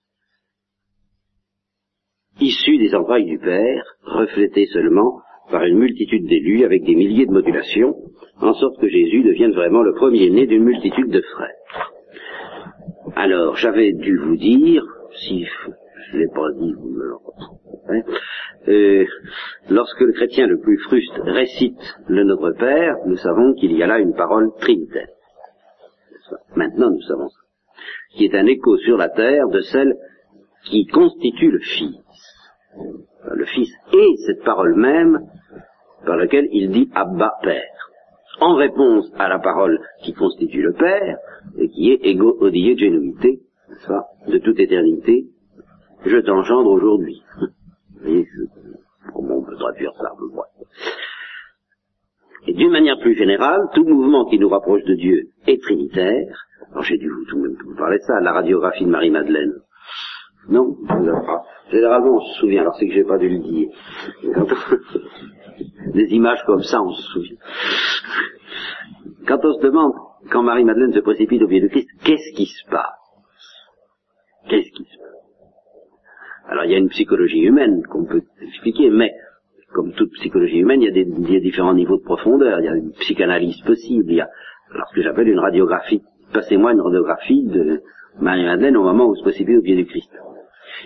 issu 2.40 2.78
des 2.78 2.94
entrailles 2.94 3.26
du 3.26 3.38
Père, 3.38 3.84
reflété 4.02 4.66
seulement 4.66 5.20
par 5.50 5.64
une 5.64 5.78
multitude 5.78 6.26
d'élus 6.26 6.64
avec 6.64 6.84
des 6.84 6.94
milliers 6.94 7.26
de 7.26 7.32
modulations, 7.32 7.96
en 8.40 8.54
sorte 8.54 8.80
que 8.80 8.88
Jésus 8.88 9.22
devienne 9.22 9.52
vraiment 9.52 9.82
le 9.82 9.94
premier-né 9.94 10.46
d'une 10.46 10.64
multitude 10.64 11.10
de 11.10 11.20
frères. 11.20 11.92
Alors, 13.16 13.56
j'avais 13.56 13.92
dû 13.92 14.16
vous 14.16 14.36
dire, 14.36 14.84
si 15.12 15.44
je 15.44 16.16
ne 16.16 16.22
l'ai 16.22 16.28
pas 16.28 16.50
dit, 16.52 16.72
vous 16.72 16.88
me 16.90 17.04
le 17.04 17.14
hein, 17.88 18.02
lorsque 19.68 20.00
le 20.00 20.12
chrétien 20.12 20.46
le 20.46 20.60
plus 20.60 20.78
fruste 20.78 21.18
récite 21.24 21.98
le 22.08 22.24
Notre 22.24 22.52
Père, 22.52 22.96
nous 23.06 23.16
savons 23.16 23.54
qu'il 23.54 23.72
y 23.72 23.82
a 23.82 23.86
là 23.86 23.98
une 23.98 24.14
parole 24.14 24.50
trinitaire. 24.60 25.08
Maintenant, 26.54 26.90
nous 26.90 27.02
savons 27.02 27.28
ça. 27.28 27.40
Qui 28.12 28.24
est 28.26 28.34
un 28.34 28.46
écho 28.46 28.76
sur 28.78 28.96
la 28.96 29.08
terre 29.08 29.48
de 29.48 29.60
celle 29.60 29.96
qui 30.64 30.86
constitue 30.86 31.50
le 31.50 31.60
Fils. 31.60 31.96
Le 33.32 33.44
Fils 33.46 33.72
est 33.92 34.16
cette 34.26 34.44
parole 34.44 34.74
même 34.74 35.20
par 36.04 36.16
laquelle 36.16 36.48
il 36.52 36.70
dit 36.70 36.90
Abba 36.94 37.34
Père, 37.42 37.90
en 38.40 38.54
réponse 38.54 39.12
à 39.18 39.28
la 39.28 39.38
parole 39.38 39.80
qui 40.02 40.14
constitue 40.14 40.62
le 40.62 40.72
Père, 40.72 41.18
et 41.58 41.68
qui 41.68 41.92
est 41.92 42.06
ego 42.06 42.36
odie 42.40 42.78
genuité, 42.78 43.40
de 44.28 44.38
toute 44.38 44.58
éternité, 44.58 45.26
je 46.04 46.16
t'engendre 46.18 46.70
aujourd'hui. 46.70 47.22
Comment 49.14 49.36
on 49.36 49.42
peut 49.42 49.56
traduire 49.56 49.92
ça 49.94 50.12
Et 52.46 52.52
d'une 52.52 52.70
manière 52.70 52.98
plus 52.98 53.14
générale, 53.14 53.60
tout 53.74 53.84
mouvement 53.84 54.24
qui 54.26 54.38
nous 54.38 54.48
rapproche 54.48 54.84
de 54.84 54.94
Dieu 54.94 55.28
est 55.46 55.62
trinitaire. 55.62 56.46
Alors 56.70 56.84
j'ai 56.84 56.98
dû 56.98 57.08
vous, 57.08 57.24
tout 57.26 57.38
même 57.38 57.56
vous 57.64 57.76
parler 57.76 57.98
de 57.98 58.02
ça, 58.02 58.20
la 58.20 58.32
radiographie 58.32 58.84
de 58.84 58.90
Marie-Madeleine. 58.90 59.54
Non, 60.48 60.76
Généralement, 61.70 62.16
on 62.16 62.20
se 62.20 62.40
souvient, 62.40 62.62
alors 62.62 62.74
c'est 62.76 62.88
que 62.88 62.94
j'ai 62.94 63.04
pas 63.04 63.18
dû 63.18 63.28
le 63.28 63.38
dire. 63.38 63.68
Des 65.94 66.14
images 66.14 66.42
comme 66.46 66.62
ça, 66.62 66.82
on 66.82 66.92
se 66.92 67.02
souvient. 67.12 67.36
Quand 69.26 69.38
on 69.44 69.52
se 69.52 69.60
demande, 69.60 69.92
quand 70.30 70.42
Marie-Madeleine 70.42 70.92
se 70.92 71.00
précipite 71.00 71.42
au 71.42 71.46
pied 71.46 71.60
de 71.60 71.68
Christ, 71.68 71.88
qu'est-ce 72.02 72.34
qui 72.34 72.46
se 72.46 72.68
passe? 72.68 72.84
Qu'est-ce 74.48 74.72
qui 74.72 74.84
se 74.84 74.98
passe? 74.98 75.10
Alors, 76.48 76.64
il 76.64 76.72
y 76.72 76.74
a 76.74 76.78
une 76.78 76.88
psychologie 76.88 77.40
humaine 77.40 77.82
qu'on 77.88 78.04
peut 78.04 78.22
expliquer, 78.42 78.90
mais 78.90 79.12
comme 79.72 79.92
toute 79.92 80.10
psychologie 80.12 80.58
humaine, 80.58 80.82
il 80.82 80.86
y, 80.86 80.88
a 80.88 80.92
des, 80.92 81.08
il 81.08 81.32
y 81.32 81.36
a 81.36 81.40
différents 81.40 81.74
niveaux 81.74 81.98
de 81.98 82.02
profondeur, 82.02 82.58
il 82.58 82.64
y 82.64 82.68
a 82.68 82.74
une 82.74 82.90
psychanalyse 82.92 83.60
possible, 83.60 84.10
il 84.10 84.16
y 84.16 84.20
a 84.20 84.28
alors 84.72 84.88
ce 84.88 84.94
que 84.94 85.02
j'appelle 85.02 85.28
une 85.28 85.38
radiographie. 85.38 86.02
Passez-moi 86.32 86.72
une 86.72 86.80
radiographie 86.80 87.44
de 87.44 87.82
Marie-Madeleine 88.20 88.76
au 88.76 88.82
moment 88.82 89.06
où 89.06 89.14
se 89.14 89.22
précipite 89.22 89.58
au 89.58 89.62
pied 89.62 89.76
du 89.76 89.86
Christ. 89.86 90.10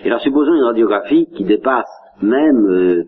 Et 0.03 0.07
alors 0.07 0.21
supposons 0.21 0.53
une 0.53 0.63
radiographie 0.63 1.27
qui 1.35 1.43
dépasse 1.43 1.89
même 2.21 2.65
euh, 2.65 3.03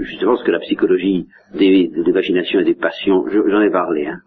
justement 0.00 0.36
ce 0.36 0.44
que 0.44 0.50
la 0.50 0.60
psychologie 0.60 1.26
des, 1.54 1.88
des 1.88 2.12
vacinations 2.12 2.60
et 2.60 2.64
des 2.64 2.74
passions, 2.74 3.24
j'en 3.28 3.60
ai 3.60 3.70
parlé, 3.70 4.06
hein, 4.06 4.20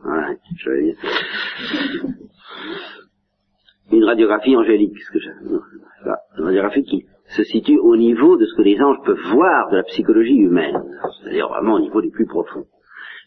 une 3.91 4.03
radiographie 4.05 4.55
angélique, 4.55 4.97
ce 4.99 5.11
que 5.11 5.19
une 6.37 6.45
radiographie 6.45 6.83
qui 6.83 7.05
se 7.27 7.43
situe 7.43 7.77
au 7.77 7.95
niveau 7.95 8.37
de 8.37 8.45
ce 8.45 8.55
que 8.55 8.61
les 8.61 8.81
anges 8.81 9.01
peuvent 9.05 9.31
voir 9.31 9.69
de 9.69 9.77
la 9.77 9.83
psychologie 9.83 10.35
humaine, 10.35 10.83
c'est-à-dire 11.21 11.47
vraiment 11.47 11.75
au 11.75 11.79
niveau 11.79 12.01
des 12.01 12.11
plus 12.11 12.25
profonds. 12.25 12.65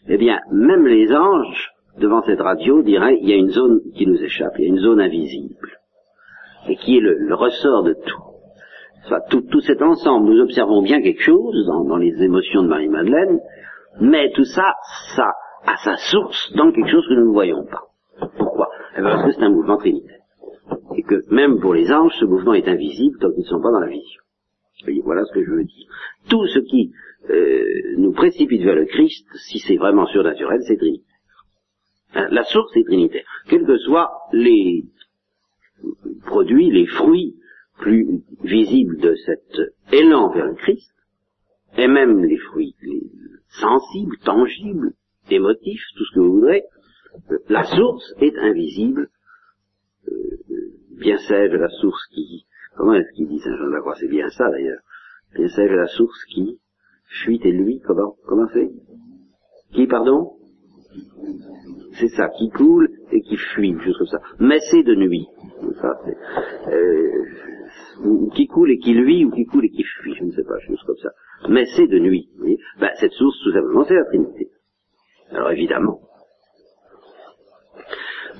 Eh 0.07 0.17
bien, 0.17 0.39
même 0.51 0.85
les 0.85 1.11
anges, 1.13 1.71
devant 1.97 2.21
cette 2.23 2.39
radio, 2.39 2.83
diraient, 2.83 3.17
il 3.21 3.29
y 3.29 3.33
a 3.33 3.37
une 3.37 3.49
zone 3.49 3.81
qui 3.95 4.05
nous 4.05 4.21
échappe, 4.21 4.53
il 4.57 4.63
y 4.63 4.65
a 4.65 4.69
une 4.69 4.79
zone 4.79 5.01
invisible, 5.01 5.79
et 6.69 6.75
qui 6.75 6.97
est 6.97 7.01
le 7.01 7.33
ressort 7.33 7.83
de 7.83 7.93
tout 7.93 8.36
tout, 9.29 9.61
cet 9.61 9.81
ensemble, 9.81 10.29
nous 10.29 10.41
observons 10.41 10.81
bien 10.81 11.01
quelque 11.01 11.21
chose 11.21 11.65
dans, 11.67 11.97
les 11.97 12.21
émotions 12.21 12.63
de 12.63 12.67
Marie-Madeleine, 12.67 13.39
mais 13.99 14.31
tout 14.31 14.45
ça, 14.45 14.73
ça 15.15 15.31
a 15.65 15.77
sa 15.77 15.97
source 15.97 16.53
dans 16.55 16.71
quelque 16.71 16.89
chose 16.89 17.07
que 17.07 17.13
nous 17.15 17.27
ne 17.27 17.33
voyons 17.33 17.65
pas. 17.65 17.83
Pourquoi? 18.37 18.69
Eh 18.97 19.01
Parce 19.01 19.25
que 19.25 19.31
c'est 19.31 19.43
un 19.43 19.49
mouvement 19.49 19.77
trinitaire. 19.77 20.19
Et 20.95 21.03
que 21.03 21.15
même 21.33 21.59
pour 21.59 21.73
les 21.73 21.91
anges, 21.91 22.13
ce 22.19 22.25
mouvement 22.25 22.53
est 22.53 22.67
invisible 22.67 23.17
tant 23.19 23.29
qu'ils 23.31 23.43
ne 23.43 23.47
sont 23.47 23.61
pas 23.61 23.71
dans 23.71 23.79
la 23.79 23.87
vision. 23.87 24.21
voilà 25.03 25.23
ce 25.25 25.33
que 25.33 25.43
je 25.43 25.51
veux 25.51 25.63
dire. 25.63 25.87
Tout 26.29 26.45
ce 26.47 26.59
qui 26.59 26.91
euh, 27.29 27.63
nous 27.97 28.13
précipite 28.13 28.63
vers 28.63 28.75
le 28.75 28.85
Christ, 28.85 29.27
si 29.35 29.59
c'est 29.59 29.77
vraiment 29.77 30.05
surnaturel, 30.07 30.59
c'est 30.67 30.77
trinitaire. 30.77 31.05
Hein, 32.15 32.27
la 32.31 32.43
source 32.43 32.75
est 32.75 32.85
trinitaire. 32.85 33.25
Quels 33.49 33.65
que 33.65 33.77
soient 33.77 34.11
les 34.31 34.83
produits, 36.25 36.71
les 36.71 36.85
fruits 36.87 37.35
plus 37.79 38.23
visible 38.43 38.97
de 38.97 39.15
cet 39.25 39.61
élan 39.91 40.29
vers 40.31 40.47
le 40.47 40.55
Christ, 40.55 40.91
et 41.77 41.87
même 41.87 42.23
les 42.23 42.37
fruits 42.37 42.75
les 42.81 43.03
sensibles, 43.59 44.17
tangibles, 44.23 44.93
émotifs, 45.29 45.83
tout 45.95 46.05
ce 46.05 46.15
que 46.15 46.19
vous 46.19 46.33
voudrez, 46.33 46.63
la 47.49 47.63
source 47.63 48.13
est 48.19 48.37
invisible. 48.37 49.09
Euh, 50.07 50.13
bien 50.99 51.17
sage 51.17 51.51
la 51.51 51.69
source 51.69 52.05
qui... 52.13 52.45
Comment 52.75 52.93
est-ce 52.93 53.11
qu'il 53.15 53.27
dit 53.27 53.39
Saint 53.39 53.55
Jean 53.57 53.67
de 53.67 53.73
la 53.73 53.79
Croix? 53.81 53.95
C'est 53.99 54.07
bien 54.07 54.29
ça 54.29 54.49
d'ailleurs. 54.49 54.81
Bien 55.35 55.47
sage 55.49 55.71
la 55.71 55.87
source 55.87 56.23
qui 56.25 56.59
fuit 57.23 57.41
et 57.43 57.51
lui, 57.51 57.79
comment 57.81 58.15
Comment 58.27 58.47
c'est? 58.53 58.69
Qui, 59.73 59.87
pardon? 59.87 60.33
C'est 61.99 62.09
ça, 62.09 62.29
qui 62.29 62.49
coule 62.49 62.89
et 63.11 63.21
qui 63.21 63.35
fuit, 63.37 63.75
juste 63.79 63.97
comme 63.97 64.07
ça. 64.07 64.21
Mais 64.39 64.59
c'est 64.71 64.83
de 64.83 64.95
nuit. 64.95 65.27
Ça, 65.81 65.99
c'est, 66.05 66.71
euh, 66.71 67.25
qui 68.33 68.47
coule 68.47 68.71
et 68.71 68.77
qui 68.77 68.93
lui, 68.93 69.25
ou 69.25 69.31
qui 69.31 69.45
coule 69.45 69.65
et 69.65 69.69
qui 69.69 69.83
fuit, 69.83 70.15
je 70.15 70.23
ne 70.23 70.31
sais 70.31 70.43
pas, 70.43 70.59
chose 70.59 70.81
comme 70.85 70.97
ça. 70.97 71.09
Mais 71.49 71.65
c'est 71.65 71.87
de 71.87 71.99
nuit. 71.99 72.29
Ben, 72.79 72.91
cette 72.95 73.13
source, 73.13 73.37
tout 73.43 73.51
simplement, 73.51 73.83
c'est 73.83 73.95
la 73.95 74.05
Trinité. 74.05 74.49
Alors 75.31 75.51
évidemment. 75.51 76.01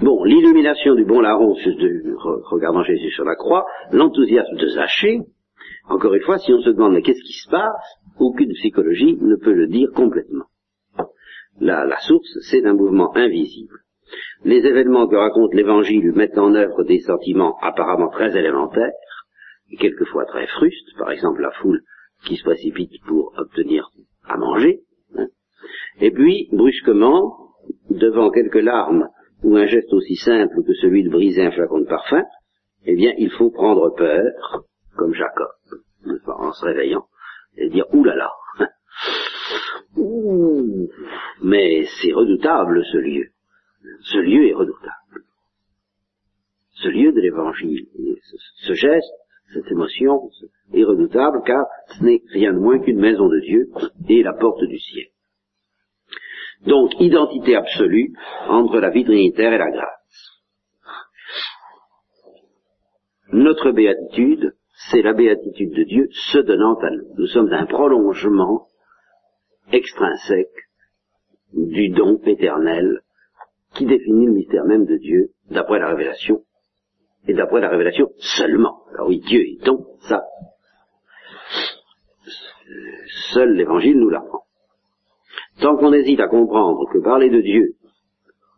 Bon, 0.02 0.24
l'illumination 0.24 0.94
du 0.94 1.06
bon 1.06 1.22
larron, 1.22 1.54
de, 1.54 2.16
regardant 2.50 2.84
Jésus 2.84 3.10
sur 3.12 3.26
la 3.26 3.36
croix, 3.36 3.66
l'enthousiasme 3.92 4.56
de 4.56 4.68
Zachée, 4.68 5.22
encore 5.90 6.14
une 6.14 6.22
fois, 6.22 6.38
si 6.38 6.54
on 6.54 6.62
se 6.62 6.70
demande 6.70 6.94
mais 6.94 7.02
qu'est-ce 7.02 7.24
qui 7.24 7.34
se 7.34 7.50
passe, 7.50 8.00
aucune 8.20 8.52
psychologie 8.54 9.18
ne 9.20 9.36
peut 9.36 9.54
le 9.54 9.68
dire 9.68 9.90
complètement. 9.96 10.46
La, 11.60 11.86
la 11.86 11.98
source, 12.00 12.38
c'est 12.42 12.64
un 12.66 12.74
mouvement 12.74 13.16
invisible. 13.16 13.80
Les 14.46 14.66
événements 14.66 15.08
que 15.08 15.16
raconte 15.16 15.54
l'Évangile 15.54 16.12
mettent 16.14 16.38
en 16.38 16.54
œuvre 16.54 16.84
des 16.84 17.00
sentiments 17.00 17.58
apparemment 17.62 18.10
très 18.10 18.38
élémentaires, 18.38 18.92
et 19.72 19.78
quelquefois 19.78 20.26
très 20.26 20.48
fruste, 20.48 20.98
par 20.98 21.12
exemple 21.12 21.42
la 21.42 21.52
foule 21.52 21.82
qui 22.26 22.36
se 22.36 22.44
précipite 22.44 23.02
pour 23.06 23.34
obtenir 23.38 23.90
à 24.26 24.38
manger, 24.38 24.82
hein. 25.16 25.28
Et 26.00 26.12
puis, 26.12 26.50
brusquement, 26.52 27.54
devant 27.90 28.32
quelques 28.32 28.62
larmes 28.62 29.10
ou 29.44 29.56
un 29.56 29.66
geste 29.66 29.92
aussi 29.94 30.16
simple 30.16 30.64
que 30.66 30.74
celui 30.76 31.04
de 31.04 31.10
briser 31.10 31.46
un 31.46 31.52
flacon 31.52 31.80
de 31.80 31.86
parfum, 31.86 32.24
eh 32.86 32.96
bien, 32.96 33.14
il 33.18 33.32
faut 33.32 33.52
prendre 33.52 33.94
peur, 33.96 34.64
comme 34.96 35.14
Jacob, 35.14 35.52
en 36.28 36.54
se 36.54 36.66
réveillant, 36.66 37.06
et 37.58 37.70
dire, 37.70 37.86
oulala, 37.94 38.32
Ouh, 39.96 40.90
mais 41.42 41.86
c'est 42.00 42.14
redoutable 42.14 42.84
ce 42.92 42.98
lieu. 42.98 43.30
Ce 44.02 44.18
lieu 44.20 44.48
est 44.48 44.54
redoutable. 44.54 45.24
Ce 46.76 46.88
lieu 46.90 47.12
de 47.12 47.20
l'évangile, 47.20 47.88
ce 48.58 48.74
geste, 48.74 49.14
cette 49.54 49.72
émotion 49.72 50.30
est 50.74 50.84
redoutable 50.84 51.42
car 51.46 51.66
ce 51.88 52.04
n'est 52.04 52.22
rien 52.32 52.54
de 52.54 52.60
moins 52.60 52.80
qu'une 52.80 53.00
maison 53.00 53.28
de 53.28 53.40
Dieu 53.40 53.70
et 54.10 54.24
la 54.24 54.34
porte 54.34 54.64
du 54.64 54.80
ciel. 54.80 55.08
Donc, 56.66 57.00
identité 57.00 57.56
absolue 57.56 58.14
entre 58.48 58.80
la 58.80 58.90
vie 58.90 59.06
trinitaire 59.06 59.54
et 59.54 59.58
la 59.58 59.70
grâce. 59.70 60.42
Notre 63.32 63.72
béatitude, 63.72 64.54
c'est 64.90 65.02
la 65.02 65.14
béatitude 65.14 65.74
de 65.74 65.84
Dieu 65.84 66.08
se 66.12 66.40
donnant 66.40 66.76
à 66.76 66.90
nous. 66.90 67.14
Nous 67.18 67.28
sommes 67.28 67.52
un 67.52 67.66
prolongement 67.66 68.68
extrinsèque 69.72 70.70
du 71.54 71.90
don 71.90 72.20
éternel 72.26 73.02
qui 73.76 73.86
définit 73.86 74.26
le 74.26 74.32
mystère 74.34 74.66
même 74.66 74.86
de 74.86 74.98
Dieu 74.98 75.32
d'après 75.50 75.80
la 75.80 75.90
révélation 75.90 76.44
et 77.28 77.34
d'après 77.34 77.62
la 77.62 77.70
révélation 77.70 78.10
seulement. 78.18 78.84
Alors 78.94 79.08
oui, 79.08 79.20
Dieu 79.20 79.42
est 79.42 79.64
don, 79.64 79.86
ça. 80.08 80.24
Seul 83.34 83.54
l'évangile 83.54 83.98
nous 83.98 84.10
l'apprend. 84.10 84.44
Tant 85.62 85.76
qu'on 85.78 85.94
hésite 85.94 86.20
à 86.20 86.28
comprendre 86.28 86.90
que 86.92 87.00
parler 87.00 87.30
de 87.30 87.42
Dieu 87.42 87.76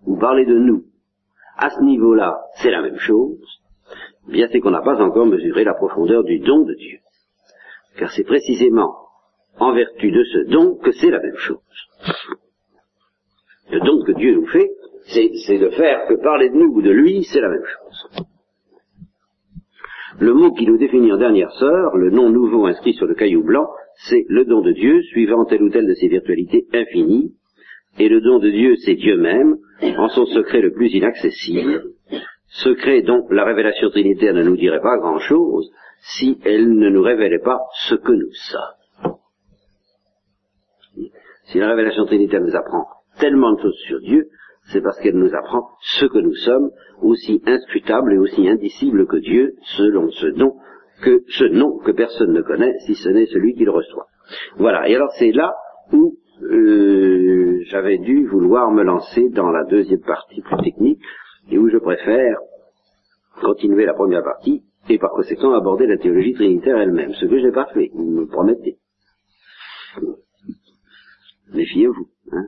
ou 0.06 0.18
parler 0.18 0.46
de 0.46 0.58
nous, 0.58 0.86
à 1.58 1.70
ce 1.70 1.82
niveau-là, 1.82 2.40
c'est 2.56 2.72
la 2.72 2.82
même 2.82 3.00
chose, 3.00 3.62
eh 4.28 4.32
bien 4.32 4.48
c'est 4.52 4.60
qu'on 4.60 4.72
n'a 4.72 4.82
pas 4.82 5.02
encore 5.02 5.26
mesuré 5.26 5.64
la 5.64 5.74
profondeur 5.74 6.24
du 6.24 6.40
don 6.40 6.64
de 6.64 6.74
Dieu. 6.74 7.00
Car 7.98 8.12
c'est 8.12 8.24
précisément 8.24 8.96
en 9.60 9.74
vertu 9.74 10.12
de 10.12 10.24
ce 10.24 10.50
don 10.50 10.76
que 10.78 10.92
c'est 10.92 11.10
la 11.10 11.20
même 11.20 11.38
chose. 11.38 11.58
Le 13.72 13.80
don 13.82 14.04
que 14.04 14.14
Dieu 14.14 14.36
nous 14.36 14.48
fait, 14.48 14.72
c'est 15.06 15.58
de 15.58 15.70
faire 15.72 16.08
que 16.08 16.16
parler 16.16 16.50
de 16.50 16.56
nous 16.56 16.74
ou 16.74 16.82
de 16.82 16.92
lui, 16.92 17.24
c'est 17.24 17.42
la 17.42 17.50
même 17.50 17.66
chose. 17.66 17.89
Le 20.20 20.34
mot 20.34 20.52
qui 20.52 20.66
nous 20.68 20.78
définit 20.78 21.14
en 21.14 21.18
dernière 21.18 21.52
sœur, 21.54 21.96
le 21.96 22.10
nom 22.10 22.30
nouveau 22.30 22.66
inscrit 22.66 22.94
sur 22.94 23.06
le 23.06 23.16
caillou 23.16 23.42
blanc, 23.44 23.70
c'est 24.08 24.26
le 24.28 24.44
don 24.44 24.62
de 24.62 24.72
Dieu, 24.72 25.02
suivant 25.04 25.46
telle 25.46 25.64
ou 25.64 25.70
telle 25.70 25.88
de 25.88 25.94
ses 25.94 26.10
virtualités 26.10 26.68
infinies, 26.74 27.34
et 27.98 28.10
le 28.10 28.20
don 28.20 28.40
de 28.40 28.50
Dieu, 28.50 28.76
c'est 28.84 28.96
Dieu 28.96 29.18
même, 29.18 29.58
en 29.82 30.10
son 30.10 30.26
secret 30.26 30.62
le 30.62 30.74
plus 30.74 30.94
inaccessible, 30.94 31.84
secret 32.48 33.02
dont 33.02 33.28
la 33.30 33.46
révélation 33.46 33.90
trinitaire 33.92 34.34
ne 34.34 34.44
nous 34.44 34.58
dirait 34.58 34.82
pas 34.82 34.98
grand-chose 34.98 35.72
si 36.02 36.38
elle 36.44 36.74
ne 36.78 36.90
nous 36.90 37.02
révélait 37.02 37.40
pas 37.40 37.60
ce 37.88 37.96
que 37.96 38.12
nous 38.12 38.32
sommes. 38.32 39.16
Si 41.46 41.58
la 41.60 41.70
révélation 41.70 42.06
trinitaire 42.06 42.42
nous 42.42 42.56
apprend 42.56 42.86
tellement 43.20 43.54
de 43.54 43.62
choses 43.62 43.78
sur 43.88 44.00
Dieu, 44.02 44.30
c'est 44.72 44.82
parce 44.82 45.00
qu'elle 45.00 45.18
nous 45.18 45.34
apprend 45.34 45.70
ce 45.82 46.06
que 46.06 46.20
nous 46.20 46.36
sommes, 46.36 46.72
aussi 47.02 47.42
inscrutable 47.46 48.14
et 48.14 48.18
aussi 48.18 48.48
indicible 48.48 49.08
que 49.08 49.18
Dieu, 49.18 49.56
selon 49.78 50.10
ce 50.12 50.28
nom 50.28 50.56
que 51.02 51.24
ce 51.30 51.46
nom 51.46 51.78
que 51.78 51.92
personne 51.92 52.34
ne 52.34 52.42
connaît, 52.42 52.74
si 52.86 52.94
ce 52.96 53.10
n'est 53.10 53.26
celui 53.28 53.54
qui 53.54 53.64
le 53.64 53.72
reçoit. 53.72 54.08
Voilà. 54.58 54.90
Et 54.90 54.96
alors 54.96 55.12
c'est 55.18 55.32
là 55.32 55.54
où 55.94 56.16
euh, 56.44 57.60
j'avais 57.68 57.98
dû 57.98 58.28
vouloir 58.28 58.72
me 58.72 58.84
lancer 58.84 59.30
dans 59.30 59.50
la 59.50 59.64
deuxième 59.64 60.02
partie 60.02 60.42
plus 60.42 60.58
technique, 60.64 61.00
et 61.52 61.58
où 61.58 61.70
je 61.70 61.78
préfère 61.78 62.38
continuer 63.42 63.86
la 63.86 63.94
première 63.94 64.24
partie 64.24 64.64
et 64.90 64.98
par 64.98 65.12
conséquent 65.12 65.54
aborder 65.54 65.88
la 65.88 65.98
théologie 65.98 66.34
trinitaire 66.34 66.78
elle-même, 66.78 67.14
ce 67.14 67.26
que 67.26 67.40
je 67.40 67.46
n'ai 67.46 67.52
pas 67.52 67.68
fait, 67.74 67.92
vous 67.94 68.10
me 68.10 68.26
promettez. 68.26 68.78
Méfiez-vous. 71.54 72.10
Hein 72.32 72.48